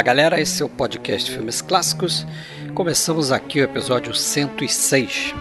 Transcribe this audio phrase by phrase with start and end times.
[0.00, 2.26] Olá galera, esse é o podcast Filmes Clássicos.
[2.74, 5.34] Começamos aqui o episódio 106.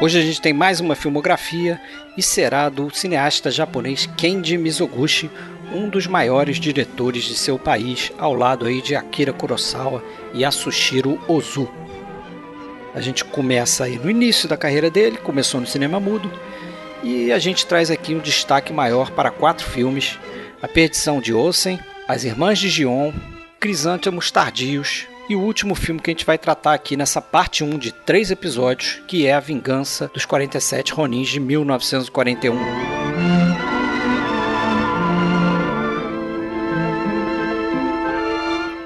[0.00, 1.80] Hoje a gente tem mais uma filmografia
[2.16, 5.28] e será do cineasta japonês Kenji Mizoguchi,
[5.74, 10.00] um dos maiores diretores de seu país, ao lado aí de Akira Kurosawa
[10.32, 11.68] e Yasushiro Ozu.
[12.94, 16.30] A gente começa aí no início da carreira dele, começou no cinema mudo,
[17.06, 20.18] e a gente traz aqui um destaque maior para quatro filmes:
[20.60, 23.12] A Perdição de Osen, As Irmãs de Gion,
[23.60, 27.78] Crisântemos Tardios e o último filme que a gente vai tratar aqui nessa parte 1
[27.78, 32.58] de três episódios, que é A Vingança dos 47 Ronins de 1941.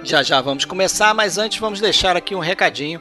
[0.03, 3.01] Já já vamos começar, mas antes vamos deixar aqui um recadinho.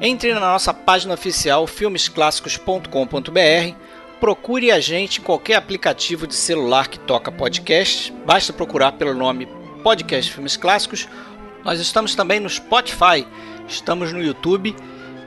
[0.00, 3.85] Entre na nossa página oficial filmesclassicos.com.br,
[4.20, 9.46] procure a gente em qualquer aplicativo de celular que toca podcast, basta procurar pelo nome
[9.82, 11.06] Podcast Filmes Clássicos.
[11.64, 13.26] Nós estamos também no Spotify,
[13.68, 14.74] estamos no YouTube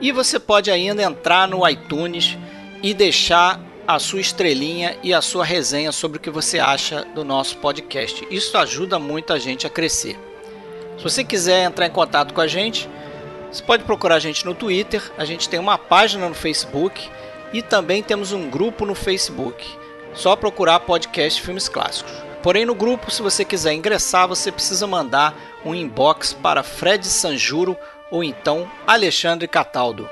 [0.00, 2.36] e você pode ainda entrar no iTunes
[2.82, 7.24] e deixar a sua estrelinha e a sua resenha sobre o que você acha do
[7.24, 8.26] nosso podcast.
[8.30, 10.18] Isso ajuda muito a gente a crescer.
[10.96, 12.88] Se você quiser entrar em contato com a gente,
[13.50, 17.08] você pode procurar a gente no Twitter, a gente tem uma página no Facebook
[17.52, 19.66] e também temos um grupo no Facebook.
[20.14, 22.12] Só procurar podcast Filmes Clássicos.
[22.42, 25.34] Porém, no grupo, se você quiser ingressar, você precisa mandar
[25.64, 27.76] um inbox para Fred Sanjuro
[28.10, 30.08] ou então Alexandre Cataldo.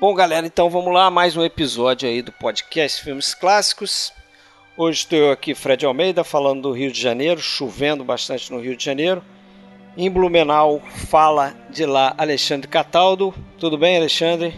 [0.00, 4.12] Bom, galera, então vamos lá, mais um episódio aí do podcast Filmes Clássicos.
[4.76, 8.76] Hoje estou eu aqui, Fred Almeida, falando do Rio de Janeiro, chovendo bastante no Rio
[8.76, 9.22] de Janeiro.
[9.96, 13.32] Em Blumenau, fala de lá Alexandre Cataldo.
[13.56, 14.52] Tudo bem, Alexandre?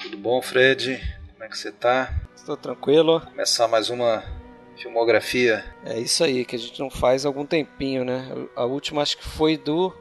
[0.00, 1.00] Tudo bom, Fred?
[1.34, 2.12] Como é que você tá?
[2.34, 3.20] Estou tranquilo.
[3.20, 4.24] Começar mais uma
[4.76, 5.64] filmografia.
[5.84, 8.28] É isso aí, que a gente não faz há algum tempinho, né?
[8.56, 9.94] A última acho que foi do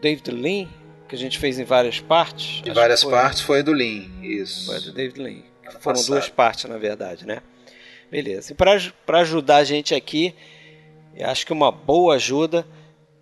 [0.00, 0.68] David Lean,
[1.08, 2.62] que a gente fez em várias partes.
[2.64, 4.66] Em várias foi, partes foi do Lean, isso.
[4.66, 5.42] Foi do David Lean.
[5.80, 6.06] Foram passado.
[6.06, 7.42] duas partes, na verdade, né?
[8.10, 8.52] Beleza.
[8.52, 10.34] E para ajudar a gente aqui,
[11.20, 12.66] acho que uma boa ajuda,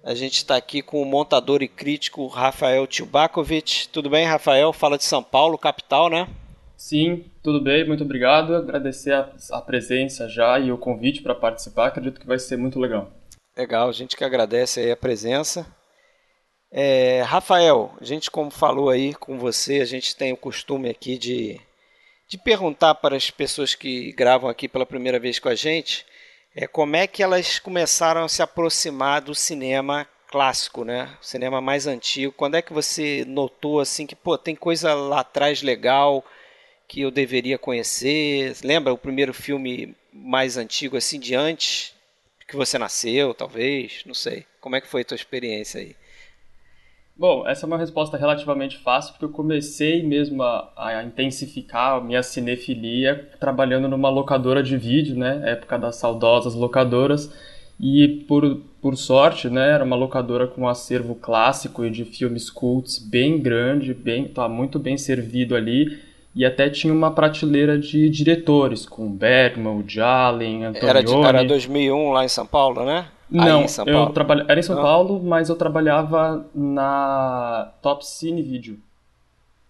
[0.03, 3.89] a gente está aqui com o montador e crítico Rafael Tilbakovic.
[3.89, 4.73] Tudo bem, Rafael?
[4.73, 6.29] Fala de São Paulo, capital, né?
[6.77, 8.55] Sim, tudo bem, muito obrigado.
[8.55, 12.79] Agradecer a, a presença já e o convite para participar, acredito que vai ser muito
[12.79, 13.11] legal.
[13.57, 15.67] Legal, a gente que agradece aí a presença.
[16.71, 21.17] É, Rafael, a gente como falou aí com você, a gente tem o costume aqui
[21.17, 21.61] de,
[22.35, 26.05] de perguntar para as pessoas que gravam aqui pela primeira vez com a gente,
[26.53, 31.17] é como é que elas começaram a se aproximar do cinema clássico, né?
[31.23, 32.33] O cinema mais antigo.
[32.33, 36.25] Quando é que você notou assim que, pô, tem coisa lá atrás legal
[36.89, 38.57] que eu deveria conhecer?
[38.65, 41.95] Lembra o primeiro filme mais antigo assim de antes
[42.49, 44.03] que você nasceu, talvez?
[44.05, 44.45] Não sei.
[44.61, 45.95] Como é que foi a tua experiência aí?
[47.17, 52.01] Bom, essa é uma resposta relativamente fácil, porque eu comecei mesmo a, a, intensificar a
[52.01, 55.41] minha cinefilia trabalhando numa locadora de vídeo, né?
[55.45, 57.33] Época das saudosas locadoras.
[57.79, 62.49] E por, por sorte, né, era uma locadora com um acervo clássico e de filmes
[62.49, 65.99] cults bem grande, bem, tá muito bem servido ali.
[66.35, 70.91] E até tinha uma prateleira de diretores, com Bergman, o Jalen, Antonioni.
[70.91, 73.07] Era, de, era 2001 lá em São Paulo, né?
[73.31, 74.45] Não, eu trabalha...
[74.49, 74.83] era em São Não.
[74.83, 78.79] Paulo, mas eu trabalhava na Top Cine Video.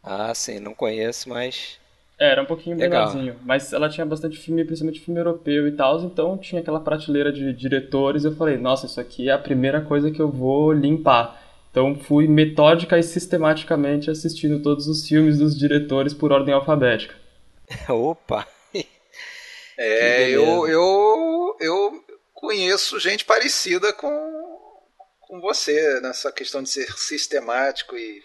[0.02, 1.78] Ah, sim, não conheço, mas.
[2.18, 6.00] É, era um pouquinho menorzinho, mas ela tinha bastante filme, principalmente filme europeu e tal,
[6.02, 8.24] então tinha aquela prateleira de diretores.
[8.24, 11.42] Eu falei, nossa, isso aqui é a primeira coisa que eu vou limpar.
[11.70, 17.14] Então fui metódica e sistematicamente assistindo todos os filmes dos diretores por ordem alfabética.
[17.88, 18.46] Opa!
[19.76, 21.83] É, eu, eu, eu
[22.44, 24.10] conheço gente parecida com,
[25.20, 28.22] com você nessa questão de ser sistemático e,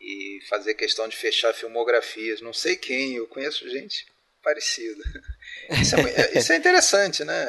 [0.00, 2.40] e fazer questão de fechar filmografias.
[2.40, 4.06] Não sei quem, eu conheço gente
[4.42, 5.02] parecida.
[5.80, 7.46] Isso é, isso é interessante, né?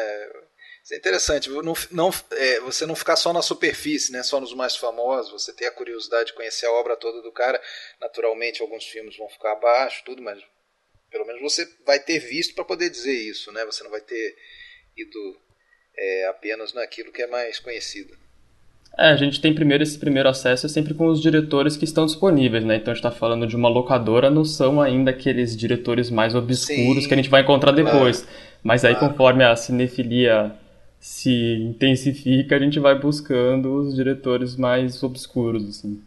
[0.83, 1.49] Isso é interessante.
[1.49, 4.21] Não, não, é, você não ficar só na superfície, né?
[4.21, 7.61] só nos mais famosos, você ter a curiosidade de conhecer a obra toda do cara.
[7.99, 10.41] Naturalmente, alguns filmes vão ficar abaixo, tudo, mas
[11.09, 13.51] pelo menos você vai ter visto para poder dizer isso.
[13.51, 13.65] Né?
[13.65, 14.37] Você não vai ter
[14.95, 15.44] ido
[15.97, 18.13] é, apenas naquilo que é mais conhecido.
[18.97, 22.05] É, a gente tem primeiro esse primeiro acesso é sempre com os diretores que estão
[22.05, 22.77] disponíveis, né?
[22.77, 27.03] Então a gente está falando de uma locadora, não são ainda aqueles diretores mais obscuros
[27.03, 28.21] Sim, que a gente vai encontrar depois.
[28.21, 29.09] Claro, Mas aí, claro.
[29.09, 30.55] conforme a cinefilia
[30.97, 36.01] se intensifica, a gente vai buscando os diretores mais obscuros, assim.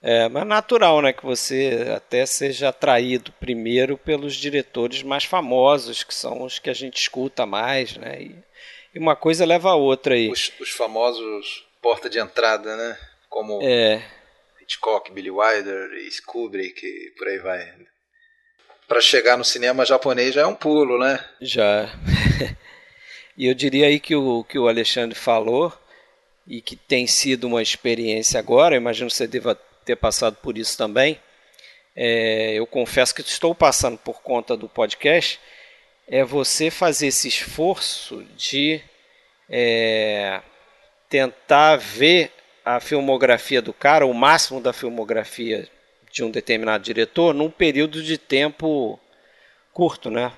[0.00, 6.14] É, mas natural, né, que você até seja atraído primeiro pelos diretores mais famosos, que
[6.14, 8.22] são os que a gente escuta mais, né?
[8.22, 8.36] E,
[8.98, 10.28] e uma coisa leva a outra aí.
[10.28, 12.98] Os, os, famosos porta de entrada, né?
[13.28, 14.02] Como é.
[14.60, 15.88] Hitchcock, Billy Wilder,
[16.26, 17.74] Kubrick e por aí vai.
[18.88, 21.24] Para chegar no cinema japonês já é um pulo, né?
[21.40, 21.88] Já.
[23.36, 25.72] e eu diria aí que o que o Alexandre falou
[26.46, 29.54] e que tem sido uma experiência agora, imagino que você deva
[29.84, 31.20] ter passado por isso também.
[31.94, 35.38] É, eu confesso que estou passando por conta do podcast.
[36.06, 38.80] É você fazer esse esforço de
[39.48, 40.40] é,
[41.08, 42.32] tentar ver
[42.64, 45.68] a filmografia do cara, o máximo da filmografia
[46.12, 48.98] de um determinado diretor, num período de tempo
[49.72, 50.32] curto, né?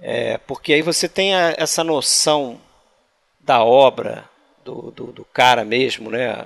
[0.00, 2.60] É, porque aí você tem a, essa noção
[3.40, 4.28] da obra
[4.64, 6.44] do, do, do, cara mesmo, né?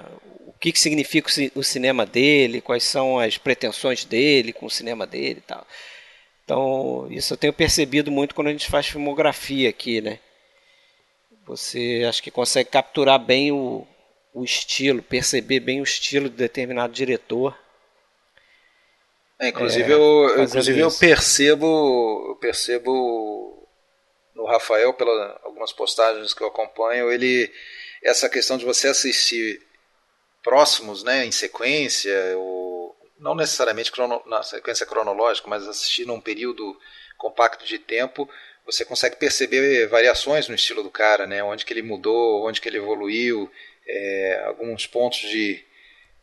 [0.60, 5.38] que, que significa o cinema dele, quais são as pretensões dele com o cinema dele
[5.38, 5.66] e tal.
[6.44, 10.18] Então, isso eu tenho percebido muito quando a gente faz filmografia aqui, né?
[11.50, 13.84] Você acho que consegue capturar bem o,
[14.32, 17.58] o estilo, perceber bem o estilo de determinado diretor.
[19.36, 23.68] É, inclusive, é, eu, inclusive eu percebo, eu percebo
[24.32, 27.52] no Rafael, pelas algumas postagens que eu acompanho, ele
[28.00, 29.60] essa questão de você assistir
[30.44, 36.78] próximos, né, em sequência, ou não necessariamente crono, na sequência cronológica, mas assistir num período
[37.18, 38.30] compacto de tempo,
[38.64, 42.68] você consegue perceber variações no estilo do cara, né, onde que ele mudou, onde que
[42.68, 43.50] ele evoluiu,
[43.86, 45.64] é, alguns pontos de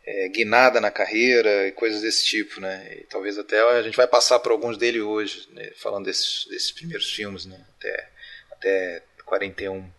[0.06, 4.08] é, guinada na carreira e coisas desse tipo, né, e talvez até a gente vai
[4.08, 8.10] passar por alguns dele hoje, né, falando desses, desses primeiros filmes, né, até,
[8.52, 9.90] até 41.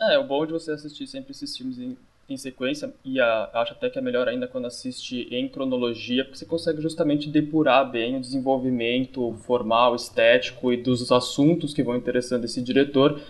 [0.00, 1.76] É, o bom de você assistir sempre esses filmes
[2.28, 6.38] em sequência, e a, acho até que é melhor ainda quando assiste em cronologia, porque
[6.38, 12.44] você consegue justamente depurar bem o desenvolvimento formal, estético e dos assuntos que vão interessando
[12.44, 13.20] esse diretor,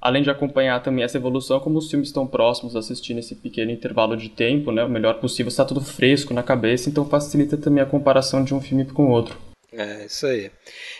[0.00, 4.16] além de acompanhar também essa evolução, como os filmes estão próximos assistir nesse pequeno intervalo
[4.16, 7.86] de tempo, né, o melhor possível, está tudo fresco na cabeça, então facilita também a
[7.86, 9.36] comparação de um filme com o outro.
[9.72, 10.50] É, isso aí.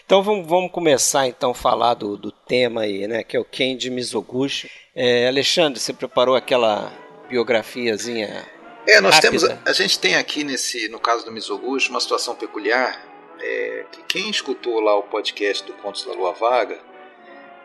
[0.05, 3.45] Então vamos, vamos começar então a falar do, do tema aí, né, que é o
[3.45, 4.71] Kenji Mizoguchi.
[4.95, 6.93] É, Alexandre, você preparou aquela
[7.29, 8.47] biografiazinha.
[8.87, 9.39] É, nós rápida.
[9.39, 9.69] temos.
[9.69, 13.05] A gente tem aqui nesse, no caso do Mizoguchi, uma situação peculiar.
[13.39, 16.81] É, que quem escutou lá o podcast do Contos da Lua Vaga,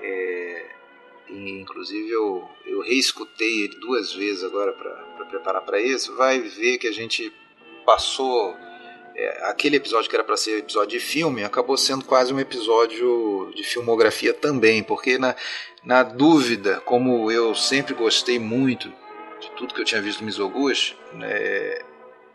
[0.02, 0.66] é,
[1.30, 6.88] inclusive eu, eu reescutei ele duas vezes agora para preparar para isso, vai ver que
[6.88, 7.32] a gente
[7.86, 8.54] passou
[9.16, 13.52] é, aquele episódio que era para ser episódio de filme acabou sendo quase um episódio
[13.56, 15.36] de filmografia também, porque na,
[15.84, 18.92] na dúvida, como eu sempre gostei muito
[19.62, 21.78] tudo que eu tinha visto do Mizoguchi, né,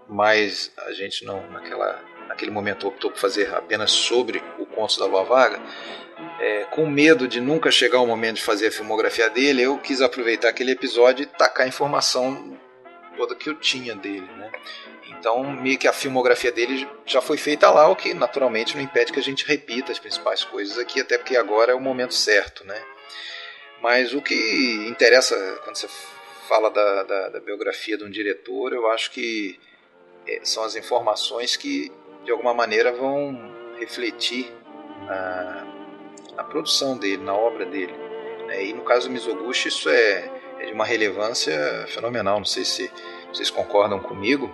[0.08, 5.06] mas a gente não, naquela, naquele momento, optou por fazer apenas sobre o Contos da
[5.06, 5.60] Lua Vaga.
[6.38, 10.00] É, com medo de nunca chegar o momento de fazer a filmografia dele, eu quis
[10.00, 12.56] aproveitar aquele episódio e tacar a informação
[13.16, 14.28] toda que eu tinha dele.
[14.36, 14.52] Né?
[15.08, 19.12] Então, meio que a filmografia dele já foi feita lá, o que naturalmente não impede
[19.12, 22.64] que a gente repita as principais coisas aqui, até porque agora é o momento certo.
[22.64, 22.80] Né?
[23.82, 25.34] Mas o que interessa
[25.64, 25.88] quando você
[26.46, 29.58] fala da, da, da, biografia de um diretor, eu acho que
[30.26, 31.92] é, são as informações que
[32.24, 34.52] de alguma maneira vão refletir
[35.06, 35.66] na,
[36.34, 37.92] na produção dele, na obra dele.
[38.46, 38.66] Né?
[38.66, 42.38] E no caso do Mizoguchi, isso é, é, de uma relevância fenomenal.
[42.38, 42.90] Não sei se
[43.28, 44.48] vocês concordam comigo,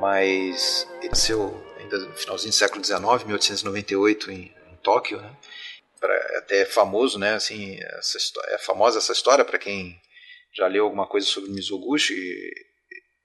[0.00, 5.30] mas ele nasceu ainda no finalzinho do século XIX, 1898, em, em Tóquio, né?
[6.00, 7.34] Pra, até famoso, né?
[7.34, 10.00] Assim, essa, é famosa essa história para quem
[10.54, 12.14] já leu alguma coisa sobre Mizoguchi.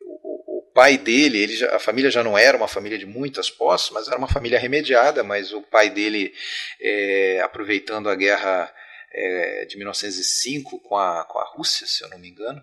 [0.02, 3.50] O, o, pai dele, ele já, a família já não era uma família de muitas
[3.50, 5.24] posses, mas era uma família remediada.
[5.24, 6.34] Mas o pai dele,
[6.80, 8.74] é, aproveitando a guerra
[9.14, 12.62] é, de 1905 com a, com a Rússia, se eu não me engano,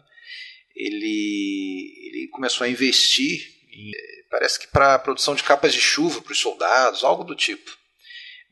[0.74, 3.90] ele, ele começou a investir, em,
[4.30, 7.78] parece que para a produção de capas de chuva para os soldados, algo do tipo.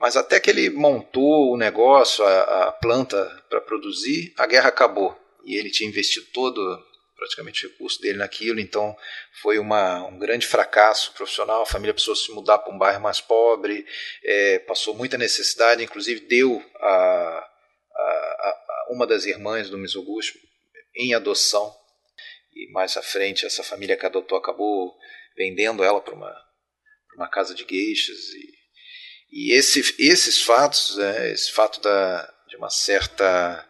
[0.01, 5.19] Mas até que ele montou o negócio, a, a planta para produzir, a guerra acabou
[5.45, 6.61] e ele tinha investido todo
[7.19, 8.97] praticamente o recurso dele naquilo, então
[9.43, 11.63] foi uma, um grande fracasso profissional.
[11.63, 13.85] A família precisou se mudar para um bairro mais pobre,
[14.25, 17.51] é, passou muita necessidade, inclusive deu a,
[17.93, 20.39] a, a uma das irmãs do Mizoguchi
[20.95, 21.75] em adoção.
[22.55, 24.97] E mais à frente, essa família que adotou acabou
[25.37, 26.35] vendendo ela para uma,
[27.17, 28.19] uma casa de gueixas.
[28.33, 28.59] E,
[29.31, 33.69] e esse, esses fatos, é, esse fato da, de uma certa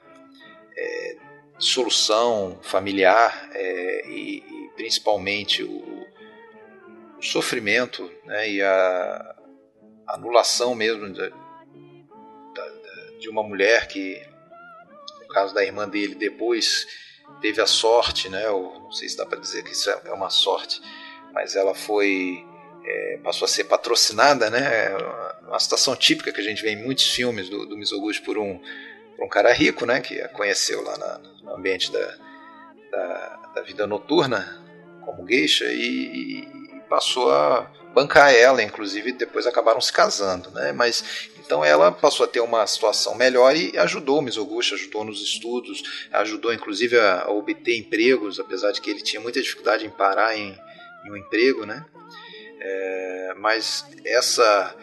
[0.77, 1.28] é,
[1.59, 6.07] solução familiar é, e, e, principalmente o,
[7.19, 9.37] o sofrimento né, e a
[10.07, 11.33] anulação mesmo de,
[13.19, 14.23] de uma mulher que,
[15.21, 16.87] no caso da irmã dele, depois
[17.41, 20.81] teve a sorte, né, não sei se dá para dizer que isso é uma sorte,
[21.33, 22.47] mas ela foi
[22.85, 24.97] é, passou a ser patrocinada, né,
[25.47, 28.61] uma situação típica que a gente vê em muitos filmes do, do Mizoguchi por um,
[29.19, 32.15] por um cara rico, né, que a conheceu lá na, no ambiente da,
[32.91, 34.63] da, da, vida noturna
[35.05, 36.59] como geisha e, e,
[36.89, 42.29] passou a bancar ela, inclusive depois acabaram se casando, né, mas então ela passou a
[42.29, 47.31] ter uma situação melhor e ajudou o Mizoguchi, ajudou nos estudos, ajudou inclusive a, a
[47.31, 50.57] obter empregos, apesar de que ele tinha muita dificuldade em parar em,
[51.05, 51.85] em um emprego, né,
[52.61, 54.77] é, mas essa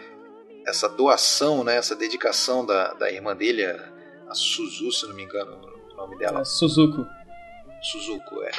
[0.67, 3.94] essa doação, né, essa dedicação da, da irmã dele, a,
[4.29, 5.55] a Suzu, se não me engano
[5.91, 6.41] o nome dela.
[6.41, 7.05] É Suzuko.
[7.81, 8.51] Suzuko, é.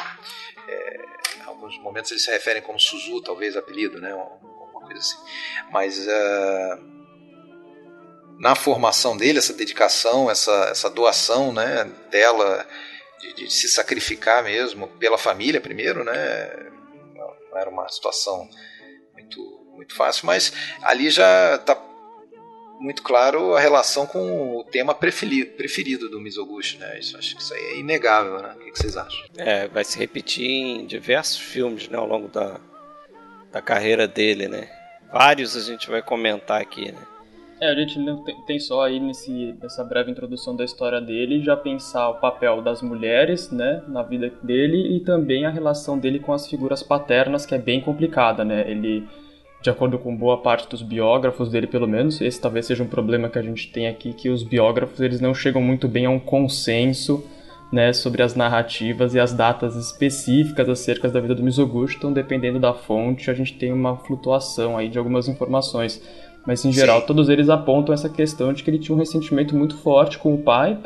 [0.69, 1.07] é.
[1.39, 5.19] Em alguns momentos eles se referem como Suzu, talvez apelido, né, alguma coisa assim.
[5.71, 6.97] Mas uh,
[8.39, 12.67] na formação dele, essa dedicação, essa, essa doação né, dela
[13.21, 16.71] de, de se sacrificar mesmo pela família primeiro, né,
[17.15, 18.49] não era uma situação
[19.13, 19.41] muito,
[19.75, 21.75] muito fácil, mas ali já está
[22.79, 26.99] muito claro a relação com o tema preferido, preferido do Mizoguchi, né?
[26.99, 28.55] Isso, acho que isso aí é inegável, né?
[28.55, 29.27] O que, vocês acham?
[29.37, 31.97] É, vai se repetir em diversos filmes, né?
[31.99, 32.61] Ao longo da,
[33.53, 34.69] da carreira dele, né?
[35.13, 37.03] Vários a gente vai comentar aqui, né?
[37.59, 41.57] É, a gente não tem só aí nesse, nessa breve introdução da história dele já
[41.57, 46.35] pensar o papel das mulheres, né, na vida dele e também a relação dele com
[46.35, 48.71] as figuras paternas, que é bem complicada, né?
[48.71, 49.09] Ele
[49.67, 53.29] de acordo com boa parte dos biógrafos dele, pelo menos, esse talvez seja um problema
[53.29, 56.21] que a gente tem aqui, que os biógrafos eles não chegam muito bem a um
[56.21, 57.25] consenso
[57.73, 62.61] né, sobre as narrativas e as datas específicas acerca da vida do Mizoguchi, então dependendo
[62.61, 66.01] da fonte a gente tem uma flutuação aí de algumas informações.
[66.47, 67.07] Mas em geral Sim.
[67.09, 70.39] todos eles apontam essa questão de que ele tinha um ressentimento muito forte com o
[70.39, 70.79] pai,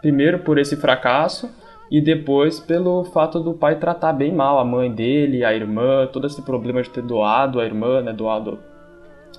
[0.00, 1.50] primeiro por esse fracasso
[1.92, 6.26] e depois pelo fato do pai tratar bem mal a mãe dele, a irmã, todo
[6.26, 8.58] esse problema de ter doado a irmã, né, doado,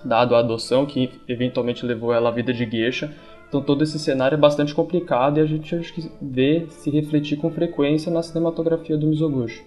[0.06, 3.12] dado a adoção, que eventualmente levou ela à vida de gueixa.
[3.48, 7.38] Então todo esse cenário é bastante complicado e a gente acho que vê se refletir
[7.38, 9.66] com frequência na cinematografia do Mizoguchi.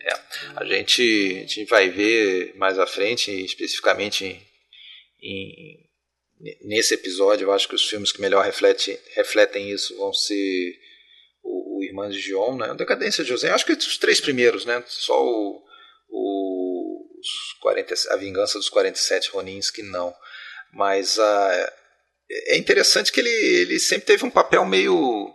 [0.00, 0.12] É,
[0.54, 1.02] a gente,
[1.38, 4.40] a gente vai ver mais à frente, especificamente
[5.20, 5.76] em,
[6.62, 10.78] nesse episódio, eu acho que os filmes que melhor reflete, refletem isso vão ser
[11.42, 12.74] o, Irmãs de Gion, né?
[12.74, 14.82] Decadência de José, acho que os três primeiros, né?
[14.86, 15.62] Só o,
[16.08, 16.60] o
[17.20, 20.14] os 40, a Vingança dos 47 Ronins que não.
[20.72, 21.72] Mas a,
[22.48, 25.34] é interessante que ele, ele sempre teve um papel meio.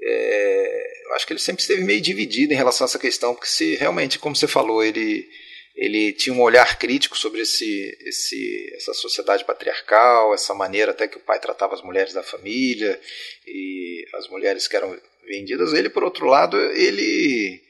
[0.00, 3.48] É, eu acho que ele sempre esteve meio dividido em relação a essa questão, porque
[3.48, 5.26] se realmente, como você falou, ele,
[5.74, 11.16] ele tinha um olhar crítico sobre esse, esse, essa sociedade patriarcal, essa maneira até que
[11.16, 13.00] o pai tratava as mulheres da família
[13.46, 15.72] e as mulheres que eram vendidas.
[15.72, 17.60] Ele, por outro lado, ele,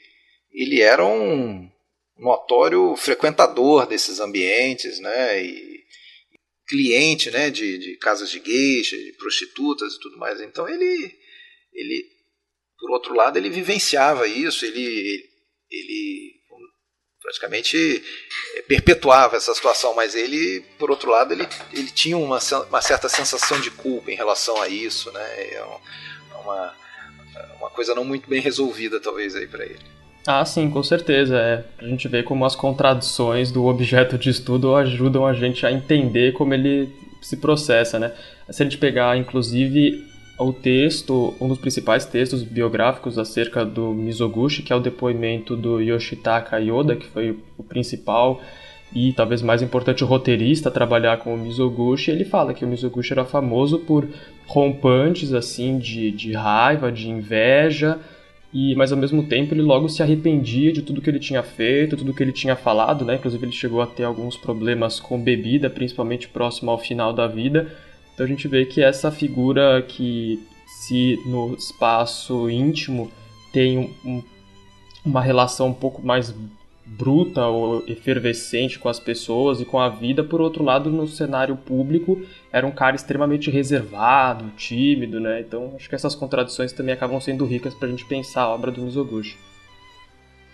[0.53, 1.69] ele era um
[2.19, 5.43] notório frequentador desses ambientes, né?
[5.43, 5.85] E
[6.67, 7.51] cliente, né?
[7.51, 10.41] De, de casas de geisha, de prostitutas e tudo mais.
[10.41, 11.15] Então ele,
[11.73, 12.05] ele,
[12.79, 14.65] por outro lado, ele vivenciava isso.
[14.65, 15.25] Ele,
[15.71, 16.35] ele
[17.25, 18.05] praticamente
[18.55, 23.09] é, perpetuava essa situação, mas ele, por outro lado, ele, ele tinha uma, uma certa
[23.09, 25.55] sensação de culpa em relação a isso, né?
[25.55, 25.65] É
[26.43, 26.77] uma,
[27.59, 29.81] uma coisa não muito bem resolvida, talvez, aí para ele.
[30.27, 31.37] Ah, sim, com certeza.
[31.37, 31.65] É.
[31.79, 36.33] A gente vê como as contradições do objeto de estudo ajudam a gente a entender
[36.33, 36.89] como ele
[37.21, 38.13] se processa, né?
[38.51, 40.05] Se a gente pegar, inclusive,
[40.39, 45.81] o texto, um dos principais textos biográficos acerca do Mizoguchi, que é o depoimento do
[45.81, 48.41] Yoshitaka Yoda, que foi o principal
[48.95, 53.13] e talvez mais importante o roteirista trabalhar com o Mizoguchi, ele fala que o Mizoguchi
[53.13, 54.07] era famoso por
[54.47, 57.99] rompantes assim de, de raiva, de inveja,
[58.53, 61.97] e mas ao mesmo tempo ele logo se arrependia de tudo que ele tinha feito,
[61.97, 63.17] tudo que ele tinha falado, né?
[63.17, 67.73] Inclusive ele chegou a ter alguns problemas com bebida, principalmente próximo ao final da vida.
[68.15, 73.11] Então a gente vê que essa figura que se no espaço íntimo
[73.53, 74.23] tem um,
[75.05, 76.33] uma relação um pouco mais
[76.87, 81.57] bruta ou efervescente com as pessoas e com a vida, por outro lado, no cenário
[81.57, 82.21] público,
[82.53, 85.41] era um cara extremamente reservado, tímido, né?
[85.41, 88.71] Então, acho que essas contradições também acabam sendo ricas para a gente pensar a obra
[88.71, 89.37] do Mizoguchi.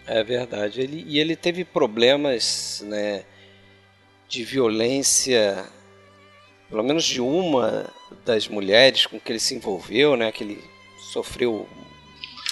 [0.06, 0.80] É verdade.
[0.80, 3.24] Ele, e ele teve problemas, né,
[4.28, 5.64] de violência,
[6.68, 7.86] pelo menos de uma
[8.24, 10.64] das mulheres com que ele se envolveu, né, que ele
[11.12, 11.68] sofreu.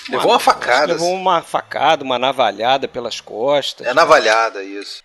[0.09, 0.93] Levou uma facada.
[0.93, 3.87] Levou uma facada, uma navalhada pelas costas.
[3.87, 5.03] É navalhada, isso.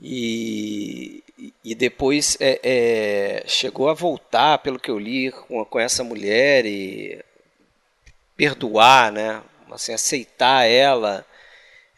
[0.00, 1.24] E,
[1.64, 6.64] e depois é, é, chegou a voltar, pelo que eu li, com, com essa mulher
[6.64, 7.22] e
[8.36, 9.42] perdoar, né?
[9.70, 11.26] Assim, aceitar ela,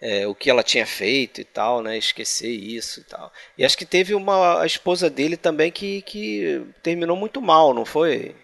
[0.01, 1.97] é, o que ela tinha feito e tal, né?
[1.99, 3.31] Esquecer isso e tal.
[3.57, 7.85] E acho que teve uma a esposa dele também que, que terminou muito mal, não
[7.85, 8.35] foi?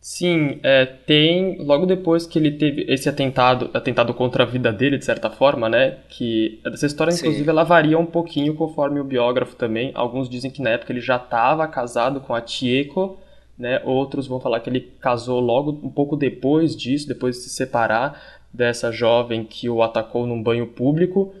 [0.00, 1.58] Sim, é, tem.
[1.58, 5.68] Logo depois que ele teve esse atentado, atentado contra a vida dele, de certa forma,
[5.68, 5.98] né?
[6.08, 7.20] Que essa história, Sim.
[7.26, 9.90] inclusive, ela varia um pouquinho conforme o biógrafo também.
[9.94, 13.18] Alguns dizem que na época ele já estava casado com a Chieko,
[13.58, 13.82] né?
[13.84, 18.40] Outros vão falar que ele casou logo um pouco depois disso, depois de se separar
[18.52, 21.34] dessa jovem que o atacou num banho público.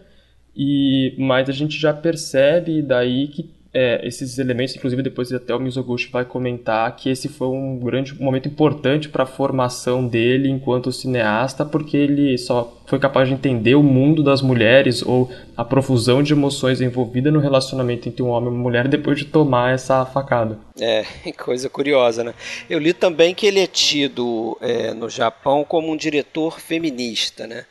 [0.54, 5.60] E mas a gente já percebe daí que é, esses elementos, inclusive depois até o
[5.60, 10.48] Mizoguchi vai comentar que esse foi um grande um momento importante para a formação dele
[10.48, 15.64] enquanto cineasta, porque ele só foi capaz de entender o mundo das mulheres ou a
[15.64, 19.72] profusão de emoções envolvida no relacionamento entre um homem e uma mulher depois de tomar
[19.72, 20.58] essa facada.
[20.80, 21.04] É,
[21.38, 22.34] coisa curiosa, né?
[22.68, 27.64] Eu li também que ele é tido é, no Japão como um diretor feminista, né?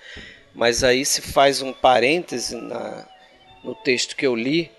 [0.55, 3.05] Mas aí se faz um parêntese na,
[3.63, 4.71] no texto que eu li,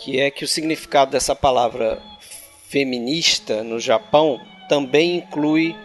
[0.00, 2.00] que é que o significado dessa palavra
[2.68, 5.76] feminista no Japão também inclui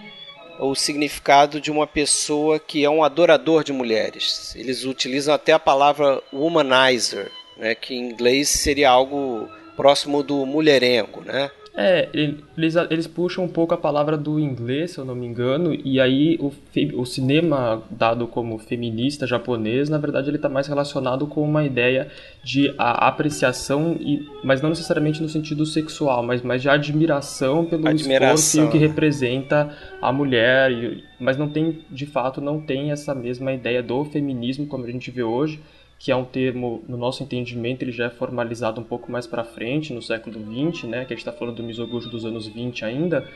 [0.59, 4.55] o significado de uma pessoa que é um adorador de mulheres.
[4.55, 11.21] Eles utilizam até a palavra womanizer, né, que em inglês seria algo próximo do mulherengo,
[11.21, 11.51] né?
[11.77, 15.73] É, eles, eles puxam um pouco a palavra do inglês, se eu não me engano,
[15.73, 16.53] e aí o,
[17.01, 22.07] o cinema dado como feminista japonês, na verdade ele está mais relacionado com uma ideia
[22.41, 27.89] de a apreciação, e, mas não necessariamente no sentido sexual, mas mais de admiração pelo
[27.89, 28.35] admiração.
[28.35, 32.91] esforço e o que representa a mulher, e, mas não tem, de fato, não tem
[32.91, 35.59] essa mesma ideia do feminismo como a gente vê hoje,
[36.05, 39.43] que é um termo, no nosso entendimento, ele já é formalizado um pouco mais para
[39.43, 42.85] frente, no século XX, né, que a gente está falando do misogujo dos anos 20
[42.85, 43.27] ainda,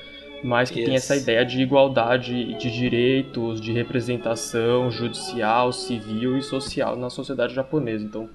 [0.43, 6.95] mas que tem essa ideia de igualdade de direitos, de representação judicial, civil e social
[6.95, 8.05] na sociedade japonesa.
[8.05, 8.29] Então,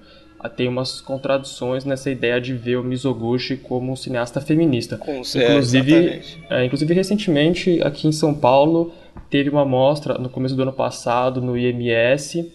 [0.49, 4.97] tem umas contradições nessa ideia de ver o Mizoguchi como um cineasta feminista.
[4.97, 8.93] Com inclusive, é, inclusive recentemente aqui em São Paulo
[9.29, 12.51] teve uma mostra no começo do ano passado no IMS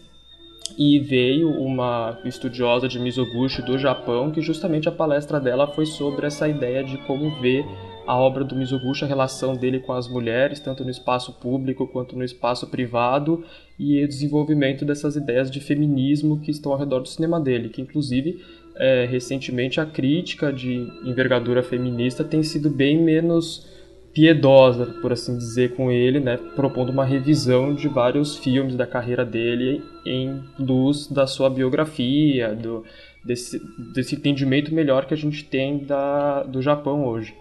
[0.78, 6.26] e veio uma estudiosa de Mizoguchi do Japão que justamente a palestra dela foi sobre
[6.26, 7.64] essa ideia de como ver
[8.06, 12.16] a obra do Mizoguchi, a relação dele com as mulheres, tanto no espaço público quanto
[12.16, 13.44] no espaço privado,
[13.78, 17.80] e o desenvolvimento dessas ideias de feminismo que estão ao redor do cinema dele, que
[17.80, 18.42] inclusive
[18.76, 23.68] é, recentemente a crítica de envergadura feminista tem sido bem menos
[24.12, 29.24] piedosa, por assim dizer, com ele, né, propondo uma revisão de vários filmes da carreira
[29.24, 32.84] dele em luz da sua biografia, do,
[33.24, 33.60] desse,
[33.94, 37.36] desse entendimento melhor que a gente tem da, do Japão hoje.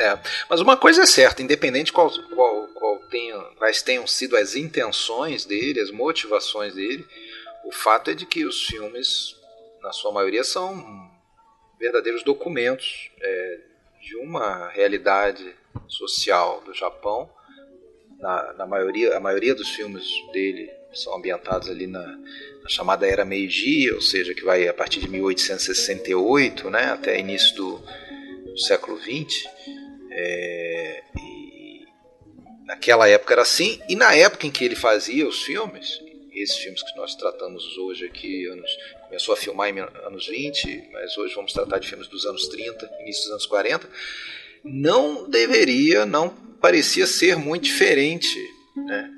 [0.00, 0.16] É,
[0.48, 2.98] mas uma coisa é certa, independente qual, qual, qual
[3.56, 7.04] quais tenham sido as intenções dele, as motivações dele,
[7.64, 9.36] o fato é de que os filmes,
[9.82, 11.10] na sua maioria, são
[11.78, 13.60] verdadeiros documentos é,
[14.00, 15.54] de uma realidade
[15.90, 17.30] social do Japão.
[18.18, 23.24] Na, na, maioria, a maioria dos filmes dele são ambientados ali na, na, chamada Era
[23.24, 27.82] Meiji, ou seja, que vai a partir de 1868 né, até início do,
[28.44, 29.44] do século XX.
[30.10, 31.02] É,
[32.64, 36.00] naquela época era assim, e na época em que ele fazia os filmes,
[36.34, 38.70] esses filmes que nós tratamos hoje aqui, anos,
[39.04, 42.90] começou a filmar em anos 20, mas hoje vamos tratar de filmes dos anos 30,
[43.00, 43.88] início dos anos 40
[44.64, 46.28] não deveria, não
[46.60, 48.38] parecia ser muito diferente
[48.76, 49.10] né,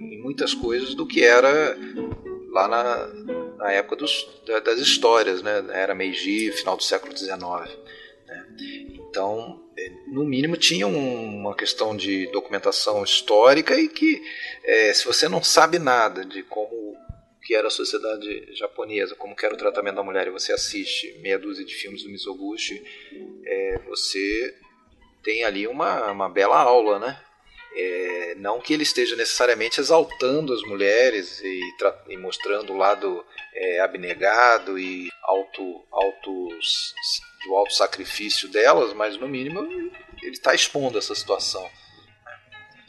[0.00, 1.76] em muitas coisas do que era
[2.50, 3.06] lá na,
[3.56, 4.26] na época dos,
[4.64, 7.38] das histórias, né, era Meiji, final do século XIX.
[8.26, 8.46] Né.
[9.08, 14.22] Então, é, no mínimo, tinha uma questão de documentação histórica e que,
[14.64, 16.96] é, se você não sabe nada de como
[17.48, 21.18] que era a sociedade japonesa, como que era o tratamento da mulher, e você assiste
[21.22, 22.84] meia dúzia de filmes do Mizoguchi,
[23.42, 24.54] é, você
[25.22, 27.18] tem ali uma, uma bela aula, né?
[27.74, 31.60] É, não que ele esteja necessariamente exaltando as mulheres e,
[32.10, 36.48] e mostrando o lado é, abnegado e auto, auto,
[37.46, 39.66] do alto sacrifício delas, mas no mínimo
[40.22, 41.66] ele está expondo essa situação.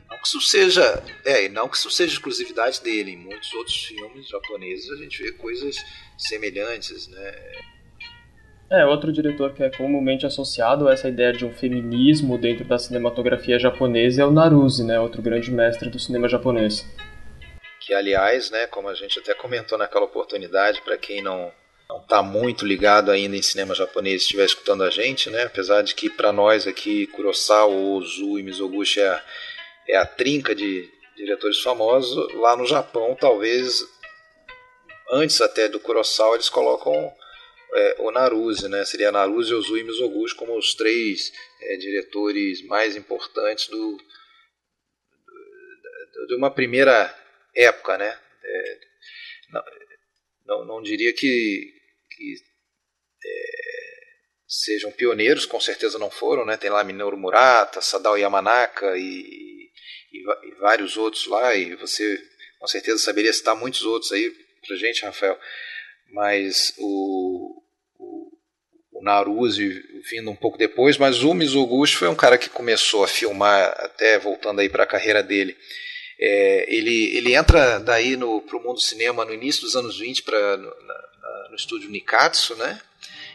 [0.09, 3.11] Não que isso seja, é, não que isso seja exclusividade dele.
[3.11, 5.77] Em muitos outros filmes japoneses a gente vê coisas
[6.17, 7.35] semelhantes, né?
[8.71, 12.77] É, outro diretor que é comumente associado a essa ideia de um feminismo dentro da
[12.77, 16.85] cinematografia japonesa é o Naruse, né, outro grande mestre do cinema japonês.
[17.79, 21.51] Que, aliás, né, como a gente até comentou naquela oportunidade, para quem não
[21.89, 25.95] não está muito ligado ainda em cinema japonês estiver escutando a gente, né, apesar de
[25.95, 29.19] que para nós aqui Kurosawa, Ozu e Mizoguchi é
[29.89, 33.83] é a trinca de diretores famosos, lá no Japão talvez
[35.11, 37.13] antes até do Kurosawa eles colocam
[37.73, 38.85] é, o Naruse, né?
[38.85, 43.97] Seria Naruse, Ozui e Mizoguchi como os três é, diretores mais importantes do,
[46.13, 47.13] do, de uma primeira
[47.55, 48.17] época, né?
[48.43, 48.79] É,
[49.51, 49.63] não,
[50.45, 51.73] não, não, diria que,
[52.11, 52.35] que
[53.25, 53.51] é,
[54.47, 56.57] sejam pioneiros, com certeza não foram, né?
[56.57, 59.48] Tem lá Minoru Murata, Sadao Yamanaka e,
[60.11, 62.19] e, e vários outros lá, e você
[62.59, 64.29] com certeza saberia citar muitos outros aí
[64.65, 65.39] pra gente, Rafael
[66.11, 67.61] mas o,
[67.97, 68.31] o,
[68.93, 73.07] o Naruse vindo um pouco depois, mas o Mizoguchi foi um cara que começou a
[73.07, 75.55] filmar, até voltando aí para a carreira dele,
[76.19, 80.23] é, ele, ele entra daí no, pro mundo do cinema no início dos anos 20
[80.23, 82.81] pra, no, na, no estúdio Nikatsu, né?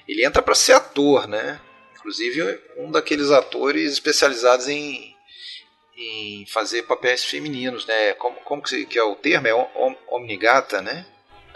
[0.06, 1.58] Ele entra para ser ator, né?
[1.96, 5.13] Inclusive um daqueles atores especializados em,
[5.96, 8.14] em fazer papéis femininos, né?
[8.14, 9.46] Como, como que, é o termo?
[9.46, 11.06] É omnigata, né?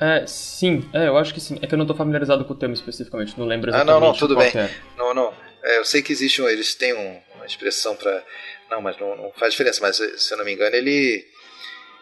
[0.00, 1.58] É, sim, é, eu acho que sim.
[1.60, 3.96] É que eu não tô familiarizado com o termo especificamente, não lembro exatamente.
[3.96, 4.52] Ah, não, não, tudo bem.
[4.54, 4.70] É.
[4.96, 5.34] Não, não.
[5.62, 8.22] É, eu sei que existe um, eles têm um, uma expressão para
[8.70, 11.26] Não, mas não, não, faz diferença, mas se eu não me engano, ele.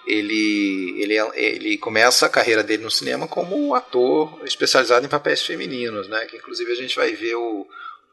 [0.09, 6.07] Ele, ele, ele começa a carreira dele no cinema como ator especializado em papéis femininos,
[6.07, 6.27] né?
[6.27, 7.66] Que inclusive a gente vai ver o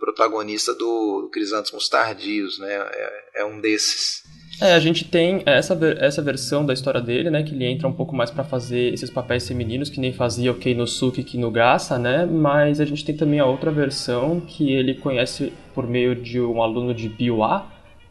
[0.03, 2.73] protagonista do Crisântemos Tardios, né?
[2.73, 4.21] É, é um desses.
[4.59, 7.93] É, a gente tem essa, essa versão da história dele, né, que ele entra um
[7.93, 12.25] pouco mais para fazer esses papéis femininos, que nem fazia o Keinosuke e Kinugasa, né,
[12.25, 16.61] mas a gente tem também a outra versão que ele conhece por meio de um
[16.61, 17.65] aluno de Biwa,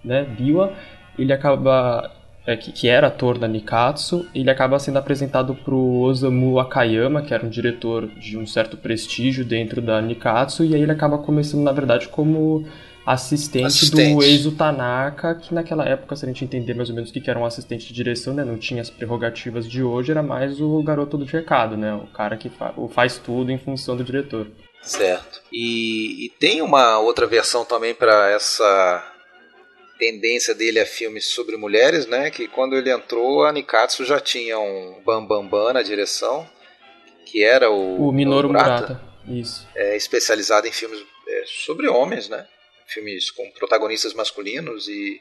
[0.04, 0.74] né, Biwa,
[1.16, 2.10] ele acaba,
[2.46, 7.32] é, que, que, era ator da Nikatsu, ele acaba sendo apresentado pro Osamu Akayama, que
[7.32, 11.62] era um diretor de um certo prestígio dentro da Nikatsu, e aí ele acaba começando,
[11.62, 12.66] na verdade, como
[13.06, 14.14] assistente, assistente.
[14.14, 17.30] do Eizo Tanaka, que naquela época, se a gente entender mais ou menos o que
[17.30, 20.82] era um assistente de direção, né, não tinha as prerrogativas de hoje, era mais o
[20.82, 24.48] garoto do recado, né, o cara que fa faz tudo em função do diretor.
[24.82, 25.40] Certo.
[25.52, 29.11] E, e tem uma outra versão também para essa
[30.02, 34.58] tendência dele a filmes sobre mulheres, né, que quando ele entrou, a Nikatsu já tinha
[34.58, 36.48] um Bambambam Bam Bam na direção,
[37.24, 38.08] que era o...
[38.08, 39.00] O Minoru Murata.
[39.28, 39.64] Isso.
[39.76, 42.44] É, especializado em filmes é, sobre homens, né?
[42.86, 45.20] filmes com protagonistas masculinos e,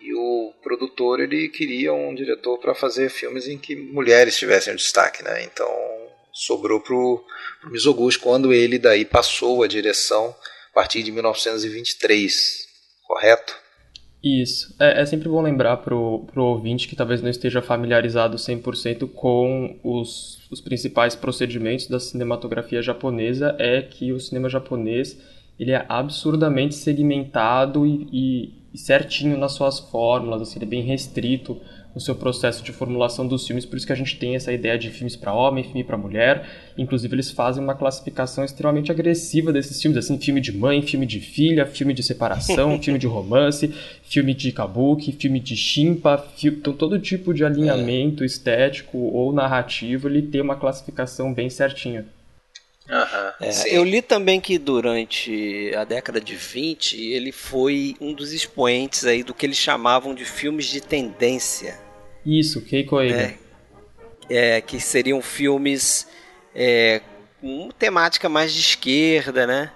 [0.00, 4.76] e o produtor ele queria um diretor para fazer filmes em que mulheres tivessem o
[4.76, 5.44] destaque, né?
[5.44, 5.68] Então
[6.32, 7.24] sobrou pro,
[7.60, 10.34] pro Mizoguchi quando ele daí passou a direção
[10.70, 12.68] a partir de 1923,
[13.06, 13.67] correto?
[14.22, 14.74] Isso.
[14.80, 19.76] É, é sempre bom lembrar pro, pro ouvinte que talvez não esteja familiarizado 100% com
[19.82, 25.18] os, os principais procedimentos da cinematografia japonesa, é que o cinema japonês
[25.58, 31.60] ele é absurdamente segmentado e, e, certinho nas suas fórmulas, assim, ele é bem restrito
[31.94, 34.78] no seu processo de formulação dos filmes, por isso que a gente tem essa ideia
[34.78, 36.46] de filmes para homem, filme para mulher.
[36.76, 41.20] Inclusive eles fazem uma classificação extremamente agressiva desses filmes, assim, filme de mãe, filme de
[41.20, 46.98] filha, filme de separação, filme de romance, filme de kabuki, filme de shimpa, então todo
[46.98, 52.06] tipo de alinhamento estético ou narrativo, ele tem uma classificação bem certinha.
[52.88, 58.32] Uhum, é, eu li também que durante a década de 20 ele foi um dos
[58.32, 61.78] expoentes aí do que eles chamavam de filmes de tendência.
[62.24, 63.36] Isso, Keiko é,
[64.30, 66.08] é, que seriam filmes
[66.54, 67.02] é,
[67.40, 69.70] com temática mais de esquerda, né?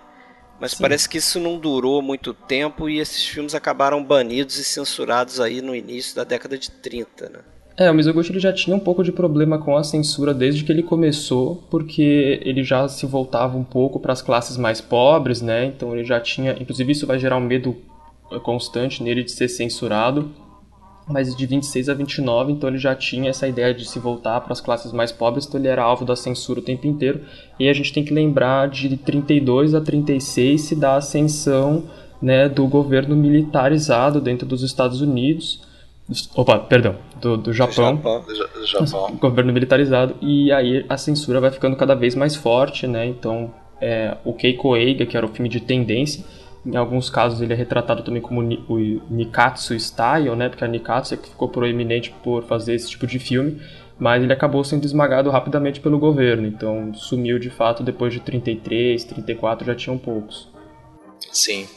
[0.59, 0.83] Mas Sim.
[0.83, 5.61] parece que isso não durou muito tempo e esses filmes acabaram banidos e censurados aí
[5.61, 7.41] no início da década de 30, né?
[7.77, 10.71] É, o Mizoguchi ele já tinha um pouco de problema com a censura desde que
[10.71, 15.65] ele começou, porque ele já se voltava um pouco para as classes mais pobres, né?
[15.65, 17.77] Então ele já tinha, inclusive isso vai gerar um medo
[18.43, 20.31] constante nele de ser censurado.
[21.09, 24.53] Mas de 26 a 29, então ele já tinha essa ideia de se voltar para
[24.53, 27.23] as classes mais pobres, então ele era alvo da censura o tempo inteiro.
[27.59, 31.85] E a gente tem que lembrar de 32 a 36 se dá a ascensão,
[32.21, 35.72] né, do governo militarizado dentro dos Estados Unidos
[36.35, 37.97] Opa, perdão, do, do Japão.
[37.97, 39.17] Japão, do Japão.
[39.17, 40.17] Governo militarizado.
[40.21, 43.07] E aí a censura vai ficando cada vez mais forte, né?
[43.07, 46.25] Então, é, o Keiko Eiga, que era o filme de tendência,
[46.65, 48.79] em alguns casos ele é retratado também como o
[49.11, 50.49] Nikatsu Style, né?
[50.49, 53.61] Porque a Nikatsu é que ficou proeminente por fazer esse tipo de filme.
[53.99, 59.05] mas ele acabou sendo esmagado rapidamente pelo governo, então sumiu de fato depois de 33,
[59.05, 60.49] 34 já tinham poucos.
[61.31, 61.69] Sim.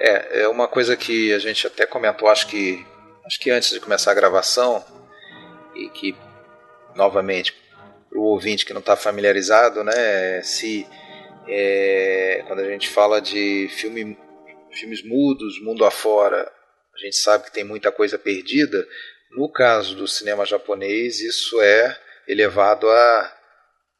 [0.00, 2.84] É, é uma coisa que a gente até comentou, acho que
[3.26, 4.84] acho que antes de começar a gravação
[5.74, 6.16] e que
[6.94, 7.54] novamente
[8.08, 10.86] para o ouvinte que não está familiarizado, né, se
[11.48, 14.16] é, quando a gente fala de filme,
[14.72, 16.50] filmes mudos, mundo afora,
[16.94, 18.86] a gente sabe que tem muita coisa perdida.
[19.32, 23.36] No caso do cinema japonês, isso é elevado a,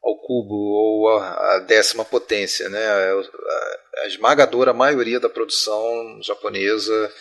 [0.01, 2.69] ao cubo ou a décima potência.
[2.69, 2.79] Né?
[2.87, 7.13] A, a, esmagadora maioria da produção japonesa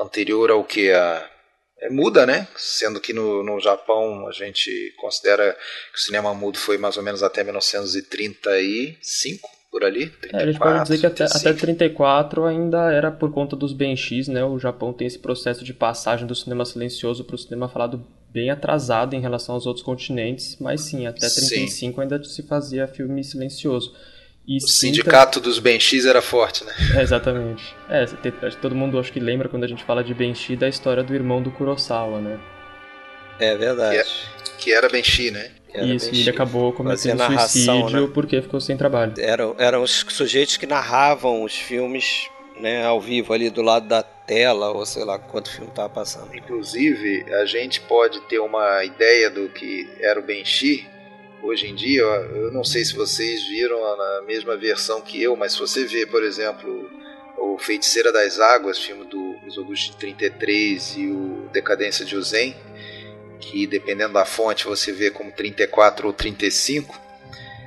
[0.00, 1.39] anterior ao que a é,
[1.88, 2.46] muda, né?
[2.56, 5.56] Sendo que no, no Japão a gente considera
[5.92, 10.08] que o cinema mudo foi mais ou menos até 1935 por ali.
[10.08, 13.72] 34, é, a gente pode dizer que até, até 34 ainda era por conta dos
[13.72, 14.44] benchis, né?
[14.44, 18.50] O Japão tem esse processo de passagem do cinema silencioso para o cinema falado bem
[18.50, 22.00] atrasado em relação aos outros continentes, mas sim, até 35 sim.
[22.00, 23.94] ainda se fazia filme silencioso.
[24.50, 26.74] E o sindicato dos benchis era forte, né?
[26.96, 27.72] É, exatamente.
[27.88, 28.04] É,
[28.60, 31.40] todo mundo acho que lembra quando a gente fala de benchi da história do irmão
[31.40, 32.36] do Kurosawa, né?
[33.38, 33.94] É verdade.
[33.94, 35.52] Que, é, que era benchi, né?
[35.72, 38.10] Isso, e ele acabou cometendo narração, suicídio né?
[38.12, 39.14] porque ficou sem trabalho.
[39.18, 44.02] Eram, eram os sujeitos que narravam os filmes né, ao vivo ali do lado da
[44.02, 46.34] tela, ou sei lá quanto filme estava passando.
[46.34, 50.89] Inclusive, a gente pode ter uma ideia do que era o Benchi.
[51.42, 55.52] Hoje em dia, eu não sei se vocês viram a mesma versão que eu, mas
[55.52, 56.90] se você vê, por exemplo,
[57.38, 62.54] o Feiticeira das Águas, filme do Mizoguchi de 33 e o Decadência de Uzen,
[63.40, 67.00] que dependendo da fonte você vê como 34 ou 35,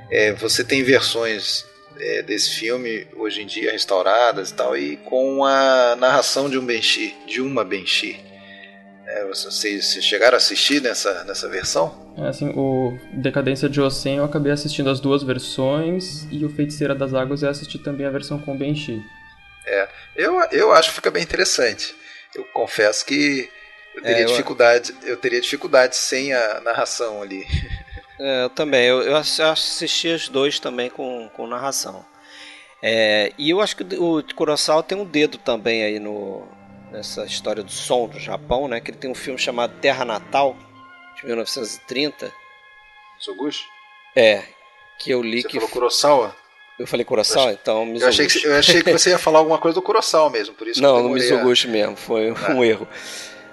[0.08, 1.66] é, você tem versões
[1.98, 6.64] é, desse filme hoje em dia restauradas e tal, e com a narração de um
[6.64, 8.20] Benchi, de uma Benchi.
[9.14, 12.12] É, vocês, vocês chegaram a assistir nessa, nessa versão?
[12.18, 16.96] É, assim, o Decadência de Osen eu acabei assistindo as duas versões e o Feiticeira
[16.96, 19.00] das Águas eu assisti também a versão com Benchi.
[19.64, 21.94] É, eu, eu acho que fica bem interessante.
[22.34, 23.48] Eu confesso que
[23.94, 25.10] eu teria, é, dificuldade, eu...
[25.10, 27.46] eu teria dificuldade sem a narração ali.
[28.18, 28.84] É, eu também.
[28.86, 32.04] Eu, eu assisti os dois também com, com narração.
[32.82, 36.46] É, e eu acho que o Kurosawa tem um dedo também aí no,
[36.90, 38.80] nessa história do som do Japão, né?
[38.80, 40.56] Que ele tem um filme chamado Terra Natal,
[41.16, 42.32] de 1930.
[43.18, 43.64] Soguchi?
[44.16, 44.44] É,
[44.98, 45.54] que eu li Você que...
[45.54, 46.36] falou Kurosawa?
[46.78, 49.58] Eu falei Kurosawa, eu então eu achei, que, eu achei que você ia falar alguma
[49.58, 51.70] coisa do Kurosawa mesmo, por isso Não, no Mizoguchi a...
[51.70, 52.52] mesmo, foi ah.
[52.52, 52.88] um erro.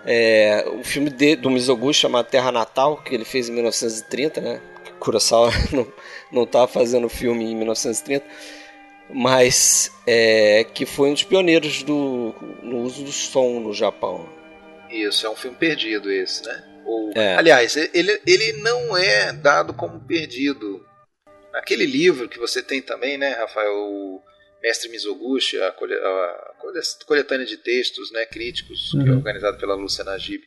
[0.04, 4.62] É, o filme de, do Mizoguchi chamado Terra Natal, que ele fez em 1930, né?
[5.00, 5.88] Kurosawa não,
[6.32, 8.26] não tá fazendo filme em 1930,
[9.14, 14.28] mas é, que foi um dos pioneiros do, no uso do som no Japão.
[14.90, 16.64] Isso, é um filme perdido esse, né?
[16.86, 17.36] Ou, é.
[17.36, 20.86] Aliás, ele, ele não é dado como perdido.
[21.54, 24.22] Naquele livro que você tem também, né, Rafael?
[24.62, 26.54] Mestre Mizoguchi, a, a,
[27.06, 29.04] coletânea de textos né, críticos, uhum.
[29.04, 29.18] que é uhum.
[29.18, 30.44] organizado pela Lúcia Najib.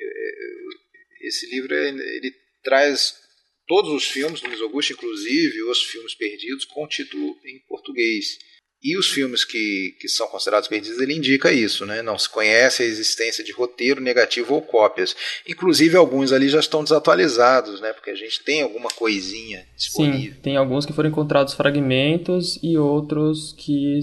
[0.00, 3.23] É, é, esse livro ele traz
[3.66, 8.38] todos os filmes do Mizoguchi, inclusive os filmes perdidos, com título em português.
[8.82, 12.02] E os filmes que, que são considerados perdidos, ele indica isso, né?
[12.02, 15.16] Não se conhece a existência de roteiro negativo ou cópias.
[15.48, 17.94] Inclusive, alguns ali já estão desatualizados, né?
[17.94, 20.34] Porque a gente tem alguma coisinha disponível.
[20.34, 24.00] Sim, tem alguns que foram encontrados fragmentos e outros que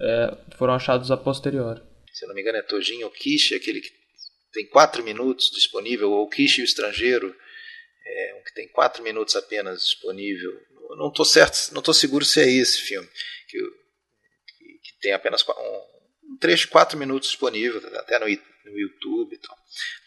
[0.00, 1.82] é, foram achados a posterior.
[2.10, 3.90] Se eu não me engano, é Tojinho Kishi, aquele que
[4.50, 7.34] tem quatro minutos disponível, ou Kishi o Estrangeiro,
[8.06, 10.52] é, um que tem quatro minutos apenas disponível.
[10.96, 13.08] não estou certo, não estou seguro se é esse filme.
[13.48, 13.58] Que
[15.00, 19.38] tem apenas um, um trecho de 4 minutos disponível, até no, no YouTube.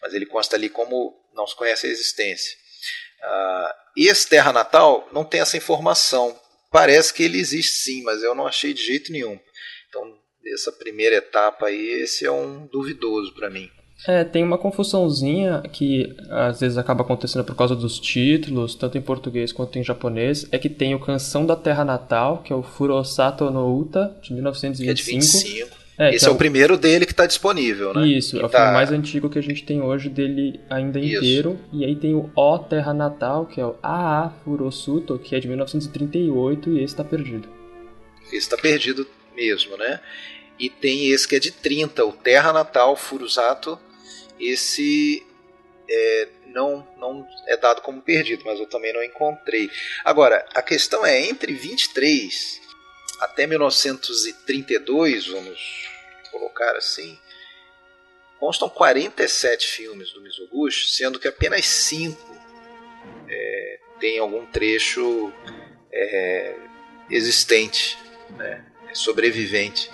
[0.01, 2.57] Mas ele consta ali como não se conhece a existência.
[3.21, 6.39] Uh, esse Terra Natal não tem essa informação.
[6.71, 9.39] Parece que ele existe sim, mas eu não achei de jeito nenhum.
[9.87, 10.19] Então,
[10.53, 13.69] essa primeira etapa aí, esse é um duvidoso para mim.
[14.07, 19.01] É, tem uma confusãozinha que às vezes acaba acontecendo por causa dos títulos, tanto em
[19.01, 22.63] português quanto em japonês, é que tem o Canção da Terra Natal, que é o
[22.63, 24.85] Furosato no Uta, de 1925.
[24.85, 25.79] Que é de 25.
[25.99, 28.07] É, Esse é, é, o primeiro dele que está disponível, né?
[28.07, 28.59] Isso, é o tá...
[28.59, 31.17] filme mais antigo que a gente tem hoje dele ainda Isso.
[31.17, 31.59] inteiro.
[31.73, 35.49] E aí tem o O Terra Natal, que é o Aa Furosuto, que é de
[35.49, 37.49] 1938 e esse está perdido.
[38.27, 39.99] Esse está perdido mesmo, né?
[40.57, 43.77] E tem esse que é de 30, o Terra Natal Furusato
[44.39, 45.25] esse
[45.89, 49.69] é, não, não é dado como perdido, mas eu também não encontrei.
[50.03, 52.61] Agora, a questão é, entre 23
[53.19, 55.89] até 1932, vamos
[56.31, 57.19] colocar assim,
[58.39, 62.37] constam 47 filmes do Mizoguchi, sendo que apenas 5
[63.27, 65.33] é, tem algum trecho
[65.91, 66.55] é,
[67.09, 67.97] existente,
[68.37, 69.91] né, sobrevivente.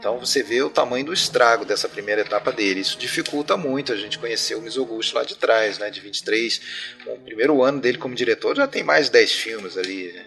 [0.00, 2.80] Então você vê o tamanho do estrago dessa primeira etapa dele.
[2.80, 6.96] Isso dificulta muito a gente conhecer o Mizoguchi lá de trás, né, de 23.
[7.04, 10.10] Bom, o primeiro ano dele como diretor já tem mais de 10 filmes ali.
[10.10, 10.24] Né?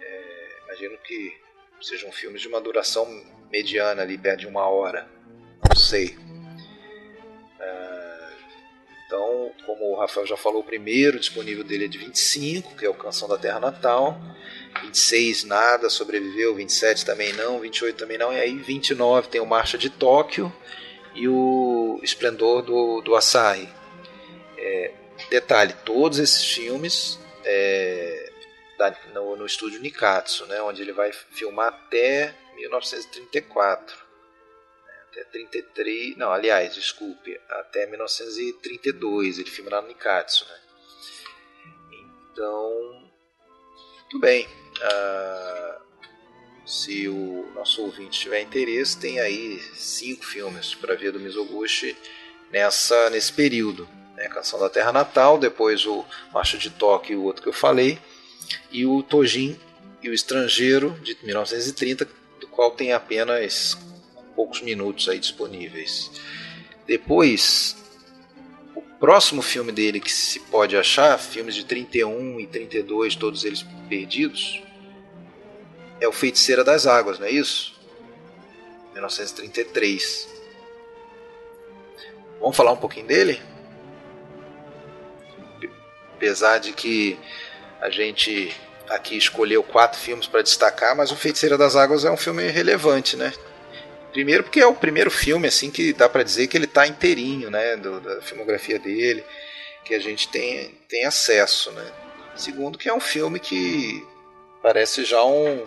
[0.00, 1.36] É, imagino que
[1.82, 3.06] sejam filmes de uma duração
[3.52, 5.06] mediana ali, perto de uma hora.
[5.68, 6.16] Não sei.
[7.60, 8.34] Uh,
[9.06, 12.88] então, como o Rafael já falou, o primeiro disponível dele é de 25, que é
[12.88, 14.18] o Canção da Terra Natal.
[14.82, 19.78] 26 nada, sobreviveu, 27 também não, 28 também não, e aí 29 tem o Marcha
[19.78, 20.52] de Tóquio
[21.14, 23.68] e o Esplendor do, do Asahi.
[24.56, 24.92] É,
[25.30, 28.32] detalhe, todos esses filmes é,
[28.78, 33.96] da, no, no estúdio Nikatsu, né, onde ele vai filmar até 1934.
[34.86, 40.60] Né, até 33, não, aliás, desculpe, até 1932 ele filma lá no Nikatsu, né?
[42.32, 43.10] Então,
[44.10, 44.48] tudo bem.
[44.76, 45.84] Uh,
[46.66, 51.96] se o nosso ouvinte tiver interesse, tem aí cinco filmes para ver do Mizoguchi
[52.50, 53.88] nessa, nesse período.
[54.16, 54.28] Né?
[54.28, 57.98] Canção da Terra Natal, depois o Marcha de Tóquio o outro que eu falei,
[58.70, 59.58] e o Tojin
[60.02, 62.08] e o Estrangeiro, de 1930,
[62.40, 63.76] do qual tem apenas
[64.34, 66.10] poucos minutos aí disponíveis.
[66.86, 67.76] Depois,
[68.74, 73.64] o próximo filme dele que se pode achar, filmes de 31 e 32, todos eles
[73.88, 74.63] perdidos,
[76.04, 77.74] é o Feiticeira das Águas, não é isso?
[78.92, 80.28] 1933.
[82.40, 83.40] Vamos falar um pouquinho dele?
[86.16, 87.18] Apesar de que
[87.80, 88.54] a gente
[88.88, 93.16] aqui escolheu quatro filmes para destacar, mas o Feiticeira das Águas é um filme relevante,
[93.16, 93.32] né?
[94.12, 97.50] Primeiro porque é o primeiro filme assim que dá para dizer que ele está inteirinho,
[97.50, 99.24] né, do, da filmografia dele,
[99.84, 101.84] que a gente tem, tem acesso, né?
[102.36, 104.06] Segundo que é um filme que
[104.62, 105.66] parece já um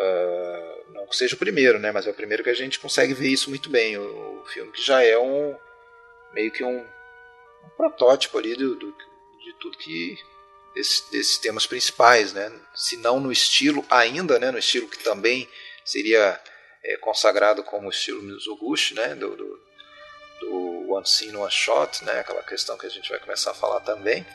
[0.00, 3.14] uh, não que seja o primeiro, né, mas é o primeiro que a gente consegue
[3.14, 3.96] ver isso muito bem.
[3.98, 5.56] O, o filme que já é um
[6.32, 10.16] meio que um, um protótipo ali do, do, de tudo que
[10.74, 12.52] desse, desses temas principais, né?
[12.74, 15.48] Se não no estilo ainda, né, no estilo que também
[15.84, 16.40] seria
[16.84, 19.60] é, consagrado como o estilo Mizoguchi, né, do, do,
[20.40, 23.80] do One Scene One Shot, né, aquela questão que a gente vai começar a falar
[23.80, 24.26] também.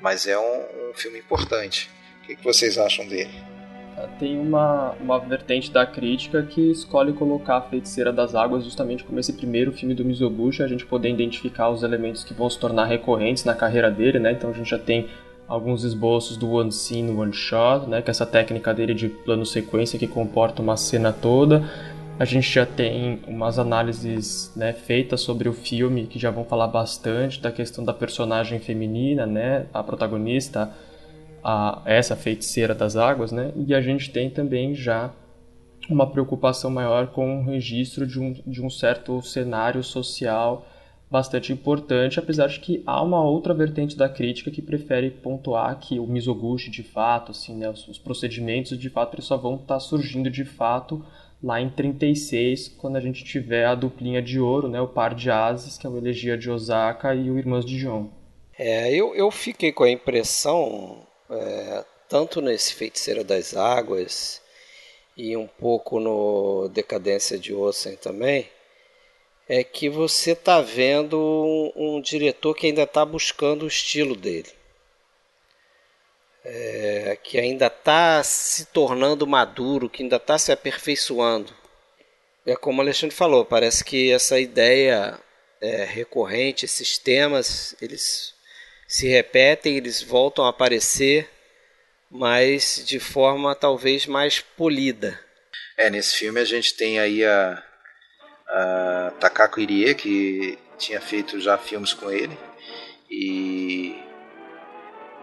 [0.00, 1.88] Mas é um, um filme importante.
[2.22, 3.51] O que, que vocês acham dele?
[4.18, 9.20] Tem uma, uma vertente da crítica que escolhe colocar a Feiticeira das Águas justamente como
[9.20, 12.86] esse primeiro filme do Mizoguchi, a gente poder identificar os elementos que vão se tornar
[12.86, 14.32] recorrentes na carreira dele, né?
[14.32, 15.08] Então a gente já tem
[15.46, 19.44] alguns esboços do One Scene, One Shot, né, que é essa técnica dele de plano
[19.44, 21.62] sequência que comporta uma cena toda.
[22.18, 26.68] A gente já tem umas análises né, feitas sobre o filme que já vão falar
[26.68, 30.72] bastante da questão da personagem feminina, né, a protagonista,
[31.42, 35.12] a, essa feiticeira das águas, né, e a gente tem também já
[35.88, 40.66] uma preocupação maior com o registro de um, de um certo cenário social
[41.12, 45.98] bastante importante, apesar de que há uma outra vertente da crítica que prefere pontuar que
[45.98, 49.80] o Mizoguchi, de fato, assim, né, os, procedimentos, de fato, eles só vão estar tá
[49.80, 51.04] surgindo de fato
[51.42, 55.30] lá em 36, quando a gente tiver a duplinha de ouro, né, o par de
[55.30, 58.08] ases, que é o Elegia de Osaka e o Irmãos de John.
[58.58, 61.00] É, eu, eu fiquei com a impressão,
[61.32, 64.42] é, tanto nesse Feiticeira das Águas
[65.16, 68.50] e um pouco no Decadência de Ossen também,
[69.48, 74.50] é que você está vendo um, um, diretor que ainda está buscando o estilo dele.
[76.44, 81.54] É, que ainda está se tornando maduro, que ainda está se aperfeiçoando.
[82.44, 85.20] É como o Alexandre falou, parece que essa ideia
[85.60, 88.34] é, recorrente, esses temas, eles
[88.92, 91.26] se repetem, eles voltam a aparecer,
[92.10, 95.18] mas de forma talvez mais polida.
[95.78, 97.64] É, nesse filme a gente tem aí a,
[98.50, 102.36] uh, Takako Irie, que tinha feito já filmes com ele.
[103.10, 103.96] E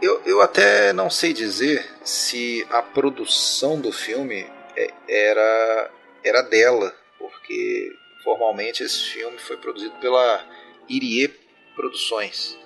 [0.01, 5.91] eu, eu até não sei dizer se a produção do filme é, era,
[6.23, 10.43] era dela, porque formalmente esse filme foi produzido pela
[10.89, 11.31] Irie
[11.75, 12.58] Produções.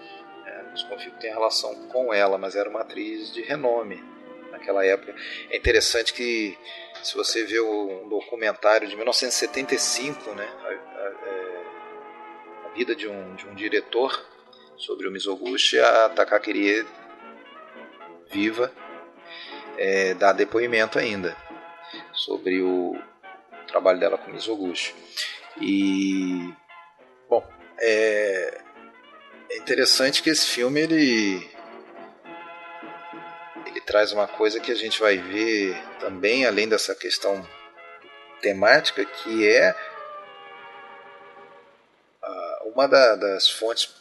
[0.74, 4.04] Desconfio que tem relação com ela, mas era uma atriz de renome
[4.52, 5.16] naquela época.
[5.50, 6.58] É interessante que
[7.04, 11.64] se você vê um documentário de 1975, né, a, a, é,
[12.66, 14.26] a, vida de um, de um diretor
[14.78, 16.86] sobre o Mizoguchi, a Takakiri
[18.32, 18.72] viva
[19.78, 21.36] é, dá depoimento ainda
[22.12, 22.96] sobre o
[23.68, 24.96] trabalho dela com Mizoguchi.
[25.62, 26.54] E
[27.30, 27.46] bom,
[27.80, 28.63] é,
[29.54, 31.50] é interessante que esse filme ele
[33.66, 37.48] ele traz uma coisa que a gente vai ver também, além dessa questão
[38.42, 39.74] temática, que é
[42.74, 43.94] uma da, das fontes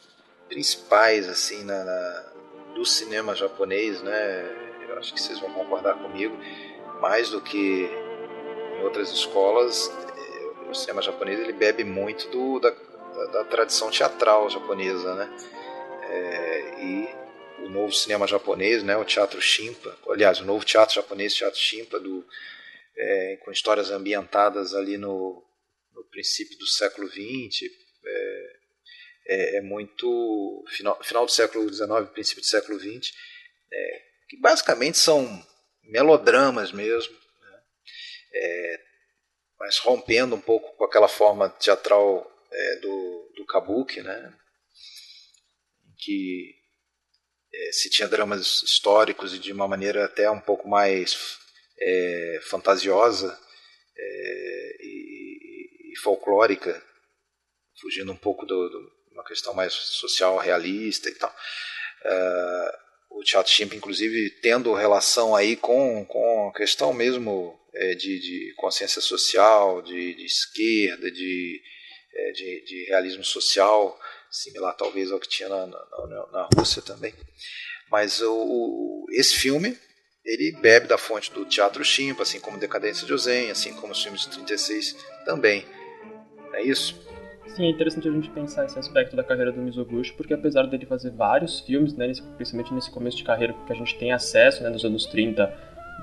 [0.48, 2.24] principais assim na, na,
[2.74, 4.44] do cinema japonês, né?
[4.88, 6.36] Eu acho que vocês vão concordar comigo,
[7.00, 7.88] mais do que
[8.78, 12.74] em outras escolas, eh, o cinema japonês ele bebe muito do, da,
[13.12, 15.30] da, da tradição teatral japonesa, né?
[16.08, 17.22] É, e
[17.64, 21.98] o novo cinema japonês, né, o teatro Shimpa, aliás, o novo teatro japonês, teatro Shimpa,
[22.00, 22.26] do,
[22.96, 25.42] é, com histórias ambientadas ali no,
[25.94, 27.70] no princípio do século XX,
[28.04, 28.56] é,
[29.26, 33.12] é, é, muito final, final do século XIX, princípio do século XX,
[33.72, 35.46] é, que basicamente são
[35.84, 37.60] melodramas mesmo, né?
[38.34, 38.80] é,
[39.58, 44.34] mas rompendo um pouco com aquela forma teatral é, do, do kabuki, né?
[45.98, 46.54] que
[47.52, 51.38] é, se tinha dramas históricos e de uma maneira até um pouco mais
[51.78, 53.38] é, fantasiosa
[54.80, 56.82] e, e, folclórica,
[57.80, 61.34] fugindo um pouco do uma questão mais social, realista e tal.
[62.04, 68.18] Uh, o teatro chimp, inclusive, tendo relação aí com, com a questão mesmo é, de,
[68.18, 71.62] de, consciência social, de, de esquerda, de,
[72.14, 73.98] é, de, de, realismo social,
[74.30, 77.14] similar talvez ao que tinha na, na, na Rússia também.
[77.90, 79.76] Mas o, o, esse filme
[80.24, 84.02] ele bebe da fonte do teatro chimp, assim como Decadência de Ozen, assim como os
[84.02, 85.64] filmes de 36 também.
[86.54, 87.00] É isso?
[87.48, 90.86] Sim, é interessante a gente pensar esse aspecto da carreira do Mizoguchi, porque apesar dele
[90.86, 94.70] fazer vários filmes, né, principalmente nesse começo de carreira que a gente tem acesso, né,
[94.70, 95.52] nos anos 30,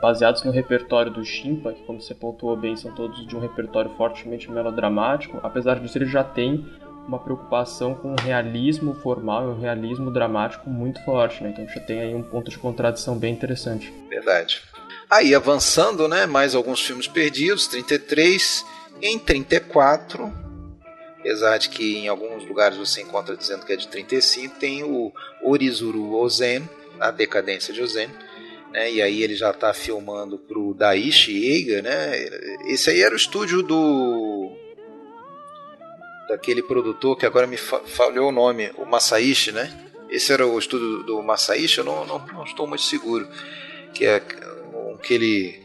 [0.01, 3.91] baseados no repertório do Shimpa, que como você pontuou bem, são todos de um repertório
[3.97, 6.65] fortemente melodramático, apesar disso ele já tem
[7.07, 11.49] uma preocupação com o realismo formal e o realismo dramático muito forte, né?
[11.49, 13.91] Então já tem aí um ponto de contradição bem interessante.
[14.07, 14.61] Verdade.
[15.09, 18.63] Aí avançando, né, mais alguns filmes perdidos, 33,
[19.01, 20.31] em 34,
[21.19, 25.11] apesar de que em alguns lugares você encontra dizendo que é de 35, tem o
[25.41, 26.69] Orizuru Ozen,
[26.99, 28.09] a decadência de Ozen,
[28.71, 28.91] né?
[28.91, 32.11] E aí ele já está filmando para o Daishi Eiga, né?
[32.67, 34.51] Esse aí era o estúdio do
[36.27, 39.71] daquele produtor que agora me falhou o nome, o Masaishi, né?
[40.09, 43.27] Esse era o estúdio do Masaishi, eu não, não, não estou muito seguro,
[43.93, 44.21] que é
[45.01, 45.59] que ele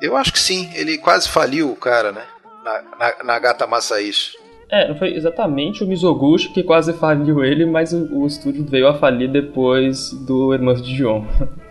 [0.00, 2.26] eu acho que sim, ele quase faliu o cara, né?
[2.64, 4.36] na, na, na Gata Masaishi.
[4.70, 8.94] É, foi exatamente o Mizoguchi que quase faliu ele, mas o, o estúdio veio a
[8.94, 11.24] falir depois do Irmãos de Dion.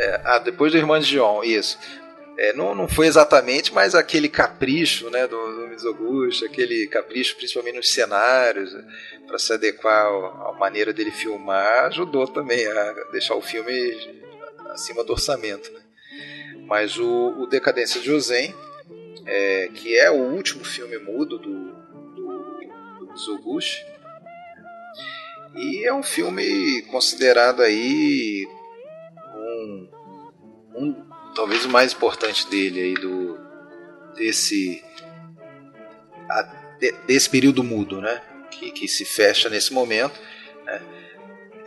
[0.00, 1.78] É, ah, depois do Irmãos de Dion, isso.
[2.38, 7.76] É, não, não foi exatamente, mas aquele capricho né, do, do Mizoguchi, aquele capricho principalmente
[7.76, 8.74] nos cenários,
[9.26, 13.94] para se adequar à maneira dele filmar, ajudou também a deixar o filme
[14.70, 15.70] acima do orçamento.
[15.70, 15.80] Né?
[16.66, 18.54] Mas o, o Decadência de Ozen
[19.26, 21.72] é, que é o último filme mudo do,
[22.14, 22.58] do,
[23.00, 23.84] do Mizoguchi.
[25.54, 28.48] E é um filme considerado aí
[30.74, 30.94] um,
[31.34, 33.38] talvez o mais importante dele aí do
[34.14, 34.82] desse
[36.28, 36.42] a,
[36.78, 38.20] de, desse período mudo, né?
[38.50, 40.18] Que, que se fecha nesse momento.
[40.64, 40.82] Né?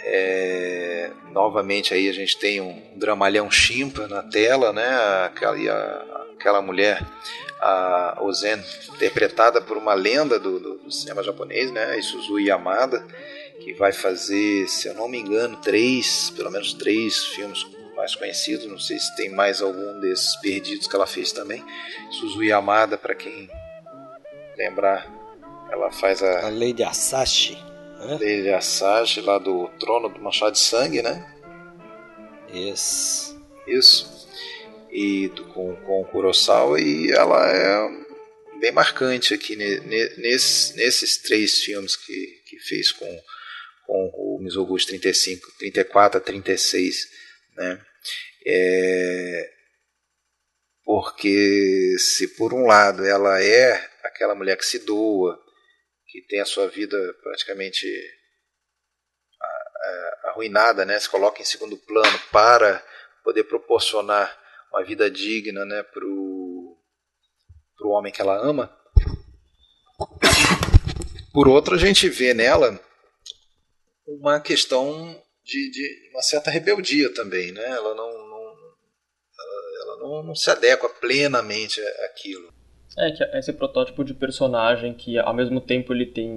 [0.05, 4.87] É, novamente aí a gente tem um dramalhão chimpa na tela, né?
[5.25, 7.01] Aquela, a, aquela mulher
[7.63, 8.61] a Ozen,
[8.93, 13.05] interpretada por uma lenda do, do, do cinema japonês, né, Isuzu Yamada,
[13.61, 17.63] que vai fazer, se eu não me engano, três, pelo menos três filmes
[17.95, 18.65] mais conhecidos.
[18.67, 21.63] Não sei se tem mais algum desses perdidos que ela fez também.
[22.11, 23.49] Suzu Yamada, para quem
[24.57, 25.07] lembrar,
[25.71, 26.47] ela faz a.
[26.47, 27.57] A Lady Asashi.
[27.99, 28.13] Né?
[28.13, 31.25] Lady Asashi, lá do Trono do Machado de Sangue, né?
[32.51, 33.41] Isso.
[33.65, 34.23] Isso
[34.93, 40.75] e do, com, com o Kurosawa e ela é bem marcante aqui ne, ne, nesses,
[40.75, 43.21] nesses três filmes que, que fez com,
[43.87, 47.07] com o Mizoguchi 35, 34 a 36,
[47.55, 47.85] né?
[48.45, 49.53] É,
[50.83, 53.73] porque se por um lado ela é
[54.03, 55.39] aquela mulher que se doa,
[56.07, 57.87] que tem a sua vida praticamente
[60.33, 60.99] arruinada, né?
[60.99, 62.83] se coloca em segundo plano para
[63.23, 64.37] poder proporcionar
[64.71, 66.77] uma vida digna né, para o
[67.85, 68.75] homem que ela ama.
[71.31, 72.79] Por outro, a gente vê nela
[74.05, 77.51] uma questão de, de uma certa rebeldia também.
[77.51, 77.65] Né?
[77.65, 78.43] Ela não, não
[79.39, 82.51] ela, ela não, não se adequa plenamente àquilo.
[82.97, 86.29] É, que esse protótipo de personagem que ao mesmo tempo ele tem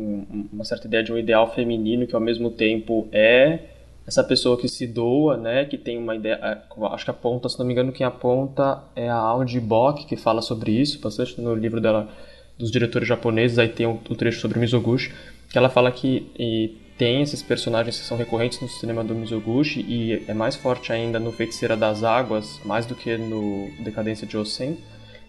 [0.50, 3.76] uma certa ideia de um ideal feminino que ao mesmo tempo é
[4.06, 6.58] essa pessoa que se doa, né, que tem uma ideia, é,
[6.92, 10.40] acho que aponta, se não me engano, quem aponta é a Audi Bock, que fala
[10.40, 12.08] sobre isso bastante no livro dela,
[12.56, 15.12] dos diretores japoneses, aí tem um, um trecho sobre Mizoguchi,
[15.50, 19.80] que ela fala que e, tem esses personagens que são recorrentes no cinema do Mizoguchi
[19.80, 24.36] e é mais forte ainda no Feiticeira das Águas, mais do que no Decadência de
[24.36, 24.78] Osen,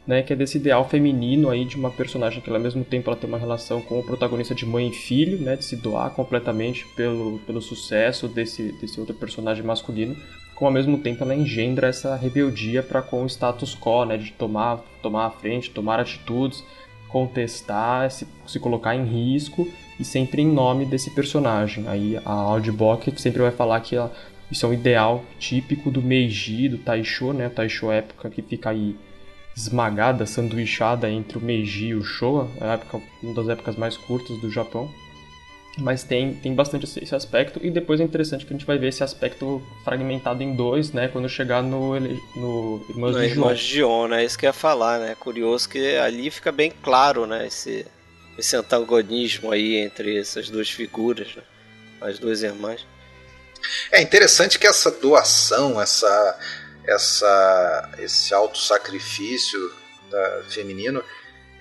[0.06, 3.20] né, que é desse ideal feminino aí de uma personagem que ao mesmo tempo ela
[3.20, 6.86] tem uma relação com o protagonista de mãe e filho, né, de se doar completamente
[6.96, 10.16] pelo, pelo sucesso desse, desse outro personagem masculino,
[10.56, 14.32] como ao mesmo tempo ela engendra essa rebeldia para com o status quo, né, de
[14.32, 16.64] tomar, tomar a frente, tomar atitudes,
[17.10, 19.68] contestar, se, se colocar em risco
[20.00, 21.88] e sempre em nome desse personagem.
[21.88, 24.12] Aí a Audibok sempre vai falar que ela,
[24.52, 28.70] isso é um ideal típico do Meiji, do Taisho, né, Taisho é época que fica
[28.70, 28.96] aí
[29.56, 34.40] esmagada, sanduichada entre o Meiji e o Showa, a época, uma das épocas mais curtas
[34.40, 34.88] do Japão.
[35.80, 38.88] Mas tem, tem bastante esse aspecto, e depois é interessante que a gente vai ver
[38.88, 43.46] esse aspecto fragmentado em dois, né, quando chegar no, no Irmãos no de João.
[43.46, 46.72] Irmãos de João, né, isso que eu ia falar, né, curioso que ali fica bem
[46.82, 47.86] claro, né, esse,
[48.38, 51.44] esse antagonismo aí entre essas duas figuras, né,
[52.02, 52.86] as duas irmãs.
[53.92, 56.40] É interessante que essa doação, essa
[56.88, 59.60] essa, esse auto-sacrifício
[60.50, 61.04] feminino,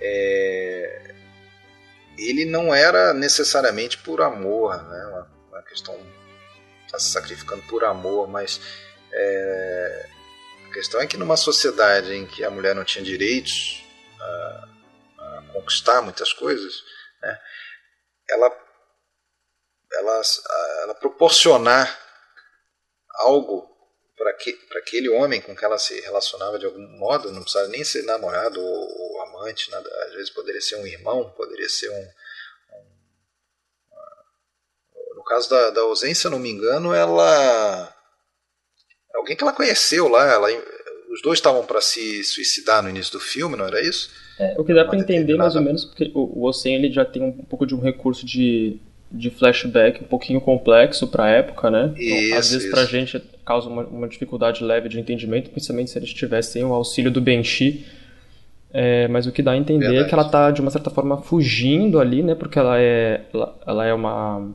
[0.01, 1.15] é,
[2.17, 5.07] ele não era necessariamente por amor, né?
[5.07, 5.99] uma, uma questão
[6.87, 8.61] está se sacrificando por amor, mas
[9.13, 10.07] é,
[10.69, 13.85] a questão é que numa sociedade em que a mulher não tinha direitos
[14.21, 14.69] a, a
[15.57, 16.85] conquistar muitas coisas,
[17.23, 17.41] né?
[18.29, 18.67] ela,
[19.93, 20.23] ela,
[20.83, 21.99] ela proporcionar
[23.15, 23.75] algo
[24.17, 24.31] para
[24.79, 28.61] aquele homem com que ela se relacionava de algum modo, não precisava nem ser namorado
[28.61, 32.13] ou, ou amante, nada, às vezes poderia ser um irmão, poderia ser um.
[32.73, 32.97] um
[35.17, 37.95] no caso da, da ausência, não me engano, ela.
[39.15, 40.49] Alguém que ela conheceu lá, ela,
[41.17, 44.11] os dois estavam para se suicidar no início do filme, não era isso?
[44.39, 47.23] É, o que dá para entender mais ou menos, porque o, o ele já tem
[47.23, 48.79] um pouco de um recurso de
[49.11, 51.95] de flashback um pouquinho complexo para a época, né?
[51.97, 55.91] Isso, então, às vezes para a gente causa uma, uma, dificuldade leve de entendimento, principalmente
[55.91, 57.87] se eles tivessem o auxílio do Benchi.
[58.73, 60.05] É, mas o que dá a entender Verdade.
[60.05, 62.35] é que ela está de uma certa forma fugindo ali, né?
[62.35, 64.51] Porque ela é, ela, ela é uma,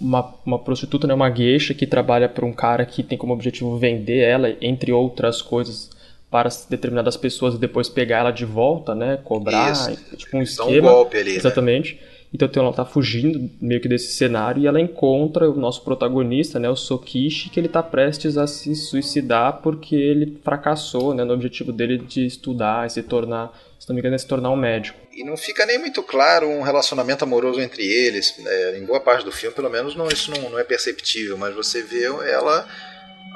[0.00, 1.14] uma, uma prostituta, né?
[1.14, 5.42] Uma gueixa que trabalha para um cara que tem como objetivo vender ela, entre outras
[5.42, 5.90] coisas,
[6.30, 9.18] para determinadas pessoas e depois pegar ela de volta, né?
[9.24, 10.16] Cobrar, Isso.
[10.16, 10.90] tipo um esquema.
[10.90, 11.36] Um golpe ali, né?
[11.36, 11.94] Exatamente.
[11.94, 12.00] Né?
[12.32, 16.68] Então ela tá fugindo meio que desse cenário e ela encontra o nosso protagonista, né,
[16.68, 21.72] o Sokishi, que ele tá prestes a se suicidar porque ele fracassou, né, no objetivo
[21.72, 24.98] dele de estudar e se tornar, se não me engano, é se tornar um médico.
[25.18, 28.38] E não fica nem muito claro um relacionamento amoroso entre eles.
[28.38, 28.78] Né?
[28.78, 31.82] Em boa parte do filme, pelo menos, não, isso não, não é perceptível, mas você
[31.82, 32.68] vê ela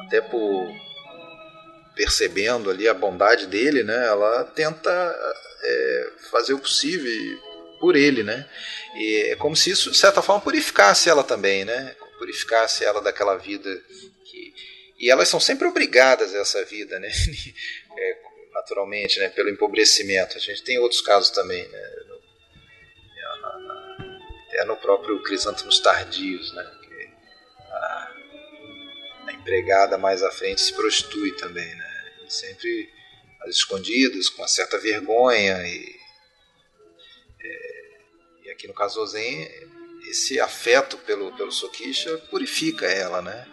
[0.06, 0.72] até por
[1.96, 4.06] percebendo ali a bondade dele, né?
[4.06, 4.90] Ela tenta
[5.60, 7.10] é, fazer o possível
[7.80, 8.48] por ele, né?
[8.94, 11.96] E é como se isso, de certa forma, purificasse ela também, né?
[12.16, 13.68] Purificasse ela daquela vida
[14.24, 14.54] que...
[15.00, 17.10] E elas são sempre obrigadas a essa vida, né?
[17.98, 18.16] é,
[18.52, 19.28] naturalmente, né?
[19.28, 20.36] Pelo empobrecimento.
[20.36, 21.92] A gente tem outros casos também, né?
[24.48, 26.70] Até no próprio Crisântemos Tardios, né?
[27.70, 28.12] A,
[29.26, 32.12] a empregada mais à frente se prostitui também, né?
[32.28, 32.90] Sempre
[33.42, 36.02] às escondidas, com uma certa vergonha e
[38.62, 39.48] aqui no caso Zen,
[40.08, 43.48] esse afeto pelo, pelo Sokisha purifica ela, né?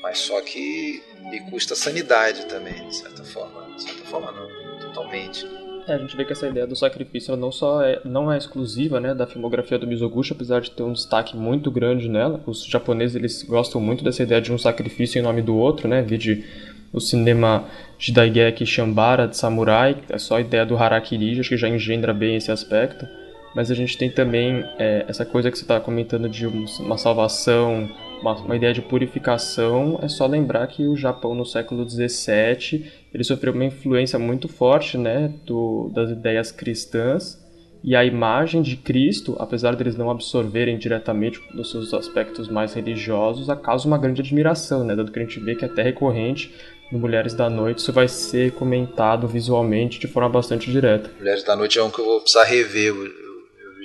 [0.00, 3.61] Mas só que lhe custa sanidade também, de certa forma.
[3.76, 5.46] De certa forma não, totalmente.
[5.86, 9.00] É, a gente vê que essa ideia do sacrifício não só é, não é exclusiva
[9.00, 12.40] né, da filmografia do Mizoguchi, apesar de ter um destaque muito grande nela.
[12.46, 16.02] Os japoneses eles gostam muito dessa ideia de um sacrifício em nome do outro, né?
[16.02, 16.44] Vide
[16.92, 17.64] o cinema
[17.98, 22.12] de Daigeki Shambara, de Samurai, é só a ideia do Harakiri, acho que já engendra
[22.12, 23.06] bem esse aspecto
[23.54, 27.88] mas a gente tem também é, essa coisa que você está comentando de uma salvação,
[28.22, 29.98] uma, uma, ideia de purificação.
[30.02, 34.96] É só lembrar que o Japão no século XVII ele sofreu uma influência muito forte,
[34.96, 37.42] né, do, das ideias cristãs
[37.84, 43.48] e a imagem de Cristo, apesar deles não absorverem diretamente nos seus aspectos mais religiosos,
[43.60, 46.54] causa uma grande admiração, né, dado que a gente vê que até recorrente
[46.92, 51.10] no Mulheres da Noite, isso vai ser comentado visualmente de forma bastante direta.
[51.18, 52.94] Mulheres da Noite é um que eu vou precisar rever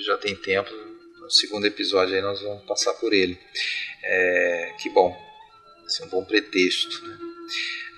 [0.05, 0.69] já tem tempo.
[1.27, 3.37] No segundo episódio aí nós vamos passar por ele.
[4.01, 5.13] É, que bom.
[5.99, 7.05] É um bom pretexto.
[7.05, 7.17] Né?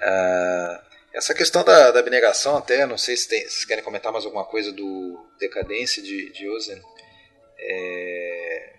[0.02, 4.26] Ah, essa questão da, da, abnegação, até, não sei se tem, vocês querem comentar mais
[4.26, 6.48] alguma coisa do Decadência de, de
[7.60, 8.74] É,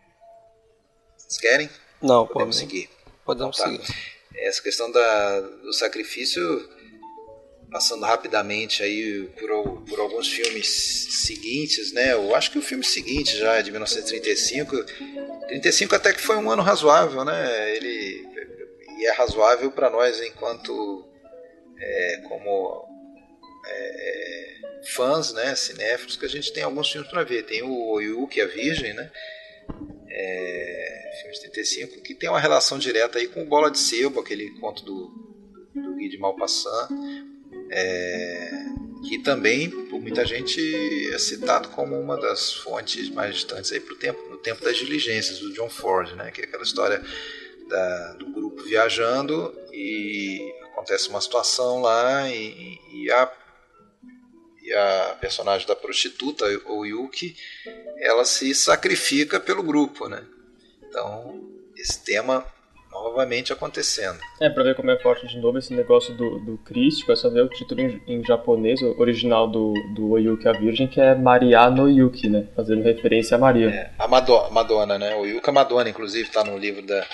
[1.16, 1.70] vocês querem?
[2.02, 2.90] Não, podemos seguir.
[3.24, 3.84] podemos então, tá.
[3.84, 4.18] seguir.
[4.34, 6.68] Essa questão da, do sacrifício,
[7.70, 10.66] passando rapidamente aí por, por alguns filmes
[11.24, 12.12] seguintes, né?
[12.12, 14.84] Eu acho que o filme seguinte já é de 1935.
[15.48, 17.76] 35 até que foi um ano razoável, né?
[17.76, 18.28] Ele
[18.98, 21.08] e é razoável para nós enquanto
[21.78, 22.86] é, como
[23.66, 24.54] é,
[24.94, 27.44] fãs, né, cinéfilos, que a gente tem alguns filmes para ver.
[27.44, 29.10] Tem o Oyuki, a Virgem, né?
[30.10, 34.50] É, filme de 35, que tem uma relação direta aí com Bola de Sebo, aquele
[34.58, 35.08] conto do,
[35.74, 36.90] do Guy de Maupassant,
[37.70, 38.50] é,
[39.08, 40.60] que também por muita gente
[41.12, 45.38] é citado como uma das fontes mais distantes aí pro tempo, no tempo das diligências
[45.38, 47.02] do John Ford, né, que é aquela história
[47.68, 53.32] da, do grupo viajando e acontece uma situação lá e, e a
[54.62, 57.34] e a personagem da prostituta, o Yuki,
[57.96, 60.24] ela se sacrifica pelo grupo, né?
[60.86, 62.46] Então, esse tema
[63.02, 64.18] novamente acontecendo.
[64.40, 67.28] É, pra ver como é forte de novo esse negócio do, do crístico, é só
[67.28, 71.14] ver o título em, em japonês, o original do, do Oyuki a Virgem, que é
[71.14, 72.46] Maria no Yuki, né?
[72.54, 73.68] Fazendo referência a Maria.
[73.68, 75.14] É, a Madonna, né?
[75.16, 77.04] O Yuka Madonna, inclusive, tá no livro da,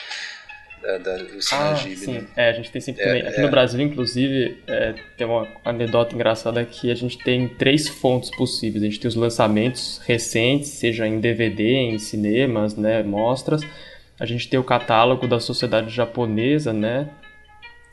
[0.83, 1.97] da, da Luciana ah, Gibe.
[1.97, 2.27] Sim, né?
[2.37, 3.23] é, a gente tem sempre é, também.
[3.23, 3.43] Aqui é.
[3.43, 8.83] no Brasil, inclusive, é, tem uma anedota engraçada que a gente tem três fontes possíveis.
[8.83, 13.63] A gente tem os lançamentos recentes, seja em DVD, em cinemas, né, mostras.
[14.19, 17.11] A gente tem o catálogo da Sociedade Japonesa, né,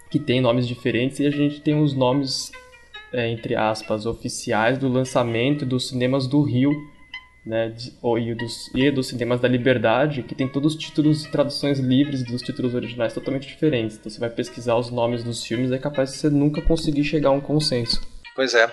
[0.09, 2.51] que tem nomes diferentes, e a gente tem os nomes,
[3.11, 6.71] é, entre aspas, oficiais do lançamento dos cinemas do Rio,
[7.45, 11.31] né, de, e, dos, e dos cinemas da liberdade, que tem todos os títulos e
[11.31, 13.97] traduções livres dos títulos originais totalmente diferentes.
[13.97, 17.29] Então você vai pesquisar os nomes dos filmes é capaz de você nunca conseguir chegar
[17.29, 18.01] a um consenso.
[18.33, 18.71] Pois é.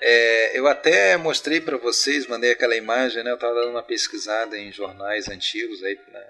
[0.00, 4.56] é eu até mostrei para vocês, mandei aquela imagem, né, eu estava dando uma pesquisada
[4.56, 6.24] em jornais antigos, aí, né,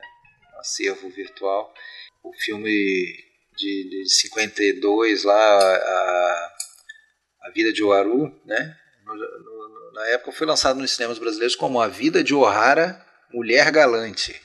[0.59, 1.73] acervo virtual,
[2.23, 2.71] o filme
[3.57, 6.57] de, de 52 lá, a,
[7.43, 9.57] a Vida de Oaru, né, no, no
[9.97, 13.03] na época foi lançado nos cinemas brasileiros como A Vida de O'Hara,
[13.33, 14.39] Mulher Galante.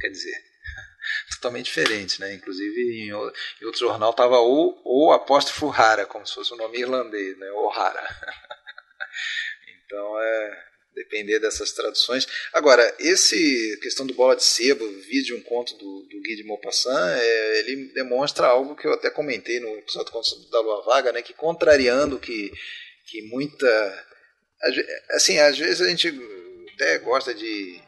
[0.00, 0.34] Quer dizer,
[1.36, 2.32] totalmente diferente, né?
[2.32, 5.70] Inclusive em, outro jornal estava o, o apóstrofo
[6.08, 7.50] como se fosse um nome irlandês, né?
[7.50, 8.02] O'Hara.
[9.84, 10.64] então é
[10.96, 12.26] depender dessas traduções.
[12.52, 17.20] Agora, esse questão do bola de sebo, vídeo um conto do, do Guy de Maupassant,
[17.20, 20.12] é, ele demonstra algo que eu até comentei no episódio
[20.50, 21.22] da Lua Vaga, né?
[21.22, 22.50] Que contrariando que
[23.08, 23.66] que muita
[25.10, 26.08] assim, às vezes a gente
[26.74, 27.80] até gosta de,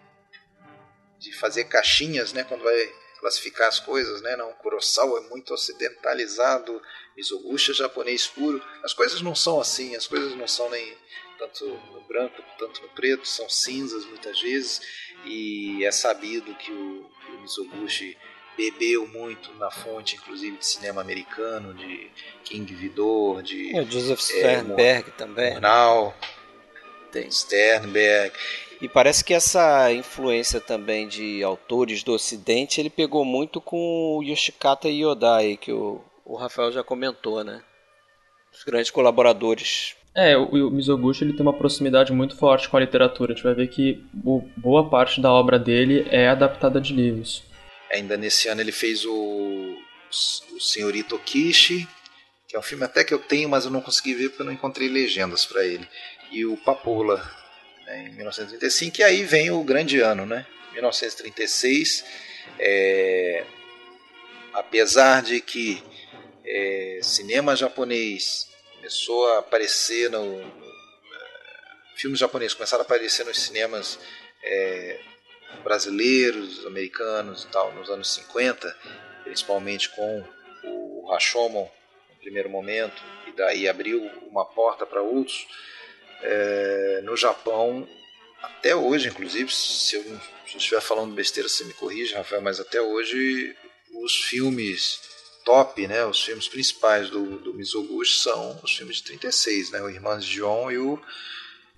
[1.19, 4.37] de fazer caixinhas, né, quando vai classificar as coisas, né?
[4.37, 6.81] Não, Kurosawa é muito ocidentalizado,
[7.17, 8.63] Mizoguchi é japonês puro.
[8.85, 10.97] As coisas não são assim, as coisas não são nem
[11.39, 14.81] tanto no branco, tanto no preto, são cinzas muitas vezes.
[15.25, 18.17] E é sabido que o, que o Mizoguchi
[18.57, 22.11] bebeu muito na fonte, inclusive de cinema americano, de
[22.43, 25.53] King Vidor, de é, Joseph Sternberg é, também.
[25.53, 26.15] Murnau,
[27.13, 28.37] tem Sternberg.
[28.81, 34.23] E parece que essa influência também de autores do Ocidente ele pegou muito com o
[34.23, 37.63] Yoshikata Yodai, que o, o Rafael já comentou, né?
[38.53, 39.98] Os grandes colaboradores.
[40.19, 43.33] É, o, o Mizoguchi ele tem uma proximidade muito forte com a literatura.
[43.33, 44.05] A gente vai ver que
[44.57, 47.45] boa parte da obra dele é adaptada de livros.
[47.93, 49.77] Ainda nesse ano ele fez o,
[50.57, 51.87] o Senhorito Kishi,
[52.49, 54.47] que é um filme até que eu tenho, mas eu não consegui ver porque eu
[54.47, 55.87] não encontrei legendas para ele
[56.33, 57.17] e o Papoula,
[57.87, 60.45] né, em 1935, e aí vem o grande ano, né?
[60.73, 62.05] 1936,
[62.59, 63.45] é,
[64.53, 65.81] apesar de que
[66.45, 68.49] é, cinema japonês
[68.79, 70.69] começou a aparecer no, no
[71.99, 73.99] filmes japoneses começaram a aparecer nos cinemas
[74.43, 75.01] é,
[75.65, 78.75] brasileiros, americanos e tal, nos anos 50,
[79.25, 80.25] principalmente com
[80.65, 81.69] o Rashomon
[82.11, 84.01] no primeiro momento, e daí abriu
[84.31, 85.49] uma porta para outros
[86.23, 87.89] é, no Japão,
[88.41, 92.61] até hoje, inclusive, se eu, se eu estiver falando besteira, você me corrige, Rafael, mas
[92.61, 93.57] até hoje
[93.93, 95.01] os filmes
[95.49, 99.89] top, né, os filmes principais do, do Mizoguchi são os filmes de 36, né, o
[99.89, 101.01] Irmãs de John e o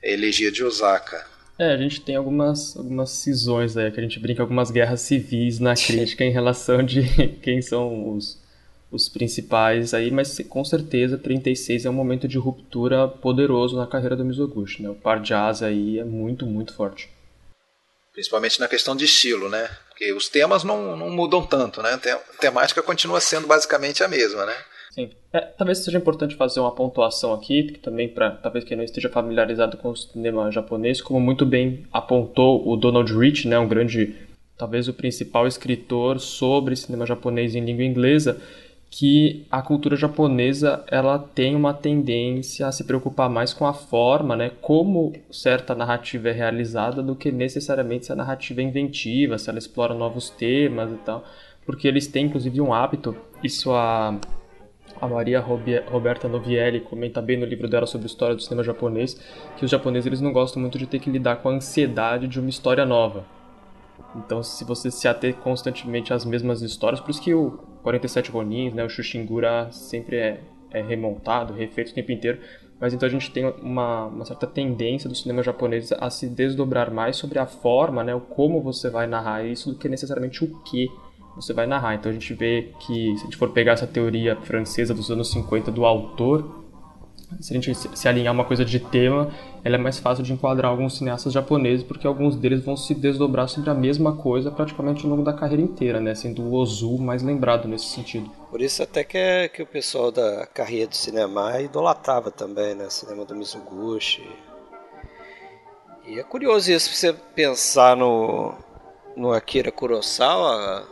[0.03, 1.25] Elegia de Osaka.
[1.57, 5.61] É, a gente tem algumas, algumas cisões aí, que a gente brinca algumas guerras civis
[5.61, 7.03] na crítica em relação de
[7.41, 8.43] quem são os,
[8.91, 14.17] os principais aí, mas com certeza 36 é um momento de ruptura poderoso na carreira
[14.17, 14.91] do Mizoguchi, né?
[14.91, 17.09] O par jazz aí é muito, muito forte.
[18.13, 19.71] Principalmente na questão de estilo, né?
[20.01, 21.91] Porque os temas não, não mudam tanto, né?
[21.93, 24.55] A temática continua sendo basicamente a mesma, né?
[24.95, 25.11] Sim.
[25.31, 29.77] É, talvez seja importante fazer uma pontuação aqui, também para talvez quem não esteja familiarizado
[29.77, 34.17] com o cinema japonês, como muito bem apontou o Donald Rich, né, um grande
[34.57, 38.41] talvez o principal escritor sobre cinema japonês em língua inglesa,
[38.91, 44.35] que a cultura japonesa ela tem uma tendência a se preocupar mais com a forma,
[44.35, 49.49] né, como certa narrativa é realizada, do que necessariamente se a narrativa é inventiva, se
[49.49, 51.25] ela explora novos temas e tal,
[51.65, 54.19] porque eles têm inclusive um hábito, isso a
[55.01, 59.19] a Maria Roberta Novielli comenta bem no livro dela sobre a história do cinema japonês,
[59.57, 62.39] que os japoneses eles não gostam muito de ter que lidar com a ansiedade de
[62.39, 63.25] uma história nova.
[64.17, 67.53] Então, se você se ater constantemente às mesmas histórias, por isso que o
[67.83, 70.41] 47 Ronins, né, o Shushingura sempre é,
[70.71, 72.41] é remontado, refeito o tempo inteiro,
[72.81, 76.91] mas então a gente tem uma, uma, certa tendência do cinema japonês a se desdobrar
[76.91, 80.49] mais sobre a forma, né, o como você vai narrar isso, do que necessariamente o
[80.63, 80.89] que
[81.37, 81.95] você vai narrar.
[81.95, 85.31] Então a gente vê que, se a gente for pegar essa teoria francesa dos anos
[85.31, 86.65] 50 do autor,
[87.39, 89.31] se a gente se alinhar uma coisa de tema,
[89.63, 93.49] ela é mais fácil de enquadrar alguns cineastas japoneses, porque alguns deles vão se desdobrar
[93.49, 96.15] sobre a mesma coisa praticamente ao longo da carreira inteira, né?
[96.15, 98.31] Sendo o Ozu mais lembrado nesse sentido.
[98.51, 102.91] Por isso até que, é, que o pessoal da carreira do cinema idolatrava também, né?
[102.91, 104.29] Cinema do Mizoguchi.
[106.07, 108.55] E é curioso isso, você pensar no,
[109.17, 110.85] no Akira Kurosawa,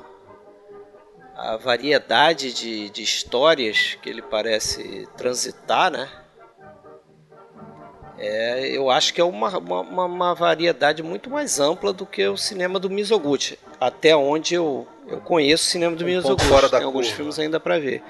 [1.35, 6.09] a variedade de, de histórias que ele parece transitar, né?
[8.19, 12.37] É, eu acho que é uma, uma, uma, variedade muito mais ampla do que o
[12.37, 13.59] cinema do Mizoguchi.
[13.81, 16.47] Até onde eu, eu conheço o cinema do um Mizoguchi.
[16.47, 18.03] Fora da Tem alguns filmes ainda para ver.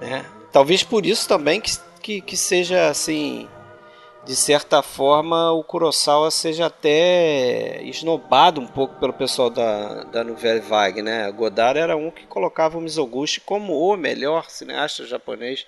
[0.00, 0.24] Né?
[0.50, 3.48] Talvez por isso também que, que, que seja assim
[4.26, 10.58] de certa forma, o Kurosawa seja até esnobado um pouco pelo pessoal da, da Nouvelle
[10.58, 11.30] Vague, né?
[11.30, 15.64] Godard era um que colocava o Mizoguchi como o melhor cineasta japonês,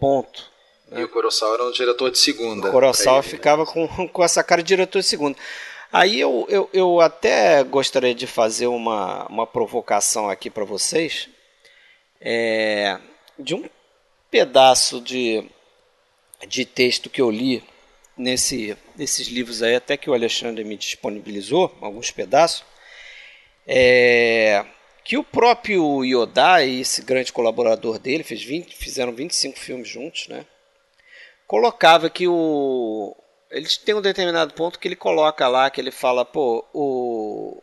[0.00, 0.50] ponto.
[0.92, 2.68] E o Kurosawa era um diretor de segunda.
[2.68, 3.70] O Kurosawa ele, ficava né?
[3.72, 5.36] com, com essa cara de diretor de segunda.
[5.92, 11.28] Aí eu, eu, eu até gostaria de fazer uma, uma provocação aqui para vocês,
[12.20, 12.98] é,
[13.38, 13.68] de um
[14.30, 15.48] pedaço de
[16.46, 17.62] de texto que eu li
[18.16, 22.64] nesse, nesses livros aí, até que o Alexandre me disponibilizou, alguns pedaços,
[23.66, 24.64] é,
[25.04, 30.44] que o próprio Yoda, esse grande colaborador dele, fez 20, fizeram 25 filmes juntos, né?
[31.46, 33.16] Colocava que o.
[33.50, 37.62] Ele tem um determinado ponto que ele coloca lá, que ele fala, pô, o,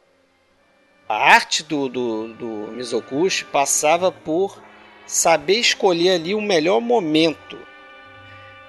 [1.08, 4.62] a arte do, do, do Mizoguchi passava por
[5.06, 7.58] saber escolher ali o melhor momento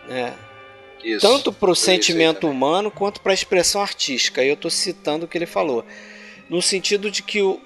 [0.07, 0.35] né?
[1.03, 4.41] Isso, Tanto para o sentimento humano quanto para a expressão artística.
[4.41, 5.85] Aí eu estou citando o que ele falou.
[6.49, 7.61] No sentido de que o,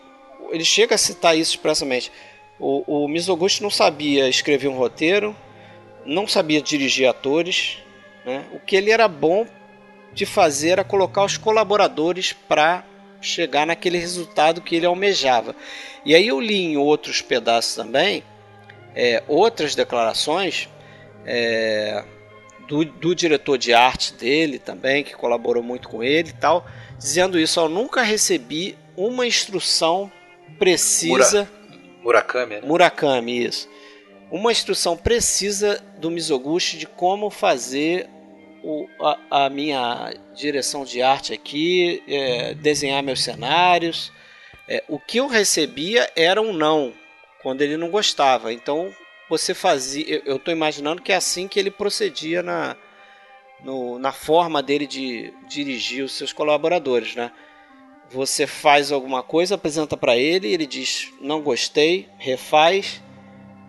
[0.51, 2.11] ele chega a citar isso expressamente.
[2.59, 5.36] O, o Mizoguchi não sabia escrever um roteiro,
[6.05, 7.78] não sabia dirigir atores.
[8.24, 8.44] Né?
[8.53, 9.46] O que ele era bom
[10.12, 12.84] de fazer era colocar os colaboradores para
[13.20, 15.55] chegar naquele resultado que ele almejava.
[16.05, 18.22] E aí eu li em outros pedaços também
[18.99, 20.68] é, outras declarações.
[21.24, 22.05] É,
[22.66, 26.66] do, do, diretor de arte dele também, que colaborou muito com ele e tal,
[26.99, 30.11] dizendo isso: Eu nunca recebi uma instrução
[30.59, 31.49] precisa.
[32.03, 32.61] Mura, Murakami, né?
[32.64, 33.68] Murakami, isso.
[34.31, 38.09] Uma instrução precisa do Mizoguchi de como fazer
[38.62, 44.12] o, a, a, minha direção de arte aqui, é, desenhar meus cenários.
[44.68, 46.93] É, o que eu recebia era um não,
[47.43, 48.53] quando ele não gostava.
[48.53, 48.93] Então
[49.31, 50.22] você fazia.
[50.26, 52.76] Eu estou imaginando que é assim que ele procedia na,
[53.64, 57.33] no, na forma dele de dirigir os seus colaboradores, né?
[58.11, 63.03] Você faz alguma coisa, apresenta para ele, ele diz não gostei, refaz,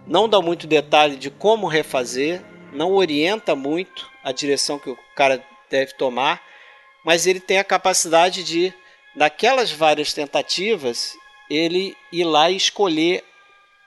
[0.10, 2.42] não dá muito detalhe de como refazer,
[2.74, 6.42] não orienta muito a direção que o cara deve tomar,
[7.06, 8.74] mas ele tem a capacidade de,
[9.16, 11.16] daquelas várias tentativas,
[11.50, 13.24] ele ir lá e escolher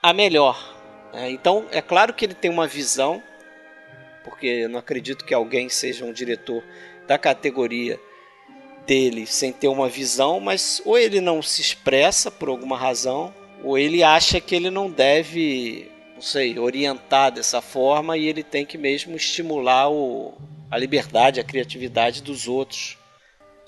[0.01, 0.73] a melhor.
[1.13, 3.21] É, então, é claro que ele tem uma visão,
[4.23, 6.63] porque eu não acredito que alguém seja um diretor
[7.05, 7.99] da categoria
[8.87, 13.77] dele sem ter uma visão, mas ou ele não se expressa por alguma razão, ou
[13.77, 15.89] ele acha que ele não deve,
[16.23, 20.33] sei, orientar dessa forma e ele tem que mesmo estimular o,
[20.71, 22.97] a liberdade, a criatividade dos outros.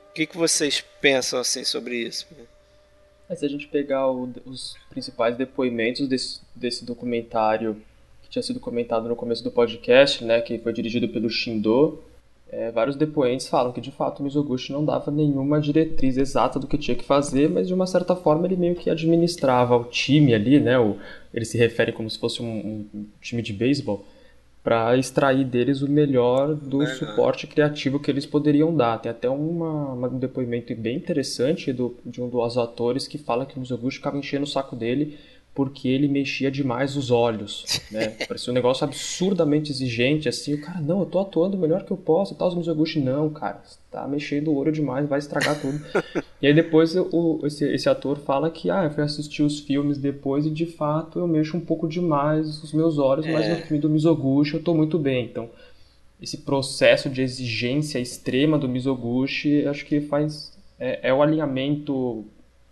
[0.09, 2.25] O que, que vocês pensam assim sobre isso?
[3.29, 7.81] É, se a gente pegar o, os principais depoimentos desse, desse documentário
[8.23, 12.03] que tinha sido comentado no começo do podcast, né, que foi dirigido pelo Shindo,
[12.57, 16.67] é, vários depoentes falam que de fato o Mizoguchi não dava nenhuma diretriz exata do
[16.67, 20.33] que tinha que fazer, mas de uma certa forma ele meio que administrava o time
[20.33, 20.79] ali, né?
[20.79, 20.95] O,
[21.33, 24.05] ele se refere como se fosse um, um time de beisebol.
[24.63, 28.99] para extrair deles o melhor do é, suporte criativo que eles poderiam dar.
[28.99, 33.57] Tem até uma, um depoimento bem interessante do, de um dos atores que fala que
[33.57, 35.17] o Mizoguchi ficava enchendo o saco dele
[35.55, 38.09] porque ele mexia demais os olhos, né?
[38.27, 41.91] Parecia um negócio absurdamente exigente, assim, o cara, não, eu tô atuando o melhor que
[41.91, 45.59] eu posso e tal, os Mizoguchi, não, cara, tá mexendo o olho demais, vai estragar
[45.61, 45.79] tudo.
[46.41, 49.97] e aí depois o, esse, esse ator fala que, ah, eu fui assistir os filmes
[49.97, 53.31] depois e de fato eu mexo um pouco demais os meus olhos, é.
[53.31, 55.49] mas no filme do Mizoguchi eu tô muito bem, então
[56.21, 62.25] esse processo de exigência extrema do Mizoguchi, acho que faz é, é o alinhamento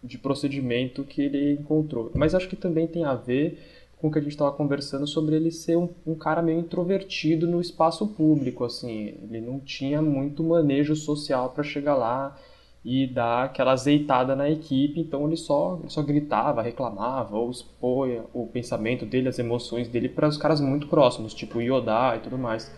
[0.03, 2.11] de procedimento que ele encontrou.
[2.13, 3.59] Mas acho que também tem a ver
[3.97, 7.47] com o que a gente estava conversando sobre ele ser um, um, cara meio introvertido
[7.47, 12.37] no espaço público, assim, ele não tinha muito manejo social para chegar lá
[12.83, 18.25] e dar aquela azeitada na equipe, então ele só, ele só gritava, reclamava ou expunha
[18.33, 22.37] o pensamento dele, as emoções dele para os caras muito próximos, tipo Yoda e tudo
[22.37, 22.69] mais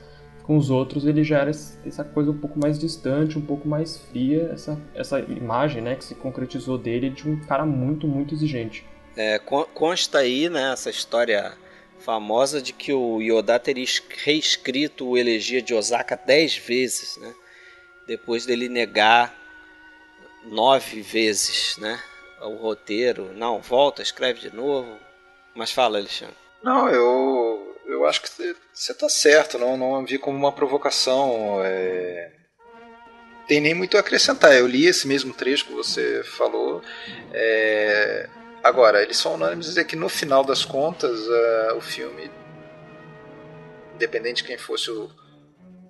[0.45, 3.97] com os outros ele já era essa coisa um pouco mais distante, um pouco mais
[3.97, 8.85] fria, essa, essa imagem né, que se concretizou dele de um cara muito, muito exigente.
[9.17, 11.53] É, consta aí né, essa história
[11.99, 13.85] famosa de que o Yoda teria
[14.23, 17.33] reescrito o Elegia de Osaka dez vezes, né,
[18.05, 19.33] depois dele negar
[20.45, 21.99] nove vezes né,
[22.41, 23.31] o roteiro.
[23.33, 24.95] Não, volta, escreve de novo.
[25.55, 26.35] Mas fala, Alexandre.
[26.61, 27.44] Não, eu
[28.05, 28.29] eu acho que
[28.73, 31.59] você está certo, não, não vi como uma provocação.
[31.63, 32.31] É...
[33.47, 34.53] Tem nem muito a acrescentar.
[34.53, 36.83] Eu li esse mesmo trecho que você falou.
[37.33, 38.29] É...
[38.63, 42.31] Agora, eles são unânimes dizer que no final das contas, uh, o filme,
[43.93, 45.09] independente de quem fosse o,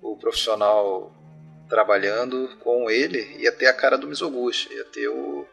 [0.02, 1.10] o profissional
[1.70, 5.46] trabalhando com ele, ia ter a cara do Mizoguchi, ia ter o.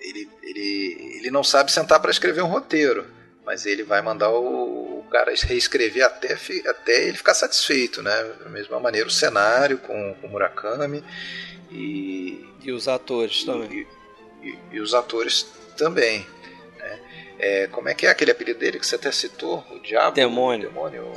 [0.00, 3.06] Ele, ele, ele não sabe sentar para escrever um roteiro,
[3.44, 8.32] mas ele vai mandar o, cara reescrever até, até ele ficar satisfeito, né?
[8.42, 11.04] Da mesma maneira o cenário com, o Murakami
[11.70, 12.48] e...
[12.62, 13.86] E os atores também.
[14.42, 16.26] E, e, e os atores também.
[16.78, 17.00] Né?
[17.38, 19.64] É, como é que é aquele apelido dele que você até citou?
[19.70, 20.16] O Diabo?
[20.16, 20.70] Demônio.
[20.70, 21.12] Demônio,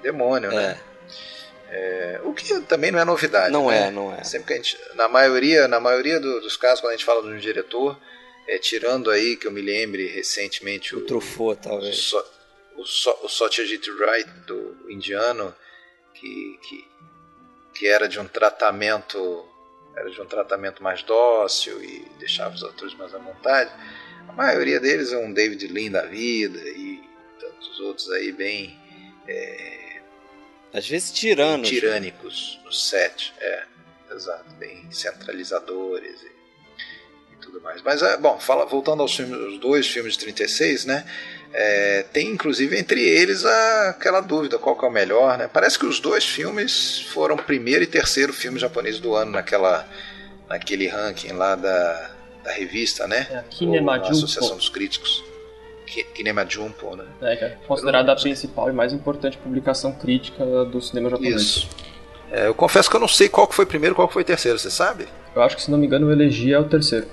[0.00, 0.78] demônio né?
[1.70, 3.52] É, o que também não é novidade.
[3.52, 3.88] Não né?
[3.88, 4.22] é, não é.
[4.22, 7.22] Sempre que a gente, na maioria, na maioria do, dos casos, quando a gente fala
[7.22, 7.98] de um diretor,
[8.48, 12.12] é, tirando aí que eu me lembre recentemente o, o Truffaut, talvez.
[12.12, 12.24] O,
[12.78, 15.54] o, so, o Satyajit Ray do indiano
[16.14, 16.88] que, que,
[17.74, 19.44] que era de um tratamento
[19.94, 23.70] era de um tratamento mais dócil e deixava os atores mais à vontade.
[24.28, 27.02] A maioria deles é um David Lean da vida e
[27.40, 28.78] tantos outros aí bem
[29.26, 30.00] é,
[30.72, 33.64] às vezes tiranos, bem tirânicos no set, é,
[34.12, 36.37] exato, bem centralizadores e
[37.48, 37.82] tudo mais.
[37.82, 41.04] Mas é, bom, fala, voltando aos filmes, os dois filmes de 36, né?
[41.52, 45.48] É, tem inclusive entre eles a, aquela dúvida qual que é o melhor, né?
[45.50, 49.88] Parece que os dois filmes foram primeiro e terceiro filme japonês do ano naquela,
[50.48, 52.10] naquele ranking lá da,
[52.44, 53.26] da revista, né?
[53.30, 55.24] É, Kinema a Associação dos Críticos.
[56.14, 57.06] Kinema Jumpo, né?
[57.22, 61.40] É, é considerada a principal e mais importante publicação crítica do cinema japonês.
[61.40, 61.68] Isso.
[62.30, 64.22] É, eu confesso que eu não sei qual que foi primeiro e qual que foi
[64.22, 65.08] terceiro, você sabe?
[65.34, 67.06] Eu acho que, se não me engano, o Elegia é o terceiro.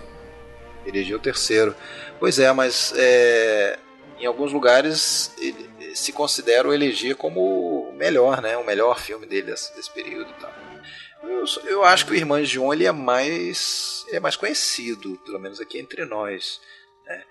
[0.86, 1.76] Elegia é o terceiro.
[2.20, 3.80] Pois é, mas é,
[4.20, 8.58] em alguns lugares ele se considera o Elegia como o melhor, né?
[8.58, 10.54] O melhor filme dele desse, desse período e tal.
[11.24, 15.40] Eu, eu, acho que o Irmãos de ele é mais ele é mais conhecido, pelo
[15.40, 16.62] menos aqui entre nós.
[17.06, 17.24] Né?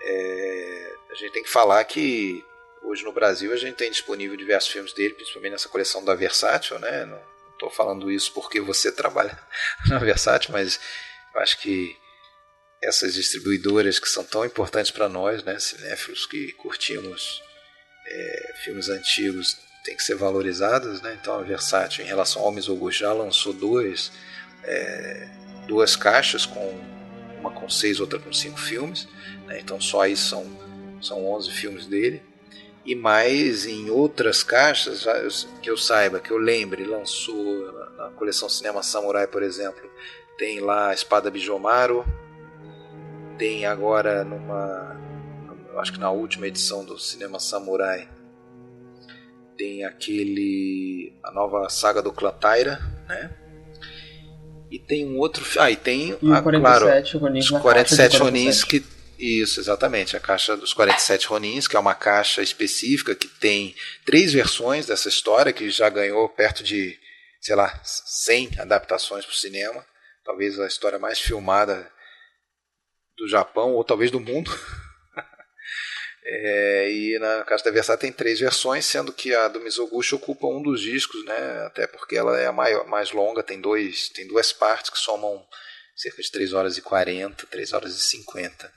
[0.00, 2.44] É, a gente tem que falar que
[2.82, 6.78] hoje no Brasil a gente tem disponível diversos filmes dele, principalmente nessa coleção da Versátil,
[6.78, 7.04] né?
[7.04, 7.20] Não
[7.52, 9.36] estou falando isso porque você trabalha
[9.88, 10.80] na Versátil, mas
[11.34, 11.96] eu acho que
[12.82, 17.42] essas distribuidoras que são tão importantes para nós, né, cinéfilos que curtimos
[18.06, 21.16] é, filmes antigos, tem que ser valorizadas, né?
[21.20, 24.12] Então a Versátil, em relação ao Misogu, já lançou dois,
[24.62, 25.28] é,
[25.66, 26.78] duas caixas com
[27.38, 29.08] uma com seis, outra com cinco filmes,
[29.46, 29.58] né?
[29.60, 30.44] Então só aí são
[31.00, 32.22] são 11 filmes dele.
[32.84, 35.06] E mais em outras caixas,
[35.62, 39.88] que eu saiba, que eu lembre, lançou na coleção Cinema Samurai, por exemplo,
[40.38, 42.04] tem lá a Espada Bijomaru,
[43.38, 44.96] tem agora numa.
[45.78, 48.08] Acho que na última edição do Cinema Samurai
[49.56, 51.16] tem aquele.
[51.22, 52.78] a nova saga do Clã Taira,
[53.08, 53.30] né?
[54.70, 55.44] E tem um outro.
[55.58, 56.18] Ah, e tem.
[56.20, 58.84] E a, 47 claro, os 47 Ronins que.
[59.18, 60.16] Isso, exatamente.
[60.16, 63.74] A caixa dos 47 Ronins, que é uma caixa específica que tem
[64.04, 66.96] três versões dessa história, que já ganhou perto de,
[67.40, 69.84] sei lá, 100 adaptações para o cinema.
[70.24, 71.90] Talvez a história mais filmada
[73.18, 74.50] do Japão ou talvez do mundo.
[76.30, 80.46] É, e na Casa da Versailles tem três versões, sendo que a do Mizoguchi ocupa
[80.46, 81.62] um dos discos, né?
[81.64, 85.42] Até porque ela é a maior, mais longa, tem, dois, tem duas partes que somam
[85.96, 88.70] cerca de 3 horas e 40, 3 horas e 50.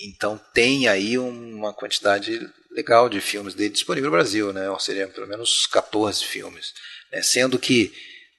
[0.00, 2.40] Então tem aí uma quantidade
[2.70, 4.70] legal de filmes dele disponível no Brasil, né?
[4.70, 6.72] Ou seja, pelo menos 14 filmes.
[7.10, 7.20] Né?
[7.20, 7.92] Sendo que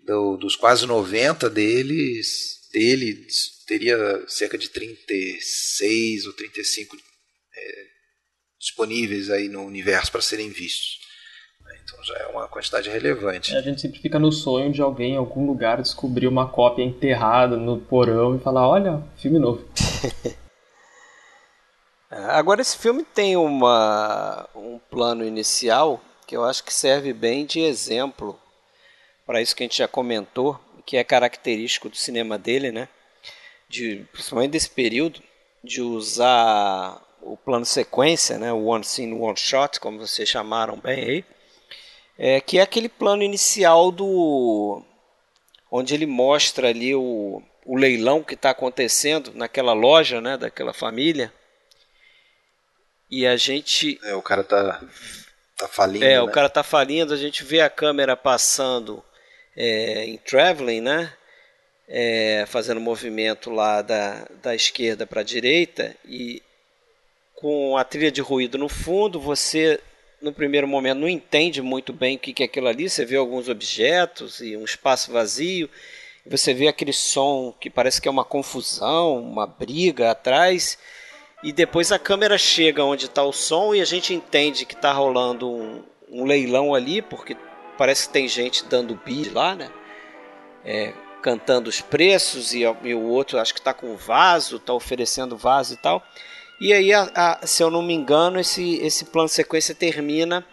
[0.05, 3.25] do, dos quase 90 deles, dele
[3.67, 3.97] teria
[4.27, 6.97] cerca de 36 ou 35
[7.55, 7.85] é,
[8.59, 10.99] disponíveis aí no universo para serem vistos.
[11.83, 13.55] Então já é uma quantidade relevante.
[13.55, 17.57] A gente sempre fica no sonho de alguém em algum lugar descobrir uma cópia enterrada
[17.57, 19.67] no porão e falar: olha, filme novo.
[22.09, 27.59] Agora, esse filme tem uma, um plano inicial que eu acho que serve bem de
[27.59, 28.39] exemplo
[29.27, 30.59] para isso que a gente já comentou,
[30.89, 32.89] que é característico do cinema dele, né?
[33.69, 35.21] De, principalmente desse período,
[35.63, 38.51] de usar o plano sequência, né?
[38.51, 41.25] o one scene, one shot, como vocês chamaram bem aí,
[42.17, 44.81] é, que é aquele plano inicial do
[45.69, 51.31] onde ele mostra ali o, o leilão que está acontecendo naquela loja, né, daquela família.
[53.11, 53.99] E a gente.
[54.05, 54.81] É, o cara tá,
[55.55, 56.03] tá falindo.
[56.03, 56.21] É, né?
[56.21, 59.03] o cara tá falindo, a gente vê a câmera passando
[59.59, 61.13] é, em traveling, né?
[61.91, 66.41] É, fazendo movimento lá da, da esquerda para a direita e
[67.35, 69.79] com a trilha de ruído no fundo, você
[70.21, 73.49] no primeiro momento não entende muito bem o que é aquilo ali, você vê alguns
[73.49, 75.69] objetos e um espaço vazio,
[76.25, 80.77] você vê aquele som que parece que é uma confusão, uma briga atrás,
[81.41, 84.91] e depois a câmera chega onde está o som e a gente entende que está
[84.91, 87.35] rolando um, um, leilão ali, porque
[87.79, 89.71] parece que tem gente dando bid lá, né?
[90.65, 95.37] É, cantando os preços e, e, o outro acho que está com vaso, está oferecendo
[95.37, 96.03] vaso e tal.
[96.59, 100.45] E aí, a, a, se eu não me engano, esse, esse plano sequência termina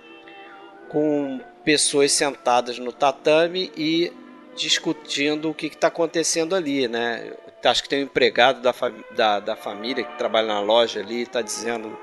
[0.88, 4.12] com pessoas sentadas no tatame e
[4.54, 7.32] discutindo o que está acontecendo ali, né?
[7.64, 8.72] acho que tem um empregado da,
[9.16, 11.98] da, da família que trabalha na loja ali, está dizendo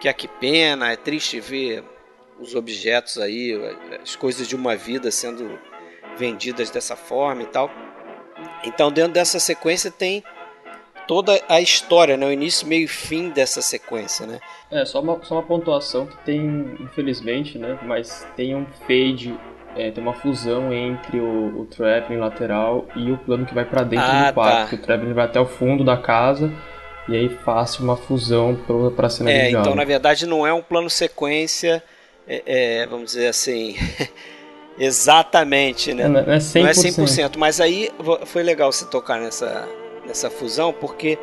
[0.00, 1.84] que é que pena, é triste ver
[2.42, 3.54] os objetos aí,
[4.02, 5.58] as coisas de uma vida sendo
[6.16, 7.70] vendidas dessa forma e tal.
[8.64, 10.22] Então, dentro dessa sequência tem
[11.06, 12.26] toda a história, né?
[12.26, 14.26] o início, meio e fim dessa sequência.
[14.26, 14.40] Né?
[14.70, 17.78] É, só uma, só uma pontuação que tem, infelizmente, né?
[17.82, 19.34] mas tem um fade
[19.74, 23.82] é, tem uma fusão entre o, o traveling lateral e o plano que vai para
[23.82, 24.70] dentro ah, do quarto.
[24.70, 24.76] Tá.
[24.76, 26.52] O traveling vai até o fundo da casa
[27.08, 28.54] e aí faz uma fusão
[28.94, 31.82] para a cena é, de Então, na verdade, não é um plano sequência,
[32.26, 33.76] é, é, vamos dizer assim,
[34.78, 36.08] exatamente, né?
[36.08, 36.60] Não, é 100%.
[36.60, 37.36] Não é 100%.
[37.36, 37.90] Mas aí
[38.26, 39.68] foi legal você tocar nessa,
[40.06, 41.18] nessa fusão, porque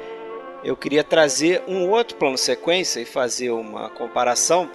[0.63, 4.69] eu queria trazer um outro plano sequência e fazer uma comparação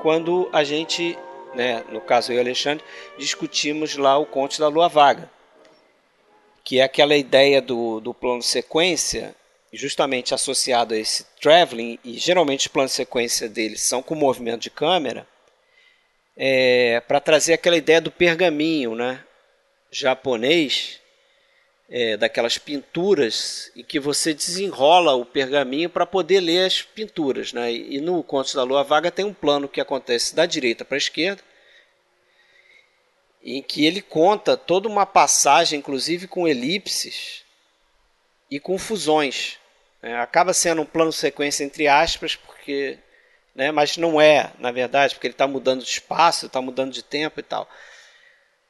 [0.00, 1.18] quando a gente
[1.54, 2.84] né, no caso eu e Alexandre,
[3.16, 5.30] discutimos lá o Conte da Lua Vaga,
[6.62, 9.34] que é aquela ideia do, do plano sequência,
[9.72, 14.70] justamente associado a esse traveling, e geralmente os planos sequência deles são com movimento de
[14.70, 15.26] câmera,
[16.36, 19.22] é, para trazer aquela ideia do pergaminho né,
[19.90, 21.00] japonês,
[21.88, 27.52] é, daquelas pinturas e que você desenrola o pergaminho para poder ler as pinturas.
[27.52, 27.72] Né?
[27.72, 30.98] E no Contos da Lua Vaga tem um plano que acontece da direita para a
[30.98, 31.42] esquerda,
[33.42, 37.44] em que ele conta toda uma passagem, inclusive com elipses
[38.50, 39.58] e com fusões.
[40.02, 42.98] É, acaba sendo um plano sequência entre aspas, porque,
[43.54, 47.02] né, mas não é, na verdade, porque ele está mudando de espaço, está mudando de
[47.02, 47.68] tempo e tal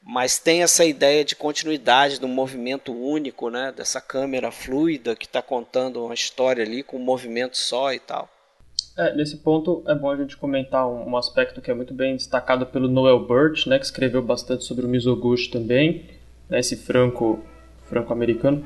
[0.07, 3.73] mas tem essa ideia de continuidade de um movimento único, né?
[3.75, 8.29] Dessa câmera fluida que está contando uma história ali com um movimento só e tal.
[8.99, 12.17] É, nesse ponto é bom a gente comentar um, um, aspecto que é muito bem
[12.17, 13.79] destacado pelo Noel Burt, né?
[13.79, 16.11] Que escreveu bastante sobre o Mizoguchi também,
[16.51, 17.43] né, esse franco
[17.89, 18.65] franco-americano.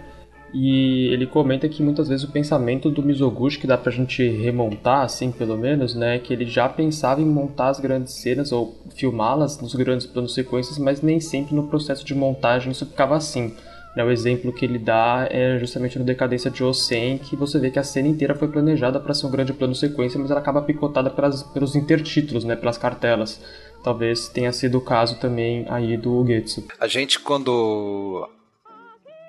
[0.53, 5.03] E ele comenta que muitas vezes o pensamento do Mizoguchi, que dá pra gente remontar,
[5.03, 9.61] assim, pelo menos, né, que ele já pensava em montar as grandes cenas ou filmá-las
[9.61, 13.55] nos grandes planos sequências, mas nem sempre no processo de montagem isso ficava assim.
[13.94, 17.70] Né, o exemplo que ele dá é justamente no Decadência de Osen, que você vê
[17.70, 20.62] que a cena inteira foi planejada para ser um grande plano sequência, mas ela acaba
[20.62, 23.40] picotada pelas, pelos intertítulos, né, pelas cartelas.
[23.82, 26.64] Talvez tenha sido o caso também aí do Getsu.
[26.80, 28.28] A gente quando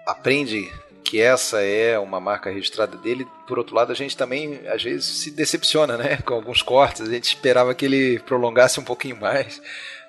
[0.05, 0.69] aprende
[1.09, 3.27] que essa é uma marca registrada dele.
[3.47, 7.01] Por outro lado, a gente também às vezes se decepciona, né, com alguns cortes.
[7.01, 9.59] A gente esperava que ele prolongasse um pouquinho mais.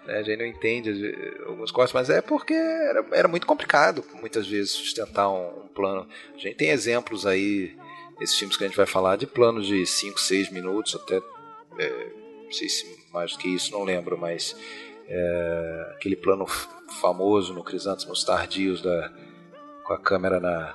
[0.04, 0.18] Né?
[0.18, 4.72] A gente não entende alguns cortes, mas é porque era, era muito complicado muitas vezes
[4.72, 6.06] sustentar um, um, plano.
[6.34, 7.74] A gente tem exemplos aí
[8.20, 11.16] esses filmes que a gente vai falar de planos de 5, 6 minutos, até
[11.78, 12.08] é,
[12.44, 14.54] não sei se mais do que isso, não lembro, mas
[15.08, 16.46] é, aquele plano
[17.00, 19.10] famoso no Crisântemos Tardios da,
[19.82, 20.74] com a câmera na,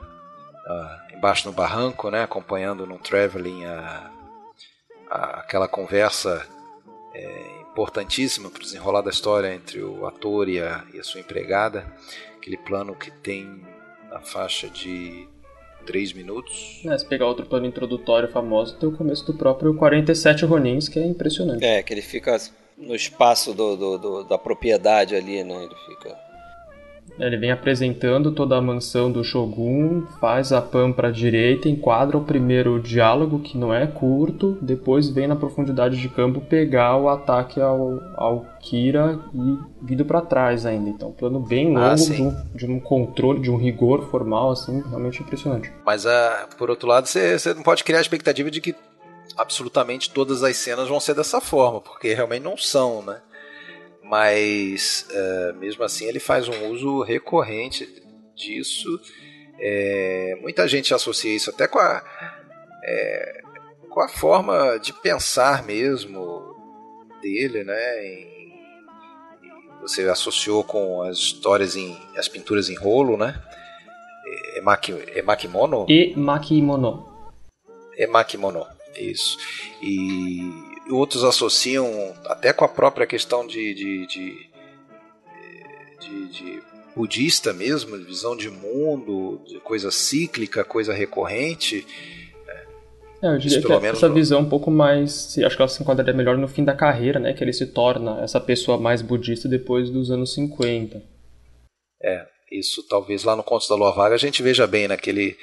[0.65, 4.11] na, embaixo no barranco, né, acompanhando no traveling a,
[5.09, 6.45] a, aquela conversa
[7.13, 11.21] é, importantíssima para o desenrolar da história entre o ator e a, e a sua
[11.21, 11.85] empregada,
[12.37, 13.61] aquele plano que tem
[14.09, 15.27] na faixa de
[15.85, 16.81] 3 minutos.
[16.85, 20.99] É, se pegar outro plano introdutório famoso, tem o começo do próprio 47 Ronins, que
[20.99, 21.63] é impressionante.
[21.63, 22.37] É, que ele fica
[22.77, 25.63] no espaço do, do, do da propriedade ali, né?
[25.63, 26.24] Ele fica
[27.19, 32.17] ele vem apresentando toda a mansão do Shogun, faz a pan para a direita, enquadra
[32.17, 37.07] o primeiro diálogo, que não é curto, depois vem na profundidade de campo pegar o
[37.07, 40.89] ataque ao, ao Kira e vindo para trás ainda.
[40.89, 44.51] Então, um plano bem longo ah, de, um, de, um, controle, de um rigor formal,
[44.51, 45.71] assim, realmente impressionante.
[45.85, 46.09] Mas, uh,
[46.57, 48.75] por outro lado, você não pode criar a expectativa de que
[49.37, 53.17] absolutamente todas as cenas vão ser dessa forma, porque realmente não são, né?
[54.05, 57.87] Mas uh, mesmo assim ele faz um uso recorrente
[58.35, 58.99] disso.
[59.59, 62.03] É, muita gente associa isso até com a,
[62.83, 63.41] é,
[63.89, 66.55] com a forma de pensar mesmo
[67.21, 68.05] dele, né?
[68.05, 68.35] Em,
[69.81, 73.41] você associou com as histórias em as pinturas em rolo, né?
[74.55, 75.85] É, maki, é makimono?
[75.87, 77.13] E makimono.
[77.97, 78.65] É makimono,
[78.97, 79.37] isso.
[79.81, 84.49] E outros associam até com a própria questão de, de, de,
[85.99, 86.63] de, de
[86.95, 91.85] budista mesmo, visão de mundo, de coisa cíclica, coisa recorrente.
[93.21, 95.37] É, eu diria Isso, que essa visão um pouco mais.
[95.39, 97.33] Acho que ela se enquadraria melhor no fim da carreira, né?
[97.33, 101.01] Que ele se torna essa pessoa mais budista depois dos anos 50.
[102.03, 105.35] É, isso talvez lá no Contos da Lua Vaga a gente veja bem naquele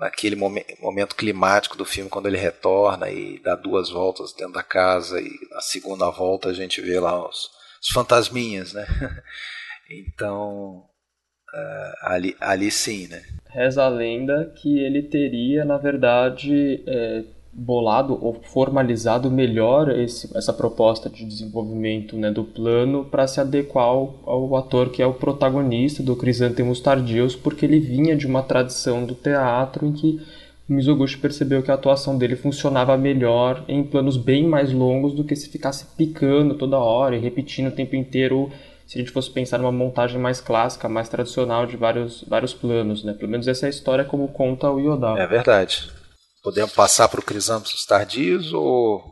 [0.00, 5.20] naquele momento climático do filme, quando ele retorna e dá duas voltas dentro da casa,
[5.20, 7.50] e na segunda volta a gente vê lá os,
[7.82, 8.86] os fantasminhas, né?
[9.92, 10.84] Então,
[11.52, 13.24] uh, ali, ali sim, né?
[13.48, 20.52] Reza a lenda que ele teria, na verdade, é, bolado ou formalizado melhor esse, essa
[20.52, 25.14] proposta de desenvolvimento né, do plano para se adequar ao, ao, ator que é o
[25.14, 30.20] protagonista do Crisântemos Tardios, porque ele vinha de uma tradição do teatro em que
[30.68, 35.24] o Mizoguchi percebeu que a atuação dele funcionava melhor em planos bem mais longos do
[35.24, 38.50] que se ficasse picando toda hora e repetindo o tempo inteiro
[38.86, 43.04] se a gente fosse pensar numa montagem mais clássica, mais tradicional de vários, vários planos,
[43.04, 43.12] né?
[43.12, 45.16] Pelo menos essa é a história como conta o Yodá.
[45.16, 45.99] É verdade.
[46.42, 49.04] Podemos passar para o Crisâmetros Tardios ou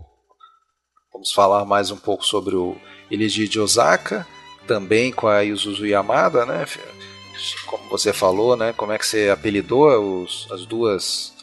[1.13, 2.75] vamos falar mais um pouco sobre o
[3.11, 4.27] Eligi de Osaka,
[4.67, 6.65] também com a Yuzuzu Yamada, né?
[7.67, 8.73] Como você falou, né?
[8.73, 11.35] Como é que você apelidou os, as duas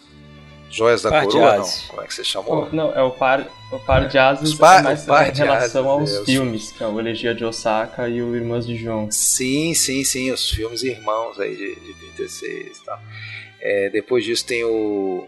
[0.72, 1.58] joias da par coroa?
[1.58, 2.68] Não, como é que você chamou?
[2.72, 6.26] não, é o par, o par de asas par, mais par em relação aos é,
[6.26, 9.12] filmes, que é o Elegia de Osaka e o Irmãs de João.
[9.12, 13.00] Sim, sim, sim, os filmes irmãos aí de, de 36 e tal.
[13.62, 15.28] É, depois disso tem o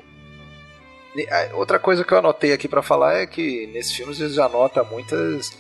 [1.54, 4.84] Outra coisa que eu anotei aqui para falar é que nesse filme você já nota
[4.84, 5.52] muitas,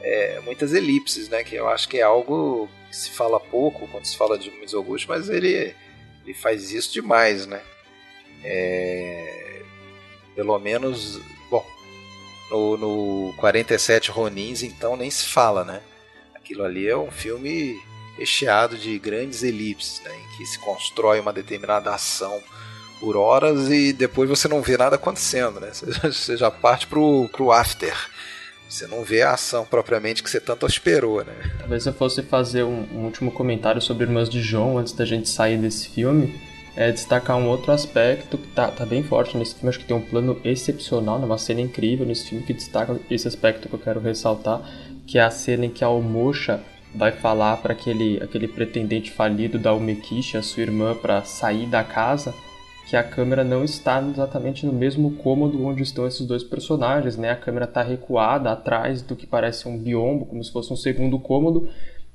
[0.00, 1.44] é, muitas elipses, né?
[1.44, 5.06] Que eu acho que é algo que se fala pouco quando se fala de Mizoguchi,
[5.08, 5.74] mas ele,
[6.24, 7.60] ele faz isso demais, né?
[8.44, 9.62] É,
[10.34, 11.64] pelo menos, bom,
[12.50, 15.82] no, no 47 Ronins, então nem se fala, né?
[16.34, 17.78] Aquilo ali é um filme
[18.16, 20.14] recheado de grandes elipses, né?
[20.16, 22.42] Em que se constrói uma determinada ação
[23.02, 25.70] por horas e depois você não vê nada acontecendo, né?
[26.04, 27.92] Você já parte pro, pro after.
[28.68, 31.34] Você não vê a ação propriamente que você tanto esperou, né?
[31.58, 35.28] Talvez eu fosse fazer um, um último comentário sobre Irmãs de João antes da gente
[35.28, 36.40] sair desse filme.
[36.76, 39.68] É destacar um outro aspecto que tá, tá bem forte nesse filme.
[39.68, 41.26] Acho que tem um plano excepcional, né?
[41.26, 44.62] uma cena incrível nesse filme que destaca esse aspecto que eu quero ressaltar,
[45.06, 46.60] que é a cena em que a Omocha
[46.94, 51.82] vai falar para aquele, aquele pretendente falido da Umekishi, a sua irmã, para sair da
[51.82, 52.32] casa
[52.92, 57.30] que a câmera não está exatamente no mesmo cômodo onde estão esses dois personagens, né?
[57.30, 61.18] A câmera está recuada atrás do que parece um biombo, como se fosse um segundo
[61.18, 61.70] cômodo,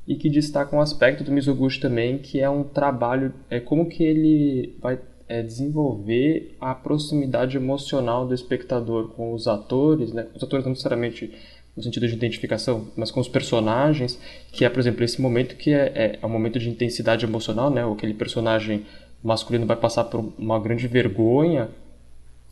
[0.08, 4.04] e que destaca um aspecto do Mizoguchi também, que é um trabalho, é como que
[4.04, 10.28] ele vai é, desenvolver a proximidade emocional do espectador com os atores, né?
[10.36, 11.34] Os atores não necessariamente
[11.76, 14.20] no sentido de identificação, mas com os personagens,
[14.52, 17.72] que é, por exemplo, esse momento que é, é, é um momento de intensidade emocional,
[17.72, 17.84] né?
[17.84, 18.86] Aquele personagem
[19.24, 21.70] masculino vai passar por uma grande vergonha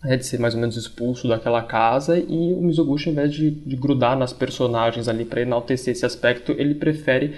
[0.04, 3.50] né, de ser mais ou menos expulso daquela casa e o Mizoguchi, ao invés de,
[3.50, 7.36] de grudar nas personagens ali para enaltecer esse aspecto, ele prefere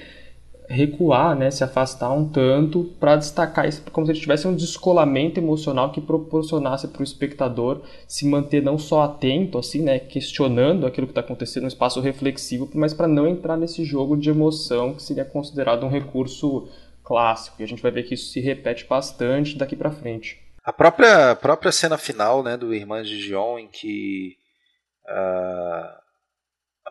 [0.70, 5.40] recuar, né, se afastar um tanto para destacar isso como se ele tivesse um descolamento
[5.40, 11.08] emocional que proporcionasse para o espectador se manter não só atento, assim, né, questionando aquilo
[11.08, 15.02] que está acontecendo no espaço reflexivo, mas para não entrar nesse jogo de emoção que
[15.02, 16.68] seria considerado um recurso
[17.08, 17.62] clássico.
[17.62, 20.40] E a gente vai ver que isso se repete bastante daqui para frente.
[20.64, 24.38] A própria, a própria cena final, né, do Irmãs de Gion, em que
[25.06, 26.08] uh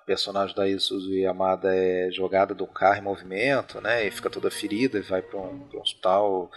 [0.07, 4.07] personagem da Isuzu Yamada é jogada do carro em movimento, né?
[4.07, 6.51] E fica toda ferida e vai para um, um, hospital.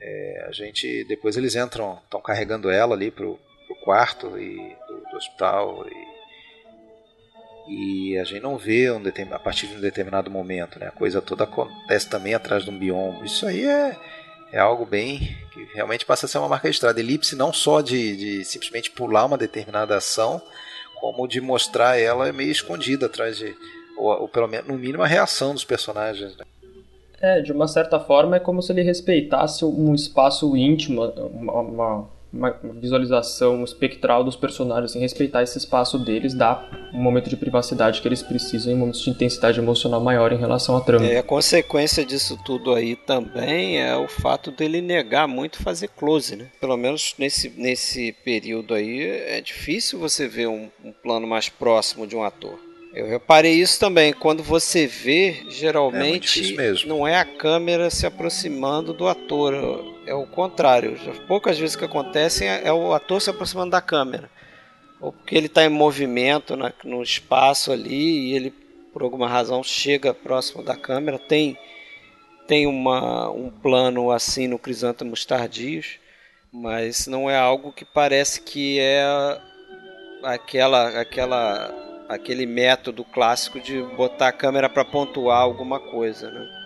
[0.00, 5.00] É, a gente depois eles entram, estão carregando ela ali pro, pro quarto e, do,
[5.10, 6.11] do hospital e,
[7.72, 10.88] e, a gente não vê um a partir de um determinado momento, né?
[10.88, 13.24] A coisa toda acontece também atrás de um biombo.
[13.24, 13.96] Isso aí é
[14.52, 17.00] é algo bem que realmente passa a ser uma marca de estrada.
[17.00, 20.42] Elipse não só de, de simplesmente pular uma determinada ação,
[21.00, 23.56] como de mostrar ela meio escondida atrás de.
[23.96, 26.36] Ou, ou pelo menos, no mínimo, a reação dos personagens.
[26.36, 26.44] Né?
[27.20, 32.08] É, de uma certa forma é como se ele respeitasse um espaço íntimo, uma, uma
[32.32, 38.00] uma visualização espectral dos personagens, assim, respeitar esse espaço deles, dar um momento de privacidade
[38.00, 41.06] que eles precisam em momentos de intensidade emocional maior em relação à trama.
[41.06, 46.34] É, a consequência disso tudo aí também é o fato dele negar muito fazer close,
[46.36, 46.46] né?
[46.60, 52.06] Pelo menos nesse, nesse período aí é difícil você ver um, um plano mais próximo
[52.06, 52.58] de um ator.
[52.94, 54.12] Eu reparei isso também.
[54.12, 59.91] Quando você vê, geralmente é não é a câmera se aproximando do ator.
[60.06, 60.98] É o contrário.
[61.26, 64.30] Poucas vezes que acontecem é, é o ator se aproximando da câmera.
[65.00, 68.50] Ou porque ele está em movimento na, no espaço ali e ele,
[68.92, 71.18] por alguma razão, chega próximo da câmera.
[71.18, 71.56] Tem,
[72.46, 75.98] tem uma, um plano assim no Crisântemos Tardios,
[76.52, 79.04] mas não é algo que parece que é
[80.22, 81.74] aquela aquela
[82.08, 86.61] aquele método clássico de botar a câmera para pontuar alguma coisa, né?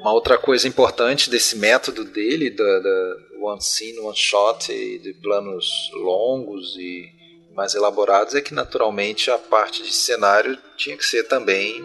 [0.00, 5.12] Uma outra coisa importante desse método dele, da, da one scene, one shot, e de
[5.14, 7.12] planos longos e
[7.54, 11.80] mais elaborados, é que naturalmente a parte de cenário tinha que ser também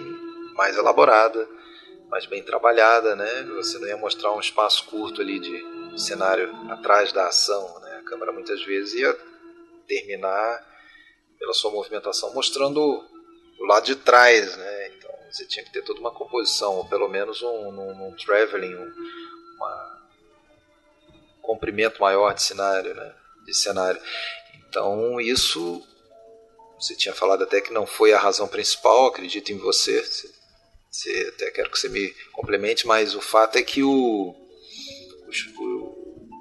[0.55, 1.47] mais elaborada,
[2.09, 3.43] mais bem trabalhada, né?
[3.55, 7.99] Você não ia mostrar um espaço curto ali de cenário atrás da ação, né?
[7.99, 9.17] A câmera muitas vezes ia
[9.87, 10.67] terminar
[11.39, 14.70] pela sua movimentação, mostrando o lado de trás, né?
[15.31, 18.91] Você tinha que ter toda uma composição, ou pelo menos um, um, um traveling, um
[19.55, 20.01] uma,
[21.41, 23.15] comprimento maior de cenário, né?
[23.45, 24.01] De cenário.
[24.67, 25.81] Então isso
[26.79, 30.03] você tinha falado até que não foi a razão principal, acredito em você.
[30.89, 34.35] você até quero que você me complemente, mas o fato é que o,
[35.59, 35.65] o,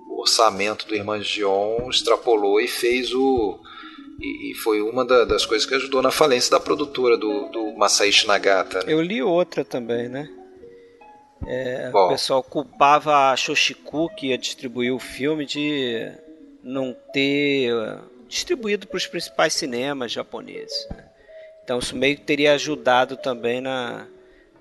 [0.08, 3.60] o orçamento do Irmãs Dion extrapolou e fez o
[4.20, 7.72] e, e foi uma da, das coisas que ajudou na falência da produtora do, do
[7.72, 8.84] Masaichi Nagata.
[8.84, 8.92] Né?
[8.92, 10.28] Eu li outra também, né?
[11.46, 16.12] É, o pessoal culpava a Shoshiku, que ia distribuir o filme, de
[16.62, 17.72] não ter
[18.28, 20.86] distribuído para os principais cinemas japoneses.
[20.90, 21.04] Né?
[21.64, 24.06] Então isso meio que teria ajudado também na,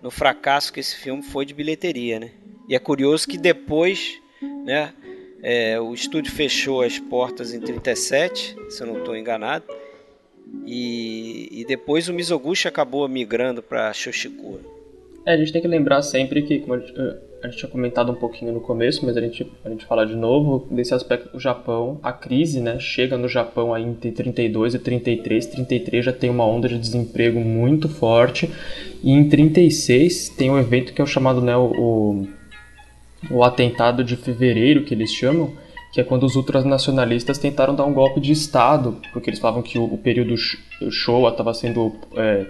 [0.02, 2.32] no fracasso que esse filme foi de bilheteria, né?
[2.68, 4.22] E é curioso que depois,
[4.64, 4.94] né,
[5.42, 9.66] é, o estúdio fechou as portas em 37, se eu não estou enganado.
[10.66, 14.62] E, e, depois o Mizoguchi acabou migrando para Shoshikura.
[15.26, 16.94] É, a gente tem que lembrar sempre que, como a gente,
[17.44, 20.16] a gente, tinha comentado um pouquinho no começo, mas a gente, a gente fala de
[20.16, 24.80] novo, desse aspecto do Japão, a crise né, chega no Japão aí entre 32 e
[24.80, 25.46] 33.
[25.46, 28.50] 33 já tem uma onda de desemprego muito forte.
[29.04, 32.28] E em 36 tem um evento que é o chamado né, o o
[33.44, 35.54] atentado de fevereiro, que eles chamam,
[35.92, 39.78] que é quando os ultranacionalistas tentaram dar um golpe de Estado, porque eles falavam que
[39.78, 40.36] o, o período
[40.92, 42.46] Showa estava sendo é,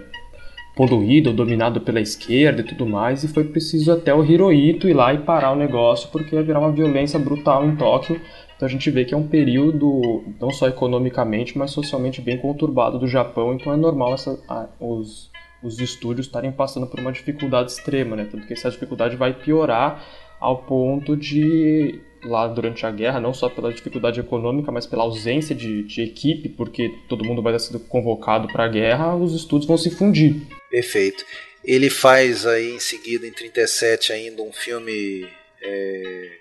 [0.76, 5.12] poluído, dominado pela esquerda e tudo mais, e foi preciso até o Hirohito ir lá
[5.12, 8.20] e parar o negócio, porque ia virar uma violência brutal em Tóquio.
[8.56, 12.98] Então a gente vê que é um período, não só economicamente, mas socialmente bem conturbado
[12.98, 15.30] do Japão, então é normal essa, a, os,
[15.62, 18.28] os estúdios estarem passando por uma dificuldade extrema, né?
[18.30, 20.02] Tanto que essa dificuldade vai piorar
[20.40, 25.54] ao ponto de lá durante a guerra, não só pela dificuldade econômica, mas pela ausência
[25.54, 29.78] de, de equipe, porque todo mundo vai ser convocado para a guerra, os estudos vão
[29.78, 30.36] se fundir.
[30.70, 31.24] Perfeito.
[31.64, 35.28] Ele faz aí em seguida, em 37, ainda um filme.
[35.62, 36.38] É,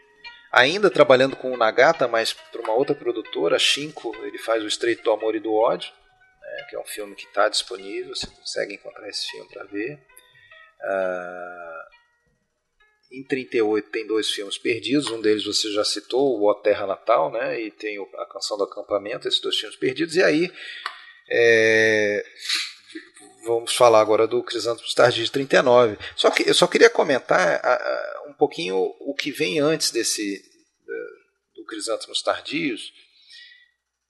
[0.52, 5.04] ainda trabalhando com o Nagata, mas para uma outra produtora, Shinko, ele faz o Estreito
[5.04, 5.92] do Amor e do Ódio,
[6.42, 10.00] né, que é um filme que está disponível, você consegue encontrar esse filme para ver.
[10.82, 11.99] Uh,
[13.12, 17.32] em 38 tem dois filmes perdidos, um deles você já citou, o O Terra Natal,
[17.32, 17.60] né?
[17.60, 20.16] E tem a Canção do Acampamento, esses dois filmes perdidos.
[20.16, 20.52] E aí
[21.32, 22.24] é,
[23.46, 25.98] vamos falar agora do Crisântemos Tardios de 39.
[26.16, 30.48] Só que eu só queria comentar a, a, um pouquinho o que vem antes desse
[31.56, 32.94] do Crisântemos Tardios,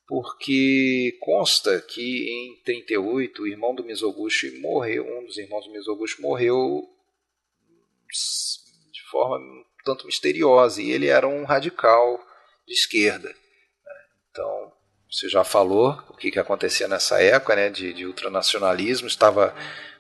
[0.08, 6.22] porque consta que em 38 o irmão do Mizoguchi morreu, um dos irmãos do Mizoguchi
[6.22, 6.88] morreu
[9.10, 9.40] forma
[9.84, 12.20] tanto misteriosa e ele era um radical
[12.68, 13.34] de esquerda.
[14.30, 14.74] Então
[15.10, 19.56] você já falou o que, que acontecia nessa época, né, de, de ultranacionalismo, estava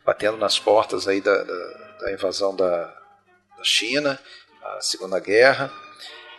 [0.06, 2.86] batendo nas portas aí da, da, da invasão da,
[3.57, 4.19] da, China,
[4.61, 5.72] a Segunda Guerra.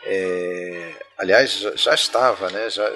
[0.05, 2.89] É, aliás, já, já, estava, né, já,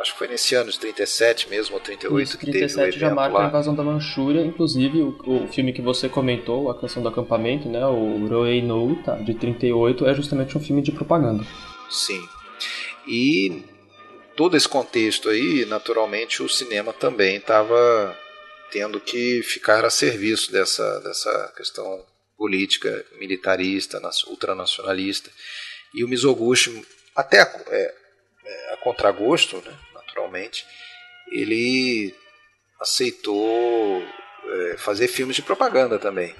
[0.00, 3.00] acho que foi nesse ano de 37 mesmo, ou 38, Isso, que 37 teve o
[3.00, 3.44] já marca lá.
[3.44, 7.68] a invasão da Manchúria, inclusive o, o, filme que você comentou, A Canção do Acampamento,
[7.68, 11.44] né, o Roei no Uta, de 38, é justamente um filme de propaganda.
[11.90, 12.22] Sim.
[13.06, 13.62] E
[14.36, 18.16] todo esse contexto aí, naturalmente, o cinema também estava
[18.70, 22.04] tendo que ficar a serviço dessa, dessa questão
[22.36, 25.30] política, militarista, ultranacionalista.
[25.94, 27.94] E o Mizoguchi, até a, é,
[28.44, 29.74] é, a contragosto, né,
[30.16, 30.64] naturalmente,
[31.30, 32.14] ele
[32.80, 34.02] aceitou
[34.48, 36.34] é, fazer filmes de propaganda também.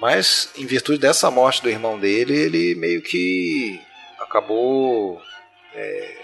[0.00, 3.80] Mas, em virtude dessa morte do irmão dele, ele meio que
[4.20, 5.20] acabou
[5.74, 6.16] é,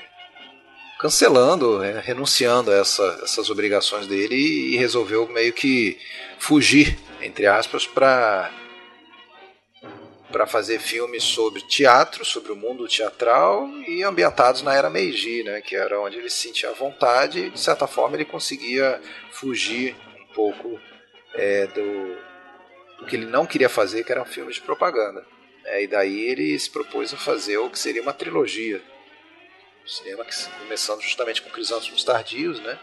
[0.99, 5.99] cancelando, é, renunciando a essa, essas obrigações dele e, e resolveu meio que
[6.39, 8.51] fugir, entre aspas, para
[10.33, 15.61] para fazer filmes sobre teatro, sobre o mundo teatral e ambientados na era Meiji, né,
[15.61, 19.01] que era onde ele se sentia à vontade e de certa forma ele conseguia
[19.31, 20.81] fugir um pouco
[21.35, 22.17] é, do,
[22.99, 25.25] do, que ele não queria fazer, que eram filmes de propaganda.
[25.65, 28.83] É, e daí ele se propôs a fazer o que seria uma trilogia
[29.87, 30.25] cinema,
[30.61, 32.79] começando justamente com Crisântemos Tardios, né?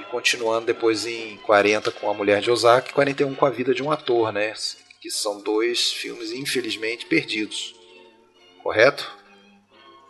[0.00, 3.74] E continuando depois em 40 com A Mulher de Osaka e 41 com A Vida
[3.74, 4.52] de um Ator, né?
[5.00, 7.74] Que são dois filmes infelizmente perdidos.
[8.62, 9.16] Correto?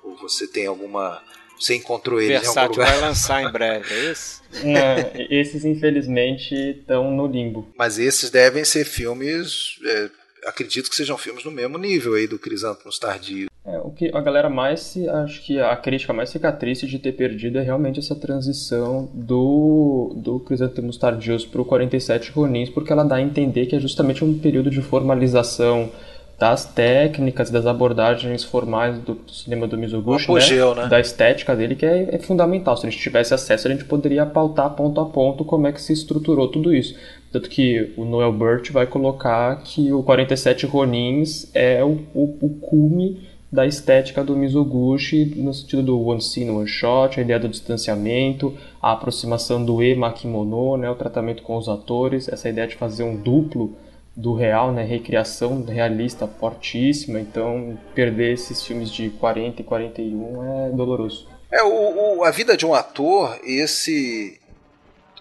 [0.03, 1.23] Ou você tem alguma
[1.59, 2.93] você encontrou eles Versátil em algum lugar?
[2.93, 4.43] vai lançar em breve, é isso?
[4.65, 7.69] É, esses infelizmente estão no limbo.
[7.77, 10.11] Mas esses devem ser filmes, é,
[10.49, 13.49] acredito que sejam filmes no mesmo nível aí do Crisântemos Tardio.
[13.65, 15.09] É, o que a galera mais se.
[15.09, 20.15] Acho que a crítica mais fica triste de ter perdido é realmente essa transição do,
[20.17, 24.25] do Crisântemos Tardios para o 47 Ronins, porque ela dá a entender que é justamente
[24.25, 25.91] um período de formalização
[26.39, 30.85] das técnicas, das abordagens formais do cinema do Mizoguchi, apogeu, né?
[30.85, 30.89] né?
[30.89, 32.77] da estética dele, que é, é, fundamental.
[32.77, 35.83] Se a gente tivesse acesso, a gente poderia pautar ponto a ponto como é que
[35.83, 36.95] se estruturou tudo isso.
[37.31, 42.51] Tanto que o Noel Burt vai colocar que o 47 Ronins é o, o, o
[42.61, 47.49] cume da estética do Mizoguchi, no sentido do one scene, one shot, a ideia do
[47.49, 53.05] distanciamento, a aproximação do e-makimono, né, o tratamento com os atores, essa ideia de fazer
[53.05, 53.75] um duplo
[54.15, 60.71] do real, né, recriação realista fortíssima, então perder esses filmes de 40 e 41 é
[60.71, 61.27] doloroso.
[61.51, 64.39] É, o, o, a vida de um ator, esse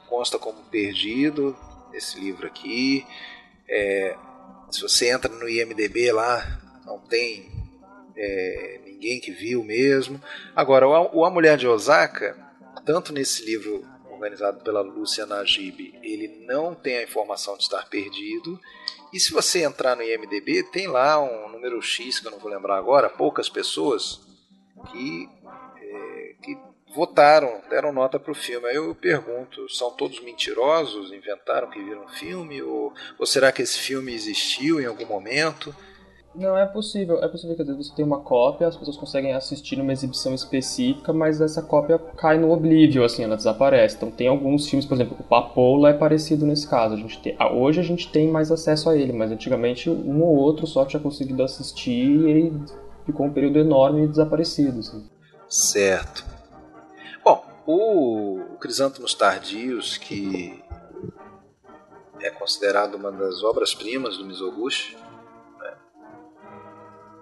[0.10, 1.56] consta como perdido,
[1.98, 3.06] esse livro aqui,
[3.68, 4.16] é,
[4.72, 7.50] se você entra no IMDB lá, não tem
[8.16, 10.22] é, ninguém que viu mesmo.
[10.56, 12.36] Agora, o A Mulher de Osaka,
[12.86, 18.60] tanto nesse livro organizado pela Lúcia Najib, ele não tem a informação de estar perdido.
[19.14, 22.52] E se você entrar no IMDB, tem lá um número X, que eu não vou
[22.52, 24.20] lembrar agora, poucas pessoas
[24.92, 25.30] que,
[26.98, 28.68] votaram, deram nota para o filme.
[28.68, 31.14] Aí eu pergunto, são todos mentirosos?
[31.14, 32.60] Inventaram que viram o filme?
[32.62, 35.74] Ou, ou será que esse filme existiu em algum momento?
[36.34, 37.24] Não, é possível.
[37.24, 40.34] É possível que às vezes você tem uma cópia, as pessoas conseguem assistir numa exibição
[40.34, 43.96] específica, mas essa cópia cai no oblívio, assim, ela desaparece.
[43.96, 46.96] Então tem alguns filmes, por exemplo, o Papoula é parecido nesse caso.
[46.96, 50.36] A gente tem, hoje a gente tem mais acesso a ele, mas antigamente um ou
[50.36, 52.54] outro só tinha conseguido assistir e ele
[53.06, 54.80] ficou um período enorme e desaparecido.
[54.80, 55.08] Assim.
[55.48, 56.37] Certo.
[57.70, 60.64] O Crisântemos Tardios, que
[62.22, 64.96] é considerado uma das obras-primas do Mizoguchi,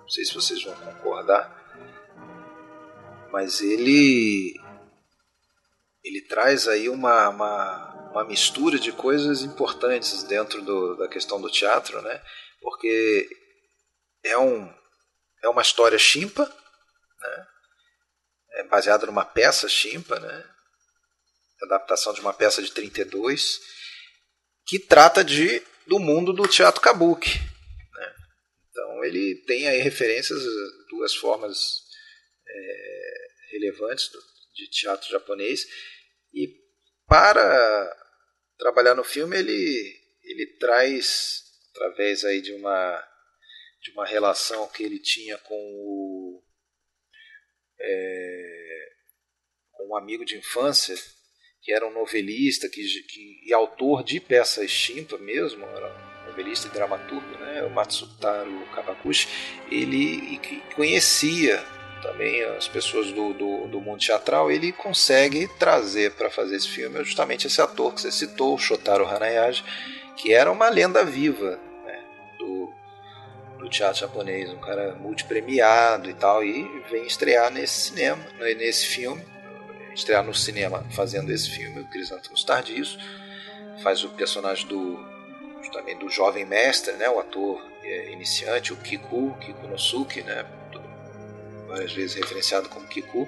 [0.05, 1.49] não sei se vocês vão concordar,
[3.31, 4.53] mas ele
[6.03, 11.49] ele traz aí uma, uma, uma mistura de coisas importantes dentro do, da questão do
[11.49, 12.21] teatro, né?
[12.61, 13.27] Porque
[14.23, 14.71] é, um,
[15.43, 17.47] é uma história chimpa, né?
[18.55, 20.49] É baseada numa peça chimpa, né?
[21.63, 23.59] Adaptação de uma peça de 32
[24.67, 27.39] que trata de do mundo do teatro kabuki,
[28.75, 30.43] então ele tem aí referências,
[30.89, 31.81] duas formas
[32.45, 34.19] é, relevantes do,
[34.53, 35.65] de teatro japonês.
[36.33, 36.53] E
[37.07, 37.97] para
[38.59, 41.41] trabalhar no filme, ele, ele traz,
[41.71, 43.01] através aí de uma,
[43.81, 46.43] de uma relação que ele tinha com o,
[47.79, 48.87] é,
[49.71, 50.95] com um amigo de infância,
[51.61, 56.71] que era um novelista que, que, e autor de peças chimpa mesmo, era novelista e
[56.71, 59.27] dramaturgo, né, o Matsutaro Kabakushi,
[59.71, 60.39] ele
[60.75, 61.63] conhecia
[62.01, 67.03] também as pessoas do, do, do mundo teatral, ele consegue trazer para fazer esse filme
[67.03, 69.63] justamente esse ator que você citou, Shotaro Hanayashi,
[70.15, 71.59] que era uma lenda viva
[73.57, 79.23] do teatro japonês, um cara multipremiado e tal, e vem estrear nesse cinema, nesse filme,
[79.93, 82.97] estrear no cinema fazendo esse filme, o Crisântemos Tardios,
[83.81, 85.15] faz o personagem do
[85.71, 90.45] também do jovem mestre, né, o ator é, iniciante, o Kiku, Kiku Nosuke, né,
[91.67, 93.27] várias vezes referenciado como Kiku,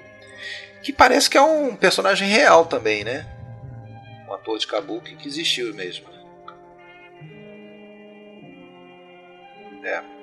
[0.82, 3.26] que parece que é um personagem real também, né?
[4.28, 6.06] Um ator de kabuki que existiu mesmo.
[9.82, 10.17] É.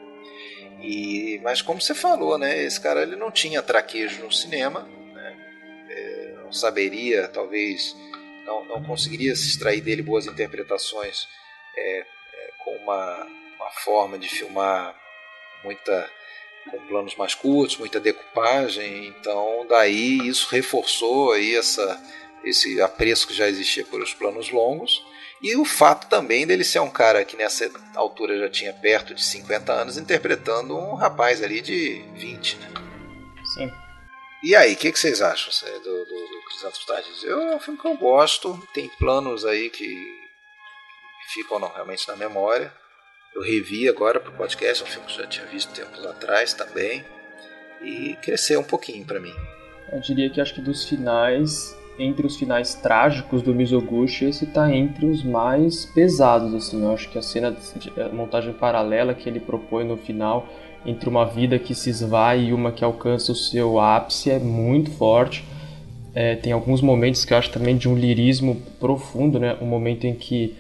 [0.86, 2.64] E, mas como você falou, né?
[2.64, 5.38] Esse cara ele não tinha traquejo no cinema, né?
[5.90, 7.96] É, não saberia, talvez,
[8.46, 11.28] não, não conseguiria se extrair dele boas interpretações
[11.76, 12.06] é, é,
[12.64, 14.96] com uma, uma forma de filmar
[15.64, 16.10] muita
[16.70, 22.02] com planos mais curtos, muita decupagem, então daí isso reforçou aí essa,
[22.44, 25.06] esse apreço que já existia por os planos longos.
[25.42, 29.24] E o fato também dele ser um cara que nessa altura já tinha perto de
[29.24, 32.68] 50 anos, interpretando um rapaz ali de 20, né?
[33.54, 33.72] Sim.
[34.44, 37.24] E aí, o que, que, vocês acham do, do, do Crisantos Tardes?
[37.24, 39.96] Eu, é um filme que eu gosto, tem planos aí que
[41.34, 42.72] ficam não, realmente na memória.
[43.34, 46.06] Eu revi agora para o podcast, é um filme que eu já tinha visto tempos
[46.06, 47.04] atrás também.
[47.82, 49.34] E cresceu um pouquinho para mim.
[49.92, 54.74] Eu diria que acho que dos finais, entre os finais trágicos do Mizoguchi, esse está
[54.74, 56.54] entre os mais pesados.
[56.54, 56.84] Assim.
[56.84, 57.56] Eu acho que a cena
[57.98, 60.48] a montagem paralela que ele propõe no final,
[60.86, 64.92] entre uma vida que se esvai e uma que alcança o seu ápice, é muito
[64.92, 65.44] forte.
[66.14, 69.58] É, tem alguns momentos que eu acho também de um lirismo profundo, né?
[69.62, 70.56] Um momento em que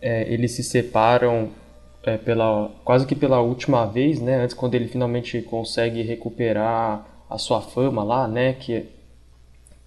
[0.00, 1.48] é, eles se separam
[2.04, 4.36] é, pela quase que pela última vez, né?
[4.36, 8.52] Antes quando ele finalmente consegue recuperar a sua fama lá, né?
[8.52, 8.86] Que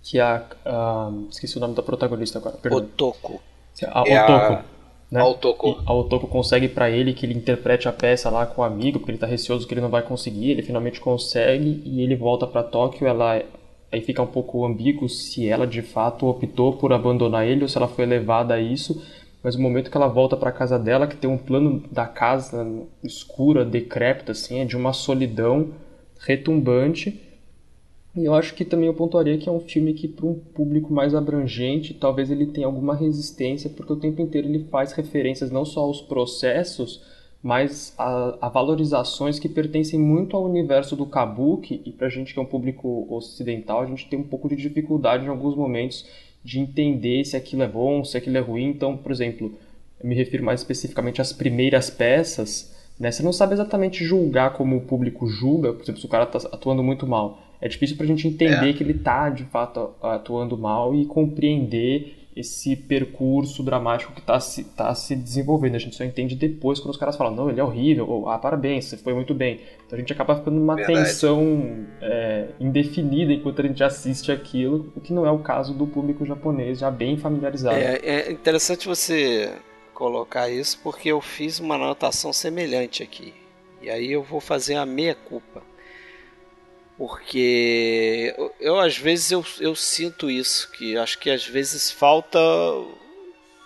[0.10, 2.58] que a, a esqueci o nome da protagonista agora.
[2.58, 2.80] Perdão.
[2.80, 3.42] Otoko.
[3.86, 4.54] A é Otoko.
[4.54, 4.64] A...
[5.10, 5.22] Né?
[5.22, 5.84] A Otoko.
[5.86, 9.12] a Otoko consegue para ele que ele interprete a peça lá com o amigo, porque
[9.12, 10.52] ele tá receoso que ele não vai conseguir.
[10.52, 13.08] Ele finalmente consegue e ele volta para Tóquio.
[13.08, 13.42] Ela
[13.92, 17.78] aí fica um pouco ambíguo se ela de fato optou por abandonar ele ou se
[17.78, 19.02] ela foi levada a isso
[19.48, 22.68] mas o momento que ela volta para casa dela, que tem um plano da casa
[23.04, 25.70] escura, decrépita, assim, é de uma solidão
[26.20, 27.18] retumbante.
[28.18, 30.92] E eu acho que também eu pontuaria que é um filme que, para um público
[30.92, 35.64] mais abrangente, talvez ele tenha alguma resistência, porque o tempo inteiro ele faz referências não
[35.64, 37.00] só aos processos,
[37.44, 41.80] mas a, a valorizações que pertencem muito ao universo do kabuki.
[41.86, 44.56] E para a gente que é um público ocidental, a gente tem um pouco de
[44.56, 46.04] dificuldade em alguns momentos
[46.44, 48.70] de entender se aquilo é bom, se aquilo é ruim.
[48.70, 49.54] Então, por exemplo,
[50.00, 53.12] eu me refiro mais especificamente às primeiras peças, né?
[53.12, 56.40] Você não sabe exatamente julgar como o público julga, por exemplo, se o cara está
[56.52, 57.44] atuando muito mal.
[57.60, 58.74] É difícil para a gente entender é.
[58.74, 64.64] que ele está, de fato, atuando mal e compreender esse percurso dramático que está se,
[64.64, 65.74] tá se desenvolvendo.
[65.74, 68.38] A gente só entende depois quando os caras falam, não, ele é horrível, ou, ah,
[68.38, 69.60] parabéns, você foi muito bem.
[69.86, 71.00] Então a gente acaba ficando numa Verdade.
[71.00, 75.88] tensão é, indefinida enquanto a gente assiste aquilo, o que não é o caso do
[75.88, 77.76] público japonês, já bem familiarizado.
[77.76, 79.52] É, é interessante você
[79.96, 83.34] colocar isso, porque eu fiz uma anotação semelhante aqui.
[83.82, 85.64] E aí eu vou fazer a meia culpa
[86.98, 92.40] porque eu, eu, às vezes eu, eu sinto isso que acho que às vezes falta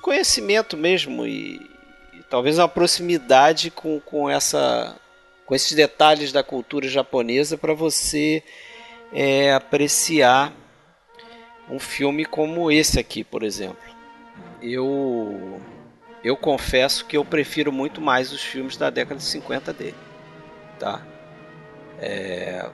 [0.02, 1.56] conhecimento mesmo e,
[2.14, 5.00] e, talvez uma proximidade com, com essa
[5.46, 8.44] com esses detalhes da cultura japonesa para você
[9.14, 10.54] é, apreciar
[11.70, 13.80] um filme como esse aqui por exemplo.
[14.62, 15.62] Eu
[16.24, 19.96] eu confesso que eu prefiro muito mais os filmes da década de 50 dele
[20.82, 21.06] tá?
[22.00, 22.68] É,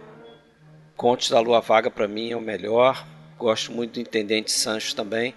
[0.98, 3.06] Contos da Lua Vaga para mim é o melhor.
[3.38, 5.36] Gosto muito do Intendente Sancho também.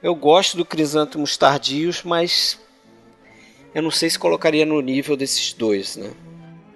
[0.00, 2.58] Eu gosto do Crisântemos Tardios, mas
[3.74, 6.12] eu não sei se colocaria no nível desses dois, né?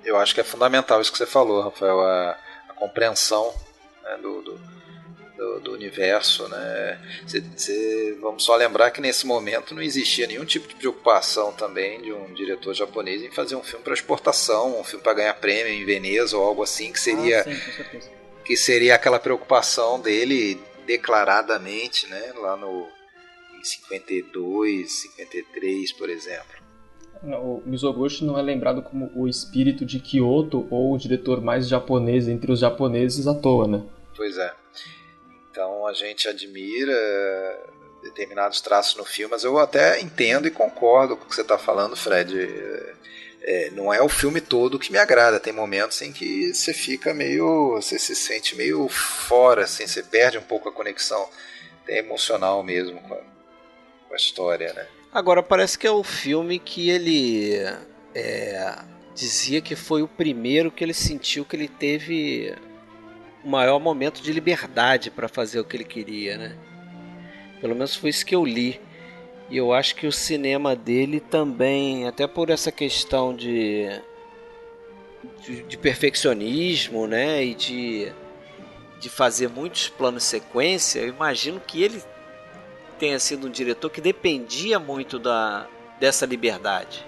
[0.05, 2.37] Eu acho que é fundamental isso que você falou, Rafael, a,
[2.69, 3.55] a compreensão
[4.03, 4.61] né, do, do,
[5.41, 7.01] do, do, universo, né?
[7.27, 12.03] Cê, cê, vamos só lembrar que nesse momento não existia nenhum tipo de preocupação também
[12.03, 15.73] de um diretor japonês em fazer um filme para exportação, um filme para ganhar prêmio
[15.73, 18.01] em Veneza ou algo assim que seria ah, sim,
[18.45, 22.33] que seria aquela preocupação dele declaradamente, né?
[22.37, 22.87] Lá no
[23.63, 26.61] 52, 53, por exemplo.
[27.23, 32.29] O Mizoguchi não é lembrado como o espírito de Kyoto ou o diretor mais japonês
[32.29, 33.83] entre os japoneses à toa, né?
[34.17, 34.61] Pois é.
[35.61, 36.91] Então a gente admira
[38.03, 41.59] determinados traços no filme, mas eu até entendo e concordo com o que você está
[41.59, 42.49] falando, Fred.
[43.43, 45.39] É, não é o filme todo que me agrada.
[45.39, 47.73] Tem momentos em que você fica meio.
[47.75, 51.29] Você se sente meio fora, assim, você perde um pouco a conexão
[51.87, 53.19] emocional mesmo com a,
[54.09, 54.87] com a história, né?
[55.13, 57.53] Agora, parece que é o filme que ele
[58.15, 58.79] é,
[59.15, 62.55] dizia que foi o primeiro que ele sentiu que ele teve
[63.43, 66.57] o maior momento de liberdade para fazer o que ele queria, né?
[67.61, 68.81] Pelo menos foi isso que eu li.
[69.49, 73.89] E eu acho que o cinema dele também, até por essa questão de,
[75.45, 77.45] de, de perfeccionismo, né?
[77.45, 78.13] E de,
[79.01, 82.03] de fazer muitos planos sequência, eu imagino que ele
[82.99, 85.67] tenha sido um diretor que dependia muito da,
[85.99, 87.05] dessa liberdade.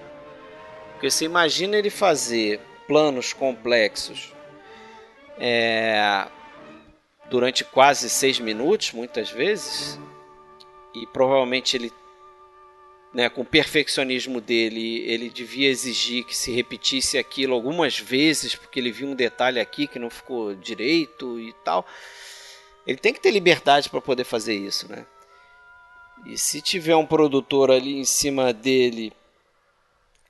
[0.92, 4.32] Porque você imagina ele fazer planos complexos
[5.44, 6.28] é,
[7.28, 9.98] durante quase seis minutos, muitas vezes,
[10.94, 11.92] e provavelmente ele,
[13.12, 18.78] né, com o perfeccionismo dele, ele devia exigir que se repetisse aquilo algumas vezes, porque
[18.78, 21.84] ele viu um detalhe aqui que não ficou direito e tal.
[22.86, 25.04] Ele tem que ter liberdade para poder fazer isso, né?
[26.24, 29.12] E se tiver um produtor ali em cima dele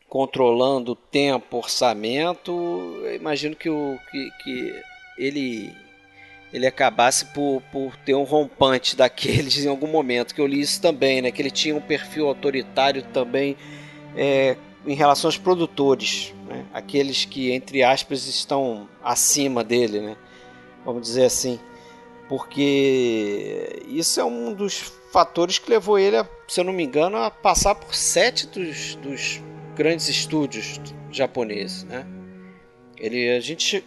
[0.08, 4.82] controlando tempo, orçamento, imagino que, o, que, que
[5.16, 5.74] ele
[6.52, 10.80] ele acabasse por, por ter um rompante daqueles em algum momento, que eu li isso
[10.82, 11.32] também, né?
[11.32, 13.56] Que ele tinha um perfil autoritário também
[14.14, 14.56] é,
[14.86, 16.66] em relação aos produtores, né?
[16.74, 20.16] aqueles que, entre aspas, estão acima dele, né?
[20.84, 21.58] Vamos dizer assim.
[22.28, 27.16] Porque isso é um dos fatores que levou ele, a, se eu não me engano,
[27.16, 29.40] a passar por sete dos, dos
[29.74, 30.80] grandes estúdios
[31.10, 32.06] japoneses, né?
[32.98, 33.84] Ele, a gente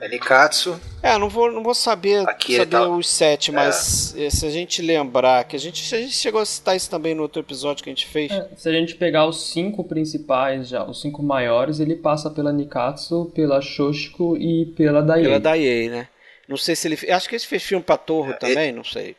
[0.00, 0.80] é Nikatsu.
[1.02, 2.88] É, não vou, não vou saber, saber tá...
[2.88, 4.30] os sete, mas é.
[4.30, 7.22] se a gente lembrar que a gente, a gente chegou a citar isso também no
[7.22, 8.30] outro episódio que a gente fez.
[8.30, 12.52] É, se a gente pegar os cinco principais já, os cinco maiores, ele passa pela
[12.52, 15.24] Nikatsu, pela Shoshiko e pela Daiei.
[15.24, 16.08] Pela Daiei, né?
[16.48, 16.98] Não sei se ele.
[17.12, 18.76] Acho que ele fez filme pra Torro é, também, ele...
[18.76, 19.16] não sei.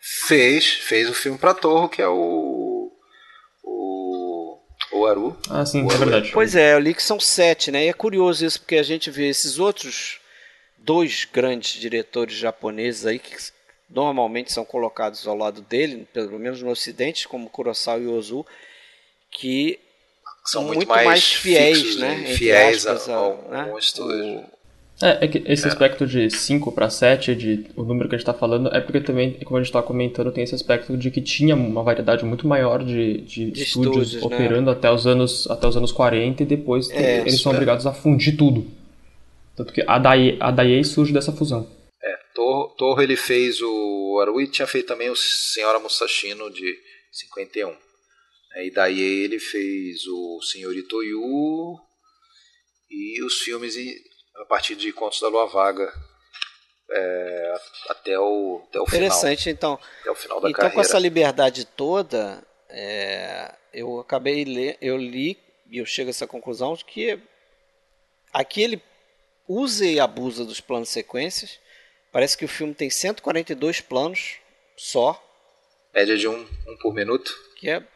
[0.00, 2.67] Fez, fez o filme pra Torro, que é o
[4.98, 5.36] o Aru.
[5.48, 6.30] Ah, sim, é verdade.
[6.32, 7.84] Pois é, eu li que são sete, né?
[7.84, 10.20] E é curioso isso, porque a gente vê esses outros
[10.76, 13.36] dois grandes diretores japoneses aí que
[13.88, 18.44] normalmente são colocados ao lado dele, pelo menos no Ocidente, como Kurosawa e Ozu,
[19.30, 19.78] que
[20.44, 22.34] são muito, muito mais, mais, fiéis, né?
[22.36, 23.74] Fiéis aspas, ao, ao, né?
[23.78, 24.44] estúdio.
[25.00, 25.68] É, é que esse é.
[25.68, 29.00] aspecto de 5 para 7, de o número que a gente está falando, é porque
[29.00, 32.48] também, como a gente está comentando, tem esse aspecto de que tinha uma variedade muito
[32.48, 34.36] maior de, de, de estúdios, estúdios, né?
[34.36, 34.76] operando né?
[34.76, 37.54] até, os anos, até os anos 40 e depois é, eles são é.
[37.54, 38.66] obrigados a fundir tudo.
[39.56, 41.68] Tanto que a Daiei, a surge dessa fusão.
[42.02, 46.76] É, Torro, Torro ele fez o Arui tinha feito também o Senhora Musashino de
[47.12, 47.72] 51.
[48.54, 51.76] É, e daí ele fez o Senhorito Yu
[52.90, 53.76] e os filmes
[54.38, 55.92] a partir de Contos da Lua Vaga
[56.90, 57.54] é,
[57.88, 59.54] até, o, até o Interessante, final.
[59.54, 59.80] então.
[60.00, 60.74] Até o final da então, carreira.
[60.74, 65.38] com essa liberdade toda, é, eu acabei ler, eu li
[65.70, 67.20] e eu chego a essa conclusão de que
[68.32, 68.82] aqui ele
[69.46, 71.58] usa e abusa dos planos sequências.
[72.10, 74.36] Parece que o filme tem 142 planos
[74.76, 75.22] só.
[75.92, 77.34] Média de um, um por minuto.
[77.56, 77.82] Que é.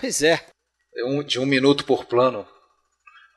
[0.00, 0.44] Pois é.
[1.04, 2.46] Um, de um minuto por plano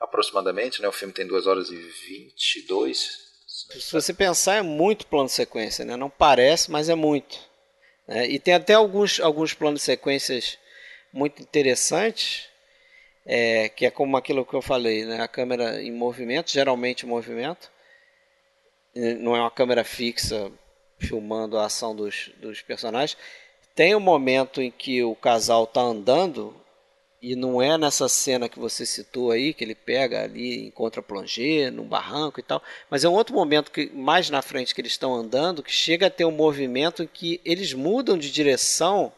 [0.00, 0.88] aproximadamente, né?
[0.88, 3.30] O filme tem 2 horas e 22.
[3.46, 5.96] Se você pensar, é muito plano de sequência, né?
[5.96, 7.38] Não parece, mas é muito.
[8.08, 8.26] Né?
[8.28, 10.58] E tem até alguns, alguns planos de sequências
[11.12, 12.48] muito interessantes,
[13.26, 15.20] é, que é como aquilo que eu falei, né?
[15.20, 17.70] A câmera em movimento, geralmente em movimento.
[19.20, 20.50] Não é uma câmera fixa
[20.98, 23.16] filmando a ação dos, dos personagens.
[23.74, 26.59] Tem um momento em que o casal está andando
[27.22, 31.70] e não é nessa cena que você citou aí, que ele pega ali, encontra plongé,
[31.70, 32.62] num barranco e tal.
[32.88, 36.06] Mas é um outro momento que mais na frente que eles estão andando, que chega
[36.06, 39.12] a ter um movimento em que eles mudam de direção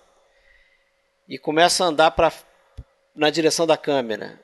[1.29, 2.33] e começam a andar para
[3.15, 4.41] na direção da câmera.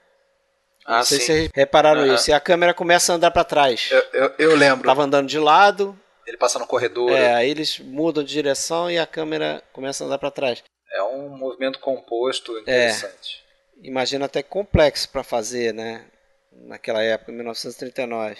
[0.85, 1.25] Ah, não sei sim.
[1.25, 2.15] se vocês repararam uhum.
[2.15, 2.31] isso.
[2.31, 3.91] E a câmera começa a andar para trás.
[3.91, 4.87] Eu, eu, eu, lembro.
[4.87, 5.99] Tava andando de lado.
[6.27, 7.11] Ele passa no corredor.
[7.11, 10.63] É, aí eles mudam de direção e a câmera começa a andar para trás.
[10.93, 12.61] É um movimento composto é.
[12.61, 13.45] interessante.
[13.45, 13.48] É
[13.83, 16.05] imagino até complexo para fazer, né?
[16.53, 18.37] Naquela época, em 1939.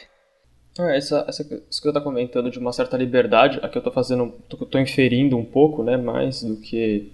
[0.79, 3.91] É, essa, essa, isso que eu tô comentando de uma certa liberdade, aqui eu tô
[3.91, 7.13] fazendo, tô, tô inferindo um pouco, né, mais do que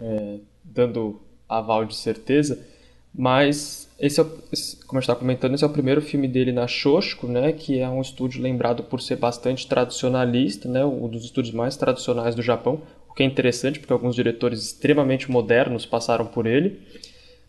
[0.00, 2.62] é, dando aval de certeza,
[3.14, 6.66] mas esse, é, como a gente está comentando, esse é o primeiro filme dele na
[6.66, 11.54] Shoshiko, né, que é um estúdio lembrado por ser bastante tradicionalista, né, um dos estúdios
[11.54, 16.46] mais tradicionais do Japão, o que é interessante porque alguns diretores extremamente modernos passaram por
[16.46, 16.80] ele.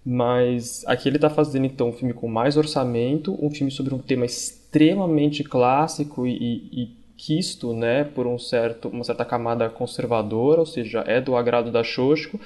[0.05, 3.99] Mas aqui ele está fazendo então um filme com mais orçamento, um filme sobre um
[3.99, 10.59] tema extremamente clássico e, e, e quisto, né, por um certo, uma certa camada conservadora,
[10.59, 12.39] ou seja, é do agrado da Shoshiko.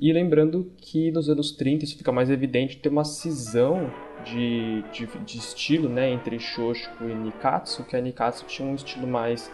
[0.00, 3.92] E lembrando que nos anos 30 isso fica mais evidente, tem uma cisão
[4.24, 9.06] de, de, de estilo né, entre Shoshiko e Nikatsu, que a Nikatsu tinha um estilo
[9.06, 9.50] mais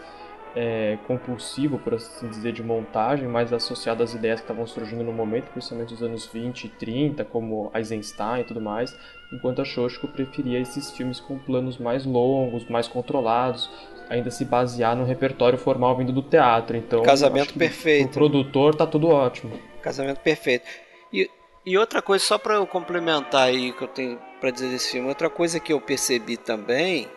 [0.55, 5.13] é, compulsivo, por assim dizer, de montagem, mais associado às ideias que estavam surgindo no
[5.13, 8.95] momento, principalmente nos anos 20 e 30, como Eisenstein e tudo mais,
[9.31, 13.69] enquanto a Shoshiko preferia esses filmes com planos mais longos, mais controlados,
[14.09, 16.75] ainda se basear no repertório formal vindo do teatro.
[16.75, 18.09] Então, casamento perfeito.
[18.09, 19.57] O produtor tá tudo ótimo.
[19.81, 20.65] Casamento perfeito.
[21.13, 21.29] E,
[21.65, 25.07] e outra coisa, só para eu complementar aí que eu tenho para dizer desse filme,
[25.07, 27.07] outra coisa que eu percebi também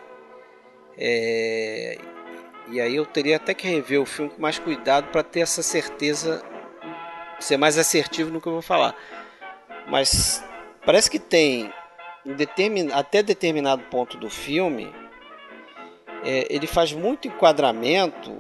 [0.97, 1.99] é,
[2.69, 5.63] e aí eu teria até que rever o filme com mais cuidado para ter essa
[5.63, 6.43] certeza,
[7.39, 8.97] ser mais assertivo no que eu vou falar.
[9.87, 10.43] Mas
[10.85, 11.73] parece que tem
[12.25, 14.95] determin, até determinado ponto do filme,
[16.25, 18.33] é, ele faz muito enquadramento,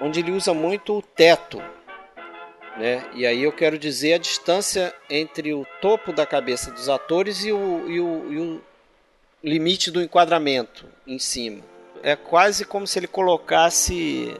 [0.00, 1.62] onde ele usa muito o teto.
[2.76, 3.08] Né?
[3.14, 7.52] E aí eu quero dizer a distância entre o topo da cabeça dos atores e
[7.52, 8.62] o, e o, e o
[9.42, 14.34] limite do enquadramento em cima é quase como se ele colocasse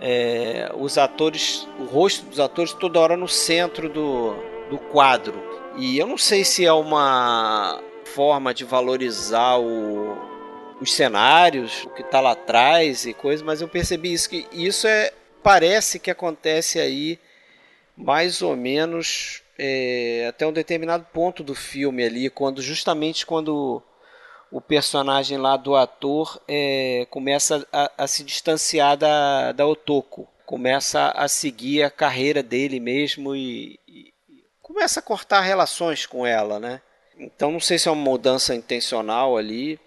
[0.00, 4.34] é, os atores, o rosto dos atores toda hora no centro do,
[4.68, 5.40] do quadro.
[5.76, 10.16] E eu não sei se é uma forma de valorizar o,
[10.80, 14.86] os cenários, o que está lá atrás e coisas, mas eu percebi isso que isso
[14.86, 15.12] é
[15.42, 17.18] parece que acontece aí
[17.96, 23.82] mais ou menos é, até um determinado ponto do filme ali, quando justamente quando
[24.52, 31.08] o personagem lá do ator é, começa a, a, se distanciar da, da Otoko, começa
[31.08, 34.12] a seguir a carreira dele mesmo e, e,
[34.60, 36.82] começa a cortar relações com ela, né?
[37.18, 39.80] Então não sei se é uma mudança intencional ali.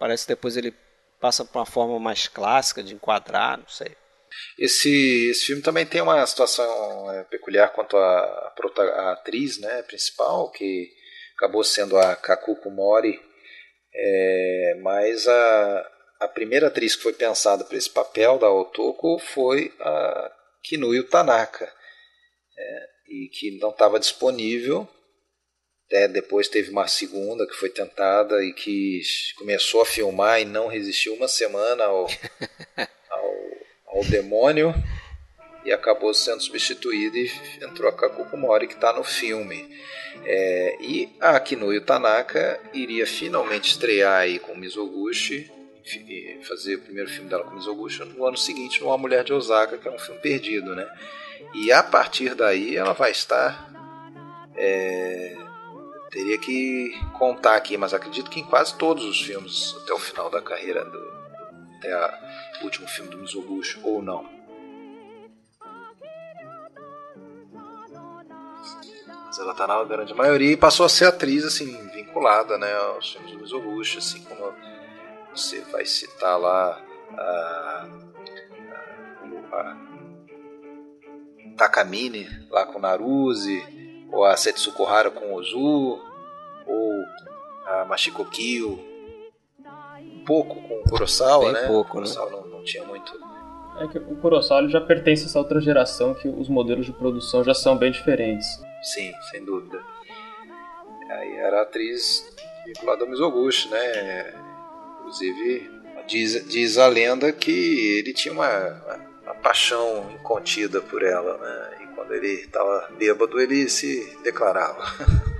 [0.00, 0.74] Parece que depois ele
[1.20, 3.96] passa para uma forma mais clássica de enquadrar, não sei.
[4.58, 10.50] Esse, esse filme também tem uma situação é, peculiar quanto à a, atriz né, principal,
[10.50, 10.90] que
[11.36, 13.29] acabou sendo a Kakuko Mori,
[13.94, 15.90] é, mas a,
[16.20, 21.72] a primeira atriz que foi pensada para esse papel da Otoko foi a Kinuyo Tanaka,
[22.56, 24.88] é, e que não estava disponível.
[25.86, 29.00] Até depois teve uma segunda que foi tentada e que
[29.36, 32.06] começou a filmar e não resistiu uma semana ao,
[33.10, 33.34] ao,
[33.86, 34.72] ao demônio
[35.64, 37.30] e acabou sendo substituída e
[37.62, 39.68] entrou a Kakuko Mori que está no filme.
[40.24, 45.50] É, e a Kinuyo Tanaka iria finalmente estrear aí com Mizoguchi,
[46.42, 49.78] fazer o primeiro filme dela com Mizoguchi no ano seguinte, no A Mulher de Osaka,
[49.78, 50.88] que é um filme perdido, né?
[51.54, 53.68] E a partir daí ela vai estar.
[54.56, 55.36] É,
[56.10, 60.28] teria que contar aqui, mas acredito que em quase todos os filmes até o final
[60.28, 61.12] da carreira do,
[61.78, 61.94] até
[62.60, 64.39] o último filme do Mizoguchi, ou não.
[69.40, 73.32] Ela tá na grande maioria e passou a ser atriz, assim, vinculada, né, aos filmes
[73.32, 74.52] do Mizoguchi, assim como
[75.34, 76.80] você vai citar lá
[77.16, 77.88] a,
[79.52, 79.76] a, a
[81.56, 83.62] Takamine, lá com Naruse,
[84.12, 86.00] ou a Setsuko Hara com Ozu,
[86.66, 86.92] ou
[87.66, 88.78] a Mashiko Kyo,
[90.00, 91.66] um pouco com o Kurosawa, Bem né?
[91.66, 92.36] pouco, o Kurosawa né?
[92.36, 93.30] não, não tinha muito
[93.80, 97.42] é que o Kurosawa já pertence a essa outra geração que os modelos de produção
[97.42, 98.46] já são bem diferentes.
[98.82, 99.82] Sim, sem dúvida.
[101.10, 102.24] Aí era atriz
[102.66, 104.34] vinculada ao Mizoguchi, né?
[104.98, 105.70] Inclusive,
[106.06, 111.78] diz, diz a lenda que ele tinha uma, uma paixão incontida por ela, né?
[111.82, 114.84] E quando ele estava bêbado, ele se declarava.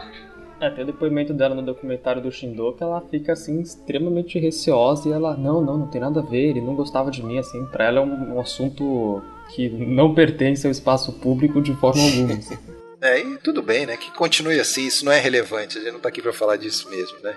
[0.61, 5.09] É, tem o depoimento dela no documentário do Shindo que ela fica assim extremamente receosa
[5.09, 7.65] e ela, não, não, não tem nada a ver, ele não gostava de mim, assim,
[7.69, 9.23] pra ela é um, um assunto
[9.55, 12.35] que não pertence ao espaço público de forma alguma.
[12.35, 12.59] Assim.
[13.02, 13.97] É, e tudo bem, né?
[13.97, 16.90] Que continue assim, isso não é relevante, a gente não está aqui para falar disso
[16.90, 17.35] mesmo, né?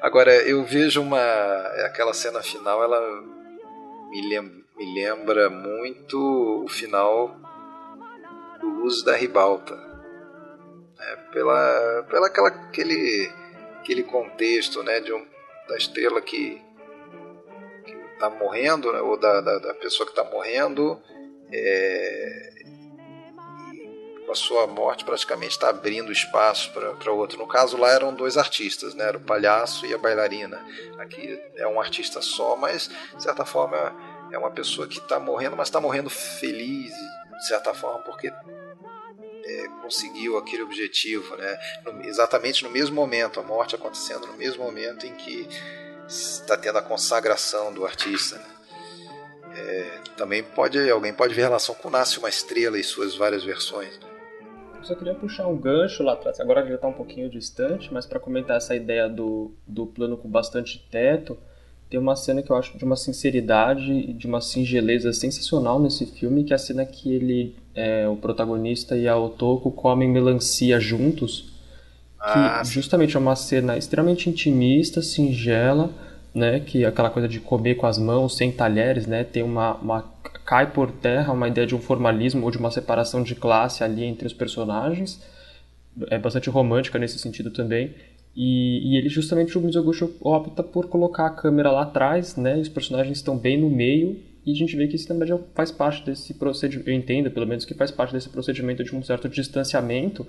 [0.00, 1.20] Agora, eu vejo uma.
[1.86, 3.00] aquela cena final, ela
[4.10, 7.34] me, lem, me lembra muito o final
[8.60, 9.74] do Luz da Ribalta.
[10.98, 11.16] Né?
[11.32, 13.30] Pela, pela aquela, aquele,
[13.80, 15.00] aquele contexto né?
[15.00, 15.26] de um,
[15.68, 16.62] da estrela que
[18.12, 19.00] está morrendo, né?
[19.00, 21.00] ou da, da, da, pessoa que está morrendo.
[21.50, 22.52] É,
[24.26, 27.38] com a sua morte praticamente está abrindo espaço para outro.
[27.38, 29.04] No caso lá eram dois artistas, né?
[29.04, 30.60] Era o palhaço e a bailarina.
[30.98, 33.94] Aqui é um artista só, mas de certa forma
[34.32, 39.68] é uma pessoa que está morrendo, mas está morrendo feliz, de certa forma, porque é,
[39.80, 41.58] conseguiu aquele objetivo, né?
[41.84, 45.48] No, exatamente no mesmo momento, a morte acontecendo no mesmo momento em que
[46.08, 48.36] está tendo a consagração do artista.
[48.36, 48.56] Né?
[49.58, 53.98] É, também pode alguém pode ver relação com Nasce uma Estrela e suas várias versões.
[53.98, 54.15] Né?
[54.86, 56.40] Só queria puxar um gancho lá atrás.
[56.40, 60.28] Agora já está um pouquinho distante, mas para comentar essa ideia do, do plano com
[60.28, 61.36] bastante teto,
[61.90, 66.06] tem uma cena que eu acho de uma sinceridade e de uma singeleza sensacional nesse
[66.06, 70.80] filme, que é a cena que ele, é, o protagonista e a Otoko comem melancia
[70.80, 71.52] juntos,
[72.18, 75.90] que ah, justamente é uma cena extremamente intimista, singela,
[76.34, 79.74] né, que é aquela coisa de comer com as mãos, sem talheres, né, tem uma,
[79.74, 80.02] uma
[80.44, 84.04] cai por terra uma ideia de um formalismo ou de uma separação de classe ali
[84.04, 85.22] entre os personagens.
[86.10, 87.94] É bastante romântica nesse sentido também.
[88.36, 92.58] E, e ele justamente o Mizoguchi opta por colocar a câmera lá atrás, né?
[92.58, 96.04] Os personagens estão bem no meio e a gente vê que isso também faz parte
[96.04, 100.26] desse procedimento, eu entendo pelo menos que faz parte desse procedimento de um certo distanciamento.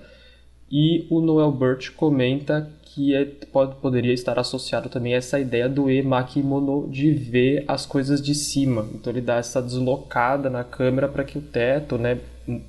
[0.70, 5.68] E o Noel Burt comenta que é, pode, poderia estar associado também a essa ideia
[5.68, 8.88] do e-makimono de ver as coisas de cima.
[8.94, 12.18] Então ele dá essa deslocada na câmera para que o teto né,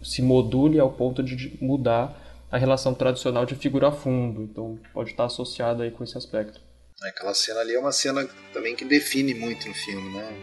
[0.03, 2.15] se module ao ponto de mudar
[2.51, 4.41] a relação tradicional de figura a fundo.
[4.41, 6.59] Então pode estar associado aí com esse aspecto.
[7.01, 10.33] Aquela cena ali é uma cena também que define muito no filme, né?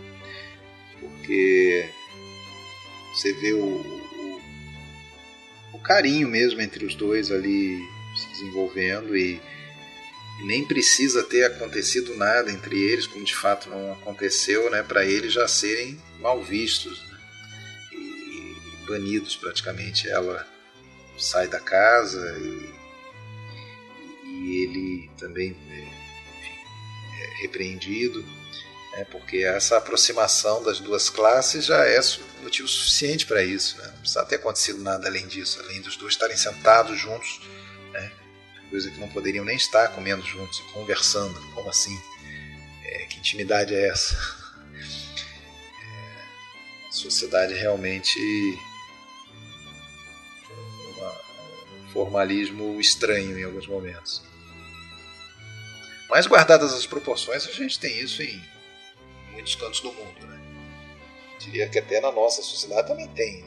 [0.98, 1.86] Porque
[3.14, 4.40] você vê o, o,
[5.74, 7.78] o carinho mesmo entre os dois ali
[8.16, 9.38] se desenvolvendo e
[10.44, 15.32] nem precisa ter acontecido nada entre eles, como de fato não aconteceu, né, para eles
[15.32, 17.18] já serem mal vistos né,
[17.92, 20.08] e banidos praticamente.
[20.08, 20.46] Ela
[21.18, 22.74] sai da casa e,
[24.24, 26.58] e ele também enfim,
[27.22, 28.22] é repreendido,
[28.92, 31.98] né, porque essa aproximação das duas classes já é
[32.42, 33.78] motivo suficiente para isso.
[33.78, 37.40] Né, não precisa ter acontecido nada além disso, além dos dois estarem sentados juntos.
[38.76, 41.40] Coisa que não poderiam nem estar comendo juntos, conversando.
[41.54, 41.98] Como assim?
[42.84, 44.14] É, que intimidade é essa?
[45.82, 48.20] É, a sociedade realmente
[50.94, 51.10] uma,
[51.80, 54.22] um formalismo estranho em alguns momentos.
[56.10, 58.44] Mas guardadas as proporções, a gente tem isso em
[59.32, 60.26] muitos cantos do mundo.
[60.26, 60.38] Né?
[61.38, 63.42] Diria que até na nossa sociedade também tem.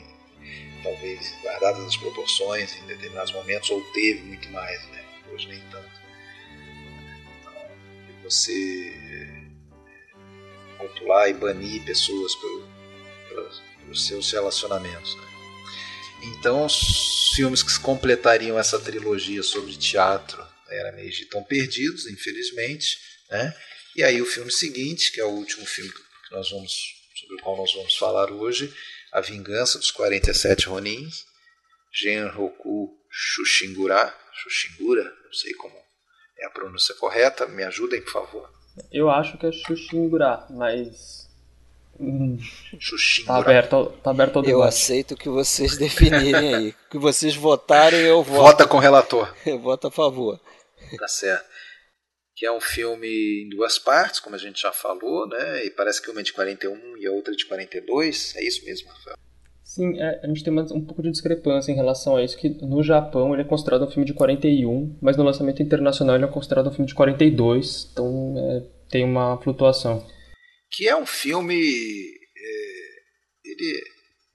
[0.82, 4.84] Talvez guardadas as proporções em determinados momentos, ou teve muito mais.
[4.88, 4.99] Né?
[5.34, 5.90] Hoje nem tanto.
[8.08, 9.50] Então, você é,
[10.78, 12.68] rotular e banir pessoas pelo,
[13.80, 15.16] pelos seus relacionamentos.
[15.16, 15.24] Né?
[16.24, 22.98] Então, os filmes que completariam essa trilogia sobre teatro era meio de tão perdidos, infelizmente.
[23.30, 23.56] Né?
[23.96, 26.72] E aí o filme seguinte, que é o último filme que nós vamos,
[27.16, 28.74] sobre o qual nós vamos falar hoje,
[29.12, 31.26] A Vingança dos 47 Ronins,
[31.92, 35.76] Genroku Shushingura, Xuxingura, não sei como
[36.38, 38.50] é a pronúncia correta, me ajudem, por favor.
[38.92, 41.28] Eu acho que é Xuxingura, mas.
[42.00, 42.38] Hum,
[43.26, 46.76] tá aberto, tá aberto ao Eu aceito que vocês definirem aí.
[46.90, 48.42] que vocês votarem, eu voto.
[48.42, 49.34] Vota com o relator.
[49.46, 50.40] Eu voto a favor.
[50.98, 51.46] Tá certo.
[52.36, 55.66] Que é um filme em duas partes, como a gente já falou, né?
[55.66, 58.34] E parece que uma é de 41 e a outra é de 42.
[58.38, 59.18] É isso mesmo, Rafael?
[59.70, 62.82] Sim, é, a gente tem um pouco de discrepância em relação a isso, que no
[62.82, 66.70] Japão ele é considerado um filme de 41, mas no lançamento internacional ele é considerado
[66.70, 70.04] um filme de 42, então é, tem uma flutuação.
[70.72, 71.54] Que é um filme...
[71.54, 72.72] É,
[73.46, 73.84] ele,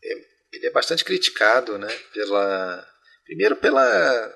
[0.05, 0.12] é,
[0.52, 1.89] ele é bastante criticado, né?
[2.12, 2.86] Pela,
[3.24, 4.32] primeiro pela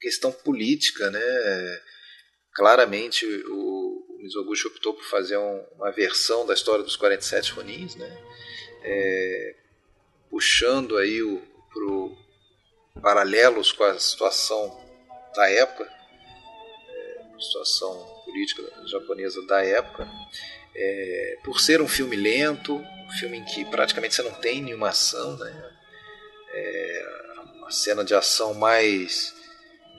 [0.00, 1.80] questão política, né?
[2.56, 7.94] Claramente o, o Mizoguchi optou por fazer um, uma versão da história dos 47 Ronins,
[7.94, 8.18] né?
[8.82, 9.59] É,
[10.30, 11.42] puxando aí o,
[11.72, 12.16] pro
[13.02, 14.80] paralelos com a situação
[15.34, 15.90] da época,
[16.88, 20.08] é, situação política japonesa da época,
[20.74, 24.90] é, por ser um filme lento, um filme em que praticamente você não tem nenhuma
[24.90, 25.72] ação, né?
[26.52, 27.06] É,
[27.56, 29.34] uma cena de ação mais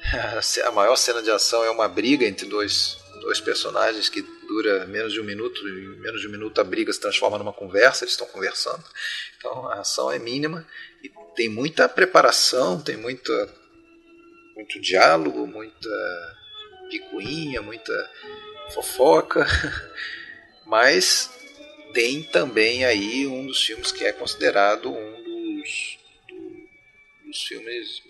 [0.66, 4.22] a maior cena de ação é uma briga entre dois, dois personagens que
[4.52, 7.54] dura menos de um minuto, em menos de um minuto a briga se transforma numa
[7.54, 8.84] conversa, eles estão conversando.
[9.38, 10.68] Então a ação é mínima
[11.02, 13.32] e tem muita preparação, tem muita,
[14.54, 15.90] muito diálogo, muita
[16.90, 17.94] picuinha, muita
[18.74, 19.48] fofoca,
[20.68, 21.32] mas
[21.94, 25.98] tem também aí um dos filmes que é considerado um dos,
[27.26, 28.04] dos filmes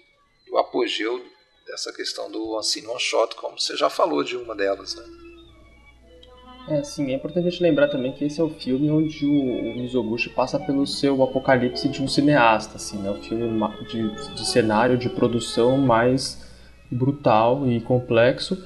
[0.48, 1.24] do apogeu
[1.68, 5.31] dessa questão do Unseen One Shot, como você já falou de uma delas, né?
[6.68, 9.32] É, sim, é importante a gente lembrar também que esse é o filme onde o,
[9.32, 13.10] o Mizoguchi passa pelo seu apocalipse de um cineasta, assim, né?
[13.10, 13.48] O filme
[13.90, 16.50] de, de cenário, de produção mais
[16.90, 18.58] brutal e complexo.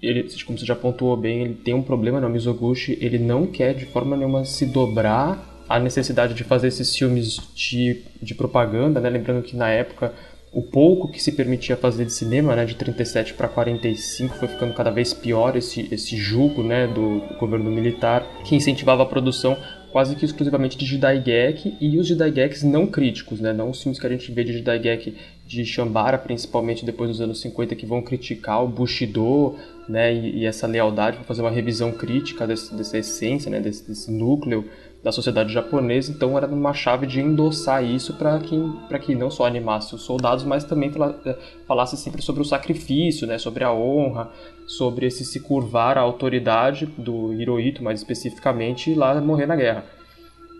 [0.00, 2.28] Ele, como você já pontuou bem, ele tem um problema, né?
[2.28, 7.36] Mizoguchi, ele não quer de forma nenhuma se dobrar à necessidade de fazer esses filmes
[7.54, 9.10] de, de propaganda, né?
[9.10, 10.14] Lembrando que na época
[10.52, 14.72] o pouco que se permitia fazer de cinema, né, de 37 para 45, foi ficando
[14.74, 19.56] cada vez pior esse, esse jugo né, do, governo militar, que incentivava a produção
[19.90, 24.06] quase que exclusivamente de Jidaigeki e os Jidaigeks não críticos, né, não os filmes que
[24.06, 25.16] a gente vê de Jidaigeki
[25.46, 29.54] de Shambara, principalmente depois dos anos 50, que vão criticar o Bushido
[29.88, 33.86] né, e, e essa lealdade, para fazer uma revisão crítica desse, dessa essência, né, desse,
[33.86, 34.64] desse núcleo
[35.02, 38.56] da sociedade japonesa, então era uma chave de endossar isso para que,
[39.02, 40.90] que não só animasse os soldados, mas também
[41.24, 44.30] eh, falasse sempre sobre o sacrifício, né, sobre a honra,
[44.66, 49.84] sobre esse se curvar à autoridade do Hirohito, mais especificamente, e lá morrer na guerra.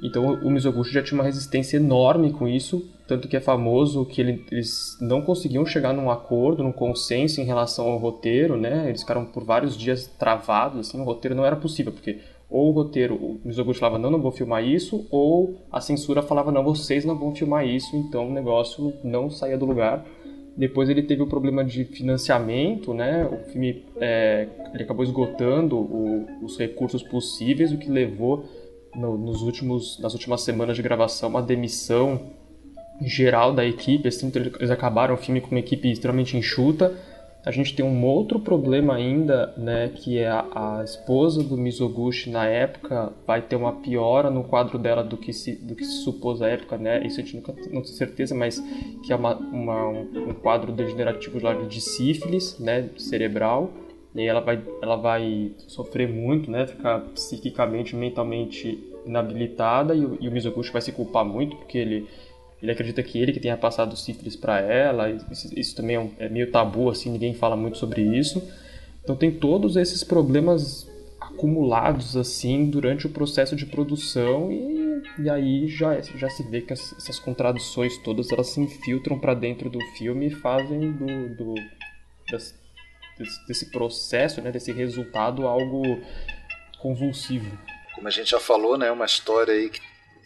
[0.03, 4.21] Então o Mizoguchi já tinha uma resistência enorme com isso, tanto que é famoso que
[4.21, 8.89] eles não conseguiam chegar num acordo, num consenso em relação ao roteiro, né?
[8.89, 12.21] Eles ficaram por vários dias travados, assim, o roteiro não era possível, porque
[12.51, 16.51] ou o roteiro, o Mizoguchi falava, não, não vou filmar isso, ou a censura falava,
[16.51, 20.05] não, vocês não vão filmar isso, então o negócio não saía do lugar.
[20.57, 23.25] Depois ele teve o problema de financiamento, né?
[23.27, 28.45] O filme é, ele acabou esgotando o, os recursos possíveis, o que levou
[28.97, 32.21] no, nos últimos, nas últimas semanas de gravação uma demissão
[33.03, 34.09] geral da equipe.
[34.09, 36.93] Assim, então eles acabaram o filme com uma equipe extremamente enxuta
[37.49, 42.29] a gente tem um outro problema ainda, né, que é a, a, esposa do Mizoguchi
[42.29, 46.05] na época vai ter uma piora no quadro dela do que se, do que se
[46.05, 47.03] supôs à época, né?
[47.07, 48.63] Isso a gente nunca não tem certeza, mas
[49.03, 53.71] que é uma, uma um, um, quadro degenerativo de sífilis, né, cerebral.
[54.15, 60.29] E aí ela vai, ela vai sofrer muito, né, ficar psiquicamente, mentalmente inabilitada e e
[60.29, 62.07] o Mizoguchi vai se culpar muito porque ele
[62.63, 66.11] ele acredita que ele que tenha passado sífilis para ela, isso, isso também é, um,
[66.19, 68.43] é, meio tabu, assim, ninguém fala muito sobre isso.
[69.03, 70.87] Então tem todos esses problemas
[71.21, 76.73] acumulados assim durante o processo de produção e, e aí já, já se vê que
[76.73, 81.55] as, essas contradições todas elas se infiltram para dentro do filme e fazem do, do
[83.19, 86.01] desse, desse processo, né, desse resultado algo
[86.79, 87.59] convulsivo.
[87.95, 89.81] Como a gente já falou, né, uma história aí que,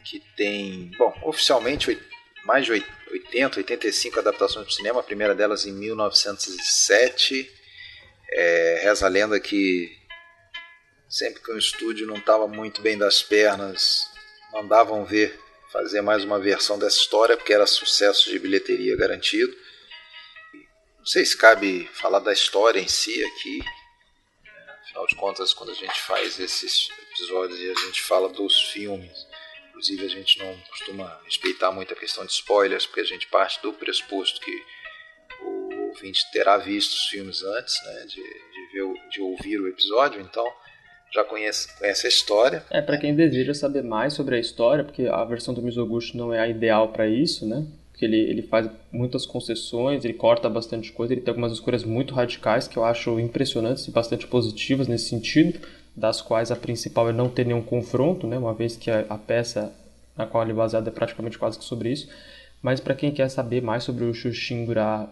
[0.05, 1.99] que tem, bom, oficialmente
[2.45, 7.51] mais de 80, 85 adaptações para cinema, a primeira delas em 1907.
[8.31, 9.91] É, reza a lenda que
[11.09, 14.09] sempre que um estúdio não estava muito bem das pernas,
[14.53, 15.39] mandavam ver,
[15.71, 19.55] fazer mais uma versão dessa história, porque era sucesso de bilheteria garantido.
[20.99, 23.63] Não sei se cabe falar da história em si aqui.
[24.83, 29.27] Afinal de contas, quando a gente faz esses episódios e a gente fala dos filmes,
[29.83, 33.61] Inclusive, a gente não costuma respeitar muito a questão de spoilers, porque a gente parte
[33.61, 34.63] do pressuposto que
[35.45, 40.21] o ouvinte terá visto os filmes antes né, de, de, ver, de ouvir o episódio,
[40.21, 40.47] então
[41.13, 42.65] já conhece, conhece a história.
[42.71, 46.33] É, para quem deseja saber mais sobre a história, porque a versão do Mizoguchi não
[46.33, 47.67] é a ideal para isso, né?
[47.91, 52.15] Porque ele, ele faz muitas concessões, ele corta bastante coisa, ele tem algumas escolhas muito
[52.15, 55.61] radicais que eu acho impressionantes e bastante positivas nesse sentido
[55.95, 59.19] das quais a principal é não ter nenhum confronto, né, uma vez que a, a
[59.19, 59.73] peça
[60.17, 62.09] na qual ele é baseado é praticamente quase que sobre isso.
[62.61, 65.09] Mas para quem quer saber mais sobre o Shushingura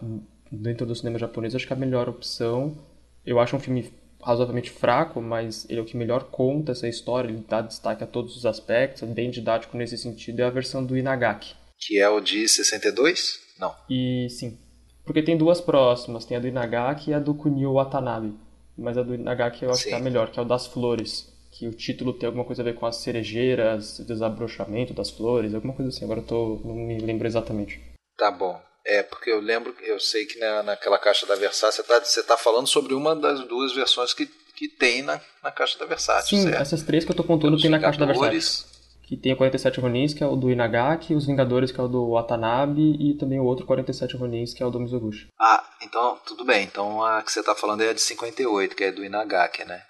[0.50, 2.76] dentro do cinema japonês, acho que a melhor opção,
[3.24, 3.92] eu acho um filme
[4.22, 8.06] razoavelmente fraco, mas ele é o que melhor conta essa história, ele dá destaque a
[8.06, 11.54] todos os aspectos, é bem didático nesse sentido, é a versão do Inagaki.
[11.78, 13.40] Que é o de 62?
[13.58, 13.74] Não.
[13.88, 14.58] E sim.
[15.04, 18.34] Porque tem duas próximas, tem a do Inagaki e a do Kunio Watanabe
[18.80, 19.88] mas a do Nagaki eu acho Sim.
[19.90, 21.28] que é a melhor, que é o das flores.
[21.52, 25.74] Que o título tem alguma coisa a ver com as cerejeiras, desabrochamento das flores, alguma
[25.74, 26.04] coisa assim.
[26.04, 27.80] Agora eu tô, não me lembro exatamente.
[28.16, 28.60] Tá bom.
[28.84, 32.42] É, porque eu lembro, eu sei que na, naquela caixa da Versátil você está tá
[32.42, 34.26] falando sobre uma das duas versões que,
[34.56, 36.38] que tem na, na caixa da Versátil.
[36.38, 36.62] Sim, certo?
[36.62, 38.79] essas três que eu tô contando tem na caixa da Versátil
[39.10, 41.88] que tem o 47 Ronins, que é o do Inagaki, os Vingadores, que é o
[41.88, 45.26] do Watanabe, e também o outro 47 Ronins, que é o do Mizoguchi.
[45.36, 46.62] Ah, então tudo bem.
[46.62, 49.82] Então a que você está falando é a de 58, que é do Inagaki, né?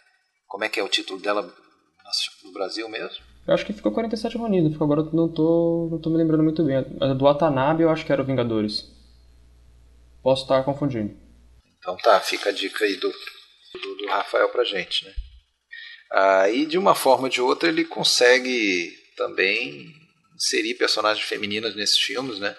[0.47, 3.23] Como é que é o título dela no Brasil mesmo?
[3.47, 6.65] Eu acho que ficou 47 Ronins, ficou agora não tô, não tô me lembrando muito
[6.65, 6.77] bem.
[6.77, 8.91] A do Watanabe eu acho que era o Vingadores.
[10.23, 11.15] Posso estar confundindo.
[11.79, 15.13] Então tá, fica a dica aí do, do, do Rafael pra gente, né?
[16.11, 19.95] Aí, de uma forma ou de outra, ele consegue também
[20.35, 22.57] inserir personagens femininas nesses filmes, né?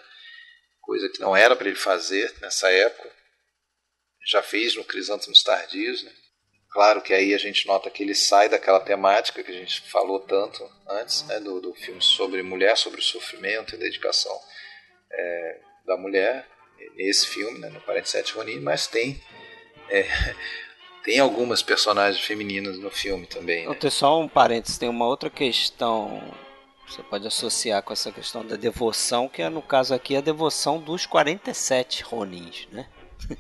[0.92, 3.10] coisa que não era para ele fazer nessa época.
[4.28, 6.12] Já fez no Crisântemos Tardios, né?
[6.70, 10.20] Claro que aí a gente nota que ele sai daquela temática que a gente falou
[10.20, 14.38] tanto antes, né, do, do filme sobre mulher, sobre o sofrimento e dedicação
[15.12, 16.48] é, da mulher,
[16.96, 19.22] nesse filme, né, no 47 Ronin, mas tem
[19.90, 20.04] é,
[21.04, 23.68] tem algumas personagens femininas no filme também.
[23.68, 23.76] Né?
[23.76, 26.22] Tem só um parênteses, tem uma outra questão
[26.92, 30.78] você pode associar com essa questão da devoção, que é no caso aqui a devoção
[30.78, 32.88] dos 47 Ronins, né?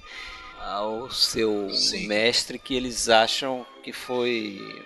[0.58, 2.08] Ao seu Sim.
[2.08, 4.86] mestre que eles acham que foi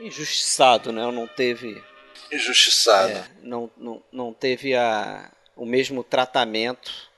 [0.00, 1.10] injustiçado, né?
[1.10, 1.82] Não teve.
[2.32, 3.12] Injustiçado.
[3.12, 7.10] É, não, não, não teve a, o mesmo tratamento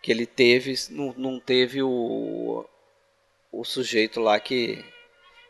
[0.00, 2.64] que ele teve, não, não teve o,
[3.52, 4.82] o sujeito lá que,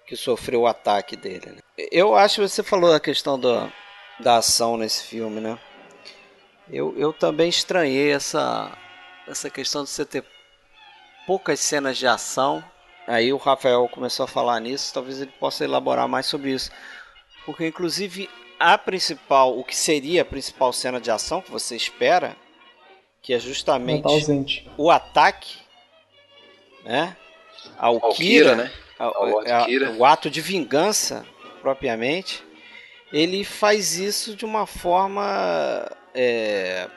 [0.04, 1.50] que sofreu o ataque dele.
[1.50, 1.60] Né?
[1.92, 3.70] Eu acho que você falou a questão do,
[4.20, 5.58] da ação nesse filme, né?
[6.68, 8.76] Eu, eu também estranhei essa,
[9.26, 10.24] essa questão de você ter
[11.26, 12.62] poucas cenas de ação.
[13.06, 16.70] Aí o Rafael começou a falar nisso, talvez ele possa elaborar mais sobre isso.
[17.44, 22.36] Porque inclusive a principal, o que seria a principal cena de ação que você espera,
[23.22, 25.58] que é justamente tá o ataque,
[26.84, 27.16] né?
[27.76, 28.72] Ao, Kira, né?
[28.98, 29.92] Ao, ao Kira.
[29.92, 31.26] o ato de vingança
[31.60, 32.44] propriamente
[33.12, 36.88] ele faz isso de uma forma é,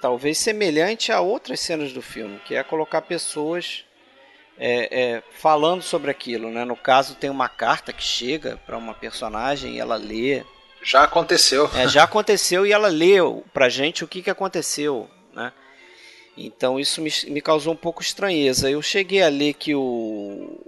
[0.00, 3.84] talvez semelhante a outras cenas do filme, que é colocar pessoas
[4.58, 6.50] é, é, falando sobre aquilo.
[6.50, 6.64] Né?
[6.64, 10.44] No caso, tem uma carta que chega para uma personagem e ela lê.
[10.82, 11.70] Já aconteceu.
[11.74, 15.08] É, já aconteceu e ela leu pra gente o que, que aconteceu.
[15.32, 15.52] Né?
[16.36, 18.70] Então isso me, me causou um pouco estranheza.
[18.70, 20.58] Eu cheguei a ler que o,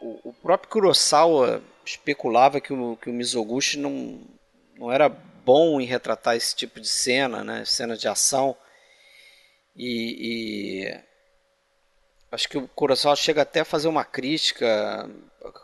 [0.00, 4.20] o, o próprio Kurosawa especulava que o, que o Mizoguchi não,
[4.76, 7.64] não era bom em retratar esse tipo de cena, né?
[7.64, 8.56] cena de ação.
[9.76, 10.16] E,
[10.88, 11.00] e
[12.32, 15.08] acho que o Kurosawa chega até a fazer uma crítica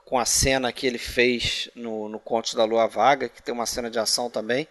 [0.05, 3.67] com a cena que ele fez no, no Conto da Lua Vaga, que tem uma
[3.67, 4.69] cena de ação também.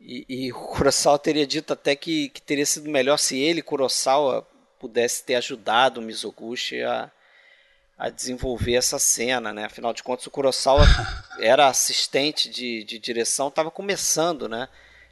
[0.00, 4.46] E, e o Kurosawa teria dito até que, que teria sido melhor se ele, Kurosawa,
[4.78, 7.10] pudesse ter ajudado o Mizoguchi a,
[7.98, 9.64] a desenvolver essa cena, né?
[9.64, 10.84] Afinal de contas, o Kurosawa
[11.38, 14.68] era assistente de, de direção, estava começando, né?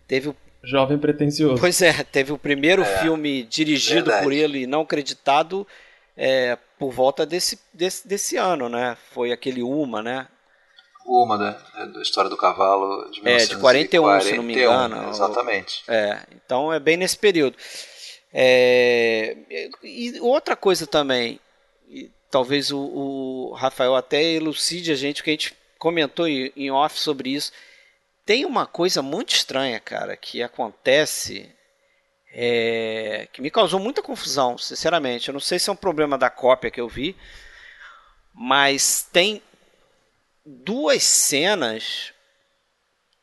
[0.06, 1.60] Teve o jovem pretensioso.
[1.60, 4.22] Pois é, teve o primeiro é, filme dirigido verdade.
[4.24, 5.66] por ele e não creditado
[6.16, 8.96] é, por volta desse, desse, desse ano, né?
[9.12, 10.28] Foi aquele Uma, né?
[11.06, 11.56] Uma, né?
[11.76, 15.08] É, da história do cavalo de 1941, É, de 41, se não me engano.
[15.10, 15.82] Exatamente.
[15.88, 17.56] É, então é bem nesse período.
[18.32, 19.36] É,
[19.82, 21.38] e outra coisa também,
[22.32, 27.28] talvez o, o, Rafael até elucide a gente, que a gente comentou em off sobre
[27.28, 27.52] isso.
[28.24, 31.54] Tem uma coisa muito estranha, cara, que acontece
[32.32, 35.28] é, que me causou muita confusão, sinceramente.
[35.28, 37.14] Eu não sei se é um problema da cópia que eu vi,
[38.32, 39.42] mas tem
[40.46, 42.14] duas cenas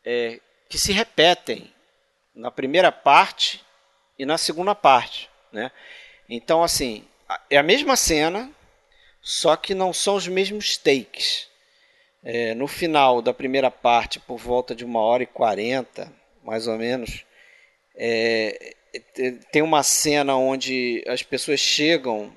[0.05, 1.73] é, que se repetem
[2.35, 3.65] na primeira parte
[4.19, 5.71] e na segunda parte, né?
[6.29, 7.07] Então, assim,
[7.49, 8.51] é a mesma cena,
[9.21, 11.47] só que não são os mesmos takes.
[12.23, 16.11] É, no final da primeira parte, por volta de uma hora e quarenta,
[16.43, 17.23] mais ou menos,
[17.95, 22.31] é, é, tem uma cena onde as pessoas chegam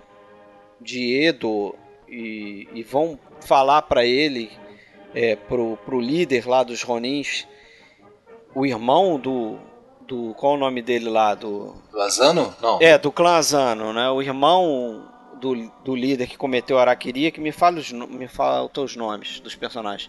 [0.81, 1.75] de Edo
[2.09, 4.51] e, e vão falar para ele,
[5.15, 7.47] é, pro, pro líder lá dos Ronins,
[8.55, 9.59] o irmão do,
[10.01, 12.55] do qual é o nome dele lá do do Azano?
[12.61, 12.79] Não.
[12.81, 14.11] É, do clã Azano, né?
[14.11, 15.12] O irmão
[15.43, 19.41] do, do líder que cometeu a araqueria, que me fala os, me faltam os nomes
[19.41, 20.09] dos personagens.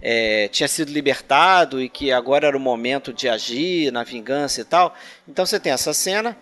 [0.00, 4.64] É, tinha sido libertado e que agora era o momento de agir na vingança e
[4.64, 4.94] tal.
[5.26, 6.36] Então você tem essa cena.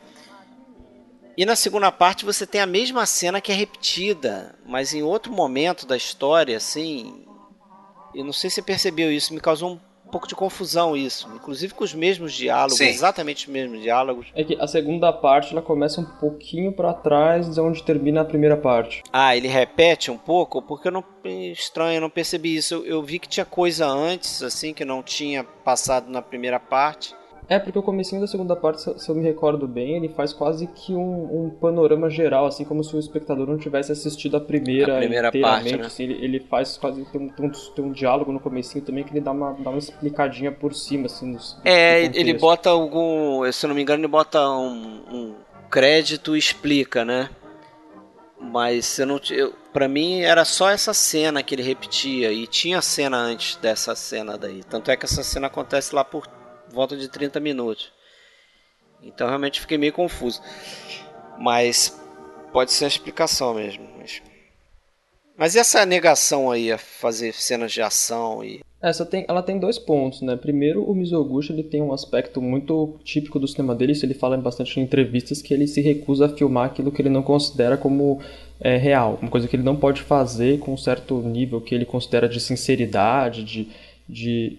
[1.36, 5.32] E na segunda parte você tem a mesma cena que é repetida, mas em outro
[5.32, 7.24] momento da história, assim.
[8.12, 11.28] Eu não sei se você percebeu isso, me causou um um pouco de confusão isso,
[11.34, 12.86] inclusive com os mesmos diálogos, Sim.
[12.86, 14.28] exatamente os mesmos diálogos.
[14.34, 18.24] É que a segunda parte ela começa um pouquinho para trás de onde termina a
[18.24, 19.02] primeira parte.
[19.12, 21.04] Ah, ele repete um pouco porque eu não
[21.52, 22.74] estranho, eu não percebi isso.
[22.74, 27.12] Eu, eu vi que tinha coisa antes assim que não tinha passado na primeira parte.
[27.48, 30.66] É, porque o comecinho da segunda parte, se eu me recordo bem, ele faz quase
[30.66, 34.96] que um, um panorama geral, assim como se o espectador não tivesse assistido a primeira,
[34.96, 35.86] a primeira parte, né?
[35.86, 39.04] assim, ele, ele, faz quase tem um, tem, um, tem um diálogo no comecinho também
[39.04, 43.50] que ele dá uma, dá uma explicadinha por cima, assim, nos, É, ele bota algum,
[43.52, 45.34] se eu não me engano, ele bota um, um
[45.70, 47.30] crédito e explica, né?
[48.40, 52.82] Mas eu não, eu, pra mim era só essa cena que ele repetia e tinha
[52.82, 54.62] cena antes dessa cena daí.
[54.64, 56.26] Tanto é que essa cena acontece lá por
[56.76, 57.90] volta de 30 minutos.
[59.02, 60.42] Então realmente fiquei meio confuso.
[61.38, 61.98] Mas
[62.52, 63.88] pode ser a explicação mesmo.
[63.98, 64.22] Mas,
[65.36, 69.78] mas essa negação aí a fazer cenas de ação e essa tem, ela tem dois
[69.78, 70.36] pontos, né?
[70.36, 74.36] Primeiro, o Mizoguchi ele tem um aspecto muito típico do cinema dele, isso ele fala
[74.36, 78.20] bastante em entrevistas, que ele se recusa a filmar aquilo que ele não considera como
[78.60, 81.86] é, real, uma coisa que ele não pode fazer com um certo nível que ele
[81.86, 83.68] considera de sinceridade, de,
[84.06, 84.58] de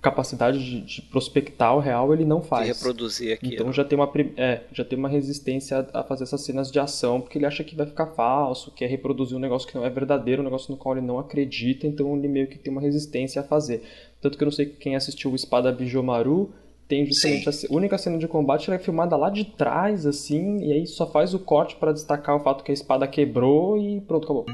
[0.00, 2.66] capacidade de, de, prospectar o real ele não faz.
[2.66, 3.54] De reproduzir aqui.
[3.54, 7.20] Então já tem, uma, é, já tem uma resistência a fazer essas cenas de ação,
[7.20, 10.40] porque ele acha que vai ficar falso, quer reproduzir um negócio que não é verdadeiro,
[10.42, 13.44] um negócio no qual ele não acredita, então ele meio que tem uma resistência a
[13.44, 13.82] fazer.
[14.20, 16.52] Tanto que eu não sei quem assistiu o Espada Bijomaru,
[16.88, 17.68] tem justamente Sim.
[17.70, 21.06] a única cena de combate ela é filmada lá de trás, assim, e aí só
[21.06, 24.46] faz o corte para destacar o fato que a espada quebrou e pronto, acabou.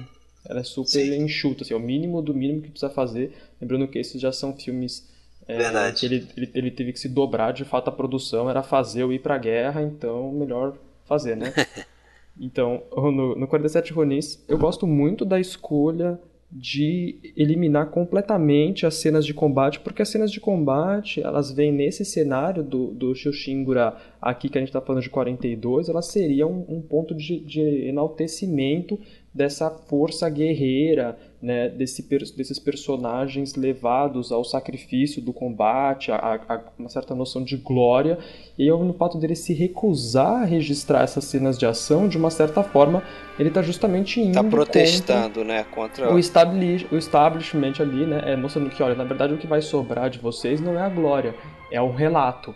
[0.48, 1.22] Ela é super Sim.
[1.22, 3.32] enxuta, assim, é o mínimo do mínimo que precisa fazer.
[3.60, 5.08] Lembrando que esses já são filmes
[5.48, 6.06] é, Verdade.
[6.06, 9.20] Ele, ele, ele, teve que se dobrar, de fato, a produção era fazer eu ir
[9.20, 11.52] pra guerra, então melhor fazer, né?
[12.38, 16.18] então, no, no 47 Ronins, eu gosto muito da escolha
[16.50, 22.04] de eliminar completamente as cenas de combate, porque as cenas de combate, elas vêm nesse
[22.04, 26.76] cenário do, do Xuxingura aqui que a gente está falando de 42, elas seriam um,
[26.76, 28.98] um ponto de, de enaltecimento
[29.36, 32.02] dessa força guerreira, né, desse,
[32.34, 38.18] desses personagens levados ao sacrifício do combate, a, a, uma certa noção de glória,
[38.58, 42.62] e no fato dele se recusar a registrar essas cenas de ação, de uma certa
[42.62, 43.02] forma,
[43.38, 48.22] ele está justamente indo tá protestando, contra, né, contra o, establish, o establishment ali, né,
[48.24, 50.88] é, mostrando que, olha, na verdade o que vai sobrar de vocês não é a
[50.88, 51.34] glória,
[51.70, 52.54] é o relato.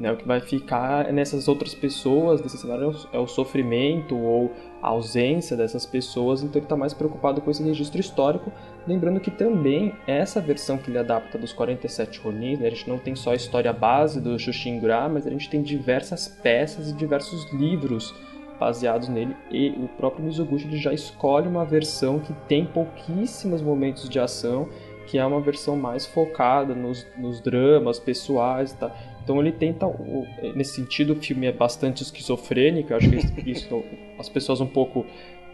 [0.00, 4.50] Né, o que vai ficar nessas outras pessoas, desse cenário, é o sofrimento ou
[4.82, 8.52] a ausência dessas pessoas, então ele está mais preocupado com esse registro histórico.
[8.86, 12.98] Lembrando que também essa versão que ele adapta dos 47 Ronin, né, a gente não
[12.98, 17.50] tem só a história base do Shushingura, mas a gente tem diversas peças e diversos
[17.52, 18.12] livros
[18.58, 24.08] baseados nele e o próprio Mizoguchi ele já escolhe uma versão que tem pouquíssimos momentos
[24.08, 24.68] de ação,
[25.06, 28.94] que é uma versão mais focada nos, nos dramas pessoais, tá?
[29.22, 29.86] Então ele tenta,
[30.54, 32.92] nesse sentido, o filme é bastante esquizofrênico.
[32.92, 33.16] Eu acho que
[33.50, 33.84] isso
[34.18, 35.06] as pessoas um pouco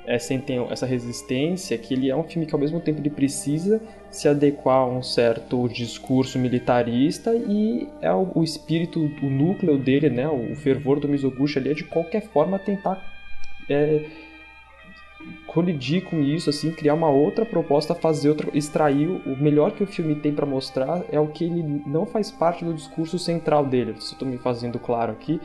[0.09, 3.79] é, sentem essa resistência, que ele é um filme que ao mesmo tempo ele precisa
[4.11, 10.09] se adequar a um certo discurso militarista e é o, o espírito, o núcleo dele,
[10.09, 13.05] né, o, fervor do Mizoguchi ali é de qualquer forma tentar
[13.69, 14.07] é,
[15.47, 19.87] colidir com isso, assim, criar uma outra proposta, fazer outra, extrair o melhor que o
[19.87, 23.95] filme tem para mostrar é o que ele não faz parte do discurso central dele.
[23.99, 25.41] Se estou me fazendo claro aqui,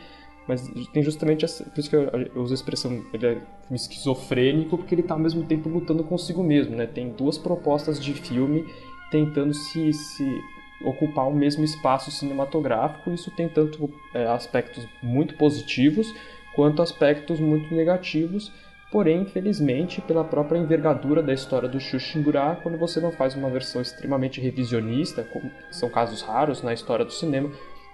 [0.47, 3.41] mas tem justamente essa, por isso que eu, eu uso a expressão ele é
[3.71, 6.85] esquizofrênico porque ele está ao mesmo tempo lutando consigo mesmo, né?
[6.85, 8.65] Tem duas propostas de filme
[9.09, 10.41] tentando se, se
[10.83, 13.11] ocupar o mesmo espaço cinematográfico.
[13.11, 16.13] Isso tem tanto é, aspectos muito positivos
[16.53, 18.51] quanto aspectos muito negativos
[18.93, 23.81] Porém, infelizmente, pela própria envergadura da história do Xuxingurá, quando você não faz uma versão
[23.81, 27.49] extremamente revisionista, como são casos raros na história do cinema,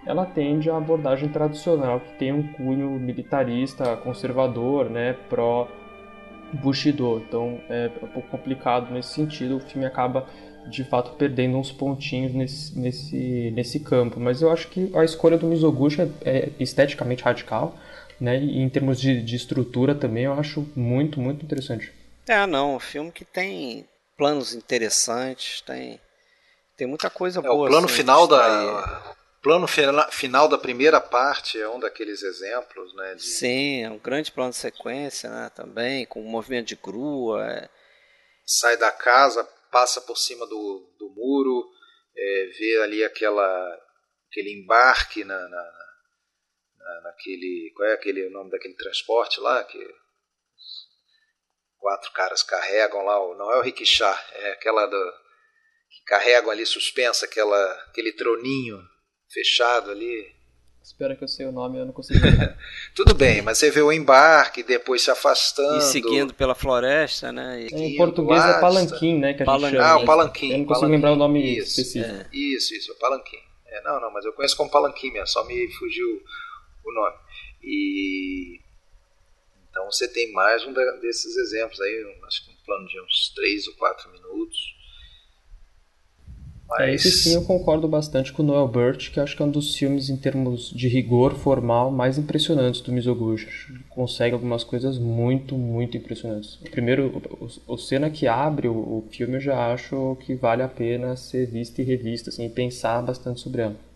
[0.05, 5.69] ela tende à abordagem tradicional, que tem um cunho militarista, conservador, né, pró
[6.51, 7.23] Bushido.
[7.25, 10.27] Então é um pouco complicado nesse sentido, o filme acaba
[10.67, 14.19] de fato perdendo uns pontinhos nesse, nesse, nesse campo.
[14.19, 17.73] Mas eu acho que a escolha do Mizoguchi é, é esteticamente radical
[18.19, 18.37] né?
[18.39, 21.93] E em termos de, de estrutura também eu acho muito, muito interessante.
[22.27, 23.87] É, não, um filme que tem
[24.17, 25.99] planos interessantes, tem
[26.77, 27.65] tem muita coisa é, boa.
[27.65, 29.67] O plano assim, final da plano
[30.11, 33.15] final da primeira parte é um daqueles exemplos, né?
[33.15, 33.23] De...
[33.23, 35.51] Sim, é um grande plano de sequência, né?
[35.55, 37.45] Também com um movimento de grua.
[37.45, 37.69] É...
[38.45, 41.69] Sai da casa, passa por cima do, do muro,
[42.17, 43.77] é, vê ali aquela
[44.29, 45.78] aquele embarque na, na
[47.03, 47.71] naquele.
[47.75, 49.63] Qual é aquele o nome daquele transporte lá?
[49.63, 49.79] Que
[51.79, 55.13] quatro caras carregam lá, não é o rickshaw, é aquela do,
[55.89, 58.79] que carregam ali suspensa, aquela, aquele troninho
[59.31, 60.37] fechado ali.
[60.83, 62.19] Espera que eu sei o nome, eu não consigo
[62.95, 65.77] Tudo bem, mas você vê o embarque, depois se afastando.
[65.77, 67.61] E seguindo pela floresta, né?
[67.61, 67.67] E...
[67.67, 69.33] Em português é palanquim, né?
[69.33, 69.85] Que a gente chama.
[69.85, 70.51] Ah, o palanquim.
[70.51, 70.95] Eu não consigo palanquim.
[70.95, 72.15] lembrar o nome isso, específico.
[72.15, 72.29] É.
[72.33, 73.37] Isso, isso, o palanquim.
[73.67, 76.23] É, não, não, mas eu conheço como palanquim mesmo, só me fugiu
[76.83, 77.17] o nome.
[77.63, 78.59] E
[79.69, 83.67] então você tem mais um desses exemplos aí, acho que um plano de uns 3
[83.67, 84.79] ou 4 minutos.
[86.67, 86.79] Mas...
[86.81, 89.49] É, esse sim eu concordo bastante com o Noel Burt, que acho que é um
[89.49, 93.47] dos filmes em termos de rigor formal mais impressionantes do Mizoguchi.
[93.89, 96.55] Consegue algumas coisas muito, muito impressionantes.
[96.61, 97.23] O primeiro,
[97.67, 101.15] o, o cena que abre o, o, filme eu já acho que vale a pena
[101.15, 103.88] ser vista e revista, assim, e pensar bastante sobre ela.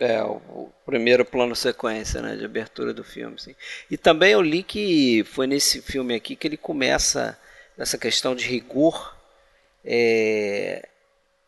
[0.00, 3.54] É, o, primeiro plano sequência, né, de abertura do filme, sim.
[3.90, 7.36] E também eu li que foi nesse filme aqui que ele começa
[7.76, 9.16] essa questão de rigor
[9.84, 10.88] é,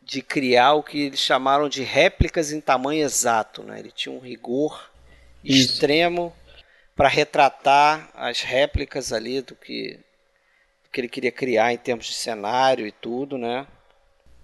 [0.01, 3.79] de criar o que eles chamaram de réplicas em tamanho exato, né?
[3.79, 4.91] Ele tinha um rigor
[5.43, 5.71] Isso.
[5.71, 6.35] extremo
[6.95, 9.97] para retratar as réplicas ali do que,
[10.83, 13.65] do que ele queria criar em termos de cenário e tudo, né?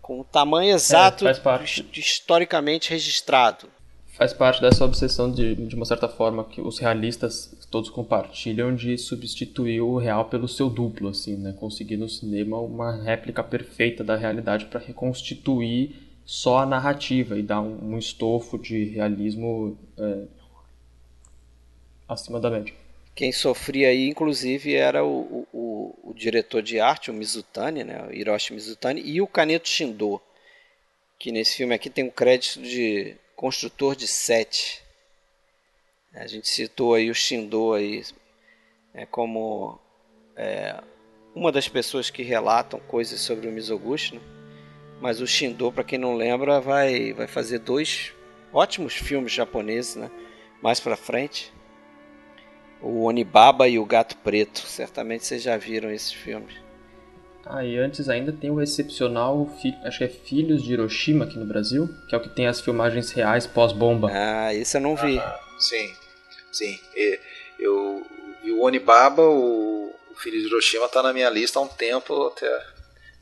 [0.02, 1.34] Com o tamanho exato é,
[1.94, 3.70] historicamente registrado
[4.18, 8.98] faz parte dessa obsessão de, de uma certa forma que os realistas todos compartilham de
[8.98, 11.54] substituir o real pelo seu duplo, assim, né?
[11.60, 15.96] Conseguir no cinema uma réplica perfeita da realidade para reconstituir
[16.26, 20.24] só a narrativa e dar um, um estofo de realismo é,
[22.10, 22.74] acima da média.
[23.14, 28.08] Quem sofria aí, inclusive, era o, o, o, diretor de arte, o Mizutani, né?
[28.08, 30.20] o Hiroshi Mizutani, e o Kaneto Shindo,
[31.20, 34.84] que nesse filme aqui tem um crédito de construtor de set.
[36.12, 38.04] A gente citou aí o Shindo aí,
[38.96, 39.80] é, como
[40.36, 40.82] é,
[41.36, 44.22] uma das pessoas que relatam coisas sobre o Mizoguchi, né?
[45.00, 48.12] mas o Shindo, para quem não lembra, vai, vai fazer dois
[48.52, 50.10] ótimos filmes japoneses né?
[50.60, 51.54] mais para frente.
[52.82, 56.67] O Onibaba e o Gato Preto, certamente vocês já viram esses filmes.
[57.50, 59.50] Ah, e antes ainda tem o excepcional,
[59.84, 62.60] acho que é Filhos de Hiroshima aqui no Brasil, que é o que tem as
[62.60, 64.10] filmagens reais pós-bomba.
[64.12, 65.18] Ah, isso eu não vi.
[65.18, 65.94] Ah, sim,
[66.52, 66.80] sim.
[66.96, 67.20] E,
[67.60, 68.06] eu
[68.44, 72.28] vi o Onibaba, o, o Filhos de Hiroshima tá na minha lista há um tempo
[72.28, 72.78] até.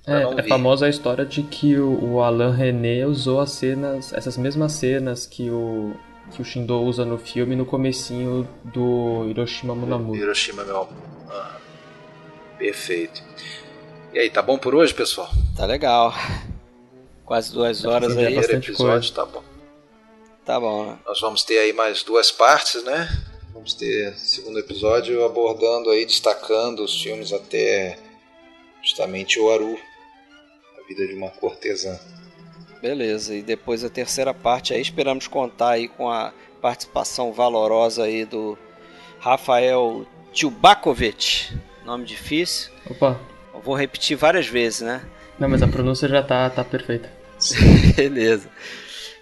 [0.07, 4.37] É, é famosa a história de que o, o Alain René usou as cenas, essas
[4.37, 5.95] mesmas cenas que o,
[6.31, 10.19] que o Shindo usa no filme no comecinho do Hiroshima Munamura.
[10.19, 10.87] Hiroshima, meu
[11.29, 11.57] ah,
[12.59, 13.23] Perfeito.
[14.15, 15.29] E aí, tá bom por hoje, pessoal?
[15.57, 16.13] Tá legal.
[17.25, 18.27] Quase duas horas aí.
[18.27, 19.13] Primeiro episódio, coisa.
[19.13, 19.43] tá bom.
[20.45, 20.99] Tá bom, né?
[21.05, 23.09] Nós vamos ter aí mais duas partes, né?
[23.53, 27.99] Vamos ter segundo episódio abordando aí, destacando os filmes até
[28.81, 29.77] justamente o Aru,
[30.81, 31.99] a vida de uma cortesã.
[32.81, 36.31] Beleza, e depois a terceira parte aí esperamos contar aí com a
[36.61, 38.57] participação valorosa aí do
[39.19, 42.71] Rafael Tchubakovic, nome difícil.
[42.89, 43.19] Opa,
[43.63, 45.01] vou repetir várias vezes, né?
[45.39, 47.09] Não, mas a pronúncia já tá, tá perfeita.
[47.95, 48.49] Beleza.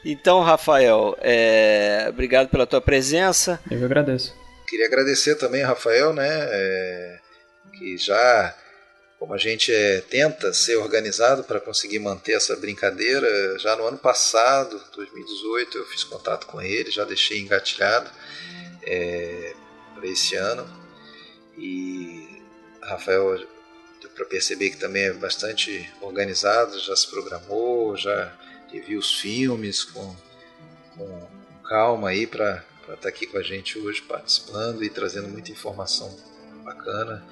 [0.06, 2.06] Então, Rafael, é...
[2.10, 3.60] obrigado pela tua presença.
[3.72, 4.36] Eu agradeço.
[4.68, 6.28] Queria agradecer também, Rafael, né?
[6.30, 7.20] É...
[7.78, 8.56] Que já,
[9.18, 13.98] como a gente é, tenta ser organizado para conseguir manter essa brincadeira, já no ano
[13.98, 18.10] passado, 2018, eu fiz contato com ele, já deixei engatilhado
[18.84, 19.54] é...
[19.96, 20.68] para esse ano.
[21.58, 22.42] E
[22.82, 23.34] Rafael
[24.16, 28.32] para perceber que também é bastante organizado, já se programou, já
[28.72, 30.16] reviu os filmes com,
[30.96, 31.28] com
[31.68, 36.16] calma aí para estar tá aqui com a gente hoje participando e trazendo muita informação
[36.64, 37.24] bacana.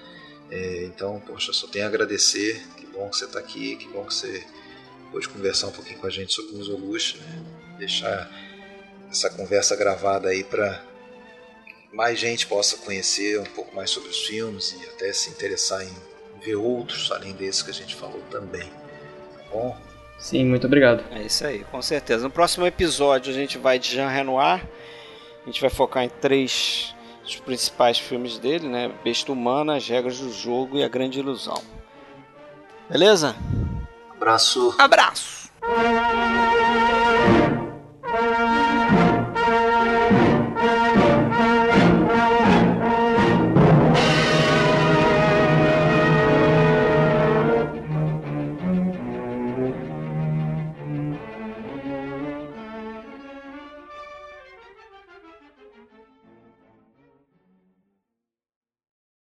[0.49, 2.61] É, então, poxa, só tenho a agradecer.
[2.77, 4.45] Que bom que você está aqui, que bom que você
[5.11, 7.45] pôde conversar um pouquinho com a gente sobre o Musolush, né?
[7.77, 8.29] deixar
[9.09, 10.83] essa conversa gravada aí para
[11.91, 16.10] mais gente possa conhecer um pouco mais sobre os filmes e até se interessar em
[16.41, 18.67] ver outros além desse que a gente falou também.
[18.67, 19.77] Tá bom?
[20.17, 21.03] Sim, muito obrigado.
[21.11, 22.23] É isso aí, com certeza.
[22.23, 24.61] No próximo episódio a gente vai de Jean Renoir.
[25.41, 26.93] A gente vai focar em três
[27.23, 28.91] dos principais filmes dele, né?
[29.03, 31.61] Besta Humana, As Regras do Jogo e A Grande Ilusão.
[32.89, 33.35] Beleza?
[34.15, 34.75] Abraço.
[34.77, 35.49] Abraço.